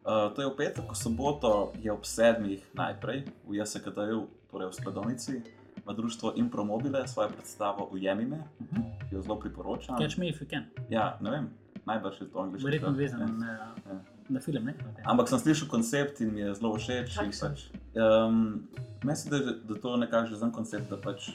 Uh, 0.00 0.32
to 0.32 0.40
je 0.40 0.48
v 0.48 0.56
petek, 0.56 0.84
v 0.86 0.96
soboto 0.96 1.50
je 1.76 1.92
ob 1.92 2.00
sedmih 2.02 2.64
najprej 2.72 3.24
v 3.44 3.54
JSKD-ju, 3.54 4.24
torej 4.50 4.68
v 4.68 4.74
skladovnici, 4.74 5.42
ima 5.78 5.92
društvo 5.92 6.32
Impromobile 6.36 7.08
svojo 7.08 7.28
predstavo 7.28 7.84
Ujemime, 7.86 8.38
Mhm. 8.60 8.80
ki 9.00 9.14
jo 9.14 9.22
zelo 9.22 9.36
priporočam. 9.36 9.98
Catch 9.98 10.18
me 10.18 10.28
if 10.28 10.40
you 10.40 10.46
can. 10.46 10.64
Ja, 10.90 11.18
ne 11.20 11.30
vem, 11.30 11.50
najbrž 11.84 12.20
je 12.20 12.30
to 12.30 12.38
angliško. 12.38 12.66
Verjetno 12.66 12.90
vezano 12.90 13.24
Ja. 13.24 13.30
na, 13.30 13.52
Ja. 13.86 14.00
na 14.28 14.40
film. 14.40 14.64
Ne? 14.64 14.72
Okay. 14.74 15.02
Ampak 15.04 15.28
sem 15.28 15.38
slišal 15.38 15.68
koncept 15.68 16.20
in 16.20 16.34
mi 16.34 16.40
je 16.40 16.54
zelo 16.54 16.74
všeč. 16.74 17.16
Pač, 17.40 17.70
um, 17.94 18.68
mislim, 19.02 19.30
da, 19.30 19.38
da 19.64 19.80
to 19.80 19.96
nekako 19.96 20.26
že 20.26 20.36
znam 20.36 20.52
koncept, 20.52 20.90
da 20.90 20.96
pač 20.96 21.30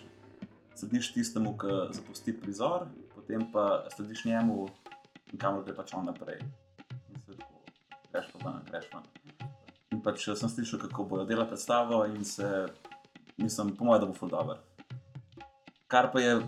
slediš 0.75 1.13
tistemu, 1.13 1.57
ki 1.57 1.67
zapusti 1.91 2.33
prizor, 2.33 2.85
potem 3.15 3.51
pa 3.51 3.85
slediš 3.89 4.25
njemu 4.25 4.67
in 5.31 5.39
kamor 5.39 5.63
gre 5.63 5.73
pač 5.73 5.93
on 5.93 6.05
naprej. 6.05 6.39
In 7.09 7.17
se 7.17 7.31
tako 7.31 7.53
greš 8.11 8.25
pa 8.33 8.49
ven, 8.49 8.61
greš 8.65 8.85
ven. 8.93 9.03
In 9.91 10.01
pač 10.01 10.27
eh, 10.27 10.35
sem 10.35 10.49
slišal, 10.49 10.79
kako 10.79 11.03
bojo 11.03 11.25
delali 11.25 11.47
predstavo 11.47 12.05
in 12.05 12.23
se, 12.25 12.65
mislim, 13.37 13.75
po 13.75 13.85
mojem, 13.85 14.01
da 14.01 14.07
bo 14.07 14.13
ful 14.13 14.29
dobro. 14.29 14.57
Kar 15.87 16.11
pa 16.11 16.19
je 16.19 16.41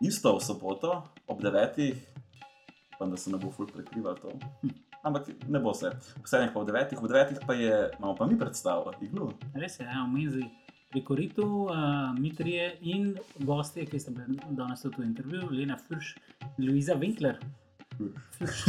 isto 0.00 0.36
v 0.36 0.40
soboto 0.40 1.02
ob 1.26 1.42
devetih, 1.42 1.94
upam, 2.96 3.10
da 3.10 3.16
se 3.16 3.30
ne 3.30 3.38
bo 3.38 3.50
ful 3.50 3.66
prekrival 3.66 4.18
to. 4.22 4.32
Ampak 5.02 5.28
ne 5.48 5.60
bo 5.60 5.74
se. 5.74 5.90
V 6.22 6.28
sedmih 6.28 6.52
pa 6.54 6.60
v 6.60 6.66
devetih, 6.66 7.00
v 7.02 7.08
devetih 7.08 7.38
pa 7.46 7.54
je, 7.54 7.90
imamo 7.98 8.14
pa 8.16 8.26
mi 8.26 8.38
predstavo, 8.38 8.92
iglu. 9.00 9.32
Res 9.54 9.80
je, 9.80 9.84
ja, 9.84 10.04
v 10.04 10.12
Menzi 10.12 10.44
pri 10.94 11.02
Koritu, 11.04 11.66
uh, 11.66 12.14
Mitrije 12.18 12.76
in 12.80 13.16
gostje, 13.42 13.84
ki 13.86 13.98
ste 13.98 14.14
bili 14.14 14.38
danes 14.54 14.84
v 14.84 15.02
intervjuju, 15.02 15.50
Lena 15.50 15.76
Fürš, 15.76 16.14
Luisa 16.58 16.94
Winkler. 16.94 17.40
Fürš. 18.38 18.60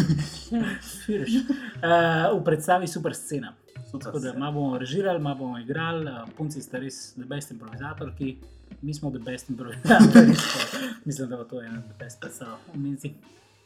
Fürš. 1.06 1.38
Uh, 1.86 2.34
v 2.38 2.42
predstavi 2.44 2.90
super 2.90 3.14
scena. 3.14 3.54
Tako 4.00 4.20
da 4.20 4.34
malo 4.34 4.52
bomo 4.52 4.78
režirali, 4.78 5.20
malo 5.20 5.36
bomo 5.36 5.60
igrali, 5.60 6.12
punci 6.38 6.62
ste 6.62 6.80
res 6.80 7.14
the 7.14 7.26
best 7.26 7.52
improvizatorki, 7.52 8.38
mi 8.82 8.94
smo 8.94 9.12
the 9.12 9.20
best 9.20 9.50
improvizatorji. 9.50 10.36
Mislim, 11.06 11.30
da 11.30 11.38
bo 11.38 11.44
to 11.44 11.62
ena 11.62 11.78
od 11.90 11.98
best 12.00 12.20
predstav 12.22 12.48
v 12.74 12.80
Menzi. 12.80 13.14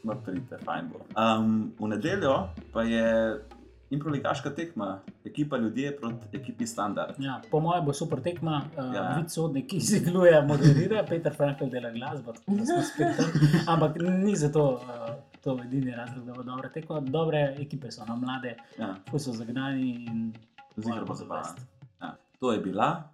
No, 0.04 0.14
pridite, 0.24 0.58
fajn 0.64 0.84
bo. 0.92 1.00
Um, 1.20 1.72
v 1.78 1.88
nedeljo 1.88 2.48
pa 2.72 2.82
je 2.82 3.38
improvizacijska 3.90 4.50
tekma, 4.50 5.00
ekipa 5.24 5.56
ljudje 5.56 5.96
proti 5.96 6.36
ekipi 6.36 6.66
standard. 6.66 7.14
Ja, 7.18 7.40
po 7.50 7.60
mojem 7.60 7.84
bo 7.84 7.92
super 7.92 8.20
tekma, 8.22 8.62
uh, 8.78 8.94
Ja. 8.94 9.14
vid 9.18 9.30
sodnik, 9.30 9.66
ki 9.66 9.76
izigluje, 9.76 10.42
moderira, 10.42 11.04
Peter 11.08 11.34
Frankl 11.36 11.64
dela 11.66 11.90
glasbo, 11.90 12.32
tako 12.32 12.52
da 12.52 12.66
smo 12.66 12.82
spet 12.82 13.16
tam. 13.16 13.30
Ampak 13.74 13.96
ni 14.24 14.36
zato 14.36 14.64
uh, 14.70 15.14
to 15.44 15.58
edini 15.64 15.90
razlog, 15.90 16.24
da 16.26 16.32
bo 16.32 16.42
dobra 16.42 16.68
tekma. 16.68 17.00
Dobre 17.00 17.56
ekipe 17.58 17.90
so, 17.90 18.04
no, 18.08 18.16
mlade, 18.16 18.56
Ja, 18.78 18.94
ko 19.10 19.18
so 19.18 19.32
zagnani 19.32 20.06
in 20.08 20.32
zigra 20.76 21.04
bo 21.04 21.14
biti 21.14 21.30
Ja. 22.00 22.16
To 22.40 22.52
je 22.52 22.58
bila. 22.58 23.10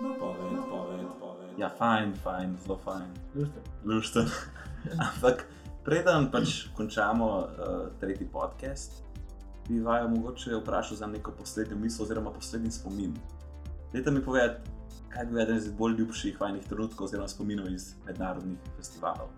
Napoved, 0.00 0.52
napoved, 0.52 1.02
napoved. 1.02 1.58
Ja, 1.58 1.68
fajn, 1.78 2.14
fajn, 2.22 2.56
zelo 2.64 2.78
fajn. 2.84 3.10
best. 3.34 3.52
Lušten. 3.84 4.26
Ampak 5.06 5.46
preden 5.84 6.30
pač 6.30 6.66
končamo 6.76 7.26
uh, 7.26 7.46
tretji 8.00 8.26
podcast, 8.32 9.04
bi 9.68 9.80
vaju 9.80 10.08
mogoče 10.08 10.56
vprašal 10.56 10.96
za 10.96 11.06
neko 11.06 11.32
poslednjo 11.32 11.76
misel 11.76 12.04
oziroma 12.04 12.30
poslednji 12.30 12.70
spomin. 12.70 13.14
Dajte 13.92 14.10
mi 14.10 14.24
povedati, 14.24 14.70
kaj 15.08 15.26
bi 15.26 15.32
bil 15.32 15.42
eden 15.42 15.56
izmed 15.56 15.76
bolj 15.76 15.98
ljubših 15.98 16.40
vajnih 16.40 16.64
trenutkov 16.64 17.04
oziroma 17.04 17.28
spominov 17.28 17.68
iz 17.68 17.94
mednarodnih 18.06 18.58
festivalov. 18.76 19.28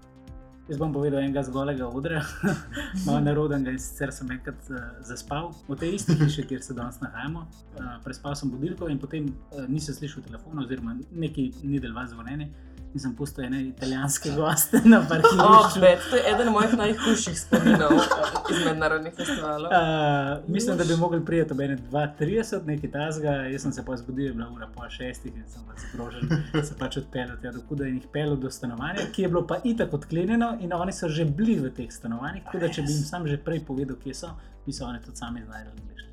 Jaz 0.72 0.78
bom 0.80 0.88
povedal 0.88 1.20
enega 1.20 1.42
zgolega 1.44 1.84
odra, 1.84 2.22
malo 3.04 3.18
narodnega 3.20 3.74
in 3.74 3.80
sicer 3.82 4.08
sem 4.16 4.30
enkrat 4.32 4.70
uh, 4.72 4.78
zaspal 5.04 5.50
v 5.66 5.76
tej 5.76 5.98
isti 5.98 6.14
hiši, 6.16 6.46
kjer 6.48 6.62
se 6.64 6.72
danes 6.72 6.96
nahajamo. 7.02 7.42
Uh, 7.76 7.90
prespal 8.00 8.32
sem 8.40 8.48
budilko 8.48 8.88
in 8.88 8.96
potem 8.96 9.26
uh, 9.28 9.66
nisem 9.68 9.92
slišal 9.92 10.24
telefona, 10.24 10.64
oziroma 10.64 10.94
neki 11.12 11.50
ni 11.68 11.76
del 11.76 11.92
vas 11.92 12.14
zvonjeni. 12.14 12.48
In 12.94 13.00
sem 13.00 13.14
pustil 13.16 13.44
ene 13.44 13.62
italijanske 13.70 14.30
goste 14.36 14.80
na 14.92 14.98
Oh, 14.98 15.06
parkirišču. 15.08 15.80
bet, 15.80 16.02
to 16.10 16.16
je 16.16 16.22
eden 16.34 16.50
mojih 16.52 16.74
najhujših 16.76 17.38
spominov 17.40 17.92
eh, 17.92 18.52
iz 18.52 18.58
mednarodnih 18.66 19.14
festivalov. 19.16 19.70
Uh, 19.72 20.48
mislim, 20.48 20.76
da 20.76 20.84
bi 20.84 20.96
mogli 21.00 21.24
priti 21.24 21.52
ob 21.52 21.58
2:30, 21.58 22.66
nekaj 22.66 22.90
tasga. 22.90 23.30
Jaz 23.48 23.62
sem 23.62 23.72
se 23.72 23.84
pa 23.84 23.96
zbudil, 23.96 24.26
je 24.26 24.32
bila 24.32 24.50
ura 24.52 24.68
po 24.74 24.84
šestih 24.90 25.32
in 25.36 25.44
sem 25.48 25.62
pač 25.68 25.86
zgrožen, 25.92 26.28
da 26.52 26.62
se 26.64 26.76
pač 26.78 26.96
odpeljal 27.00 27.36
tja 27.40 27.52
do 27.52 27.62
kuda 27.68 27.88
in 27.88 27.94
jih 27.96 28.08
peljal 28.12 28.36
do 28.36 28.50
stanovanja, 28.50 29.06
ki 29.12 29.22
je 29.22 29.28
bilo 29.28 29.46
pa 29.46 29.56
itak 29.64 29.92
odklenjeno 29.94 30.56
in 30.60 30.72
oni 30.72 30.92
so 30.92 31.08
že 31.08 31.24
bili 31.24 31.56
v 31.60 31.70
teh 31.72 31.88
stanovanjih. 31.92 32.44
Tako 32.44 32.58
da, 32.58 32.68
če 32.68 32.82
bi 32.82 32.92
jim 32.92 33.04
sam 33.08 33.26
že 33.26 33.36
prej 33.40 33.64
povedal, 33.64 33.96
kje 34.04 34.14
so, 34.14 34.34
bi 34.66 34.72
se 34.72 34.84
oni 34.84 35.00
tudi 35.00 35.16
sami 35.16 35.40
znašli 35.44 35.72
in 35.80 35.88
bi 35.88 35.94
šli. 35.96 36.12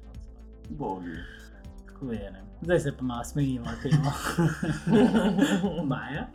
Bogi. 0.69 1.17
Tako 1.99 2.11
je, 2.11 2.31
ne. 2.31 2.41
Zdaj 2.61 2.79
se 2.79 2.97
pa 2.97 3.03
malo 3.03 3.23
smejimo 3.23 3.65
temu. 3.83 4.11
Maja. 5.91 6.27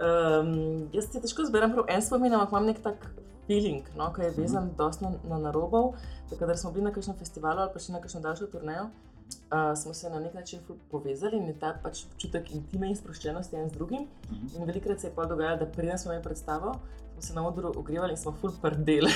Um, 0.00 0.88
jaz 0.92 1.10
ti 1.12 1.20
težko 1.20 1.44
zberem 1.44 1.72
prav 1.72 1.84
en 1.92 2.02
spomin, 2.02 2.32
ampak 2.32 2.54
imam 2.54 2.68
nek 2.70 2.80
tak 2.80 3.04
feeling, 3.46 3.84
no, 3.96 4.08
ki 4.16 4.22
je 4.22 4.30
vezan 4.38 4.70
dosti 4.78 5.04
na, 5.04 5.10
na 5.28 5.38
narobov. 5.48 5.92
Kadar 6.38 6.56
smo 6.56 6.72
bili 6.72 6.86
na 6.86 6.92
kakšnem 6.94 7.18
festivalu 7.20 7.66
ali 7.66 7.74
pa 7.74 7.82
še 7.84 7.92
na 7.92 8.00
kakšno 8.00 8.22
daljšo 8.24 8.48
turnejo, 8.52 8.86
uh, 8.88 9.74
smo 9.76 9.92
se 9.94 10.08
na 10.10 10.20
nek 10.24 10.38
način 10.38 10.64
povezali 10.90 11.36
in 11.36 11.52
ta 11.60 11.74
pač 11.82 12.06
občutek 12.08 12.48
intime 12.56 12.88
in 12.88 12.96
sproščenosti 12.96 13.60
en 13.60 13.68
z 13.68 13.76
drugim. 13.76 14.08
In 14.56 14.64
velikrat 14.64 15.04
se 15.04 15.10
je 15.10 15.14
pa 15.16 15.28
dogajalo, 15.28 15.60
da 15.64 15.68
preden 15.68 16.00
smo 16.00 16.14
imeli 16.14 16.24
predstavo, 16.24 16.78
smo 17.18 17.22
se 17.22 17.34
na 17.34 17.48
odru 17.48 17.72
ogrevali 17.76 18.12
in 18.12 18.16
smo 18.16 18.34
ful 18.40 18.50
prdeli. 18.62 19.10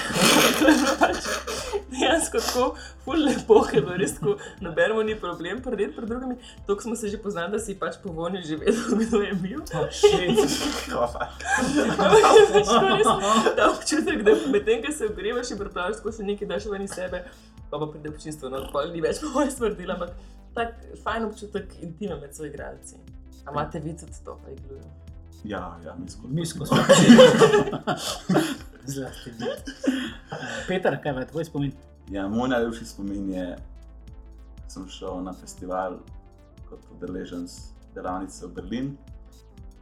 pač 1.01 1.17
dejansko 1.91 2.39
tako, 2.41 2.65
ful 3.05 3.25
lepo, 3.25 3.61
ker 3.69 3.85
je 3.85 3.99
res 4.01 4.15
tako, 4.17 4.35
nobenemu 4.61 5.03
ni 5.07 5.15
problem 5.21 5.61
prdeti 5.63 5.95
pred 5.97 6.09
drugimi. 6.09 6.37
Toliko 6.67 6.83
smo 6.83 6.97
se 6.97 7.09
že 7.09 7.21
poznali, 7.23 7.53
da 7.53 7.61
si 7.63 7.77
pač 7.79 8.01
po 8.03 8.13
vonju 8.13 8.43
že 8.47 8.59
vedel, 8.59 8.97
kdo 9.03 9.23
je 9.23 9.35
bil. 9.35 9.61
Ko 9.63 11.07
Ta 13.57 13.71
občutek, 13.75 14.25
da 14.27 14.35
medtem, 14.51 14.83
ko 14.83 14.93
se 14.93 15.07
ogrevaš 15.07 15.55
in 15.55 15.63
pripravljaš, 15.63 16.03
ko 16.03 16.13
se 16.13 16.27
nekaj 16.27 16.49
daš 16.49 16.67
ven 16.73 16.83
iz 16.83 16.97
sebe, 16.99 17.23
pa 17.71 17.79
pa 17.79 17.87
pride 17.87 18.11
občinstvo, 18.11 18.51
no, 18.51 18.65
pa 18.73 18.85
ni 18.91 19.05
več 19.05 19.23
moj 19.23 19.51
smrdila, 19.51 19.95
ampak 19.95 20.11
tak 20.59 20.75
fajn 21.05 21.31
občutek 21.31 21.79
intime 21.87 22.19
med 22.19 22.35
svojimi 22.35 22.55
igralci. 22.55 22.99
A 23.47 23.51
imate 23.51 23.79
vi 23.79 23.95
tudi 23.97 24.25
to, 24.25 24.39
pa 24.43 24.51
iglujo? 24.51 25.02
Ja, 25.45 25.79
ja, 25.85 25.97
mi 26.29 26.47
skozi. 26.47 26.75
Zlasti 28.87 29.31
mi. 29.39 29.47
Peter, 30.69 31.03
kaj 31.03 31.21
je 31.21 31.27
tvoj 31.27 31.45
spomin? 31.45 31.73
Ja, 32.11 32.29
moj 32.29 32.49
najljubši 32.49 32.85
spomin 32.85 33.31
je, 33.31 33.47
da 34.63 34.71
sem 34.71 34.89
šel 34.89 35.23
na 35.23 35.33
festival 35.33 35.99
kot 36.69 36.87
udeleženec 36.97 37.53
delavnice 37.95 38.47
v 38.47 38.55
Berlin 38.55 38.97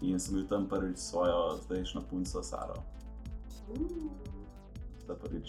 in 0.00 0.20
sem 0.20 0.34
bil 0.34 0.46
tam 0.48 0.68
prvič 0.68 0.98
s 0.98 1.10
svojo 1.10 1.60
zdajšnjo 1.64 2.02
punco 2.10 2.42
Saro. 2.42 2.82
Zdaj 5.04 5.16
prvič. 5.20 5.48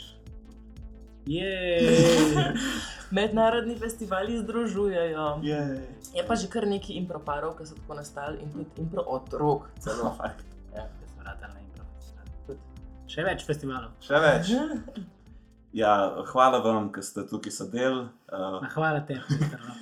Mednarodni 3.12 3.80
festivali 3.80 4.38
združujejo. 4.38 5.40
Jej. 5.44 5.80
Je 6.12 6.24
pa 6.28 6.36
že 6.36 6.48
kar 6.52 6.68
nekaj 6.68 6.96
improparov, 6.96 7.56
ki 7.58 7.66
so 7.66 7.76
tako 7.76 7.96
nastali 7.96 8.42
in 8.44 8.52
tudi 8.52 8.68
impro 8.78 9.04
otrok. 9.08 9.70
Celo. 9.80 10.12
Fakt. 10.20 10.44
Ja. 10.76 10.88
Vrata 11.18 11.48
na 11.48 11.60
improvizacijo. 11.62 12.58
Še 13.08 13.24
več 13.24 13.46
festivalov. 13.46 13.96
Še 14.02 14.20
več. 14.20 14.52
Ja, 15.72 15.92
hvala 16.28 16.58
vam, 16.60 16.90
ker 16.92 17.00
ste 17.00 17.24
tukaj 17.24 17.54
sedeli. 17.56 18.02
Uh, 18.28 18.58
Hvala 18.74 19.06
te, 19.08 19.16
Peter. 19.24 19.56
No. 19.62 19.76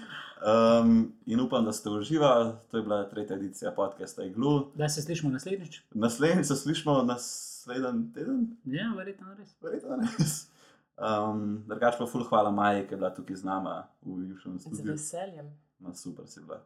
um, 0.45 0.91
in 1.25 1.41
upam, 1.41 1.65
da 1.65 1.73
ste 1.73 1.89
uživali. 1.89 2.51
To 2.69 2.77
je 2.77 2.83
bila 2.83 2.99
tretja 3.09 3.33
edicija 3.33 3.71
podcasta 3.73 4.21
Iglu. 4.21 4.67
Da 4.77 4.85
se 4.85 5.01
slišimo 5.01 5.31
naslednjič. 5.33 5.79
Naslednjič 5.97 6.45
se 6.45 6.55
slišimo 6.55 6.93
naslednji 7.03 8.05
teden. 8.13 8.43
Ja, 8.69 8.91
verjetno 8.93 9.33
res. 9.33 9.55
Verjetno 9.65 9.97
res. 9.97 10.35
Um, 10.93 11.63
Drugač 11.65 11.97
pa 11.97 12.05
ful 12.05 12.21
hvala 12.29 12.53
Maji, 12.53 12.85
ki 12.85 12.93
je 12.93 13.01
bila 13.01 13.09
tukaj 13.09 13.41
z 13.41 13.49
nama 13.49 13.75
v 14.05 14.29
Južnem 14.29 14.59
Z 14.59 14.69
studiu. 14.69 14.93
veseljem. 14.93 15.49
No, 15.79 15.95
super 15.95 16.27
si 16.27 16.43
bila. 16.43 16.59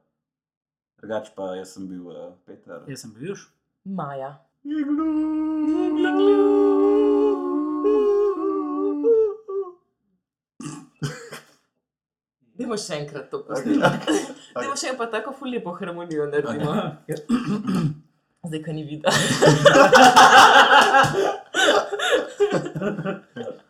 Drugač 0.97 1.29
pa 1.37 1.53
jaz 1.53 1.77
sem 1.77 1.85
bil 1.85 2.01
uh, 2.09 2.33
Peter. 2.49 2.81
Jaz 2.89 3.05
sem 3.05 3.13
bil 3.13 3.29
Juž. 3.29 3.53
Maja. 3.85 4.41
Iglu! 4.65 5.05
Dajmo 12.57 12.77
še 12.79 13.03
enkrat 13.03 13.29
to 13.29 13.43
posneti. 13.45 13.77
Dajmo 14.57 14.75
še 14.79 14.87
enkrat 14.93 15.11
tako 15.13 15.33
ful 15.37 15.49
lepo 15.53 15.71
harmonijo 15.77 16.25
naredimo. 16.31 16.73
Zdaj, 18.43 18.61
ko 18.65 18.71
ni 18.73 18.83
videl. 18.87 19.13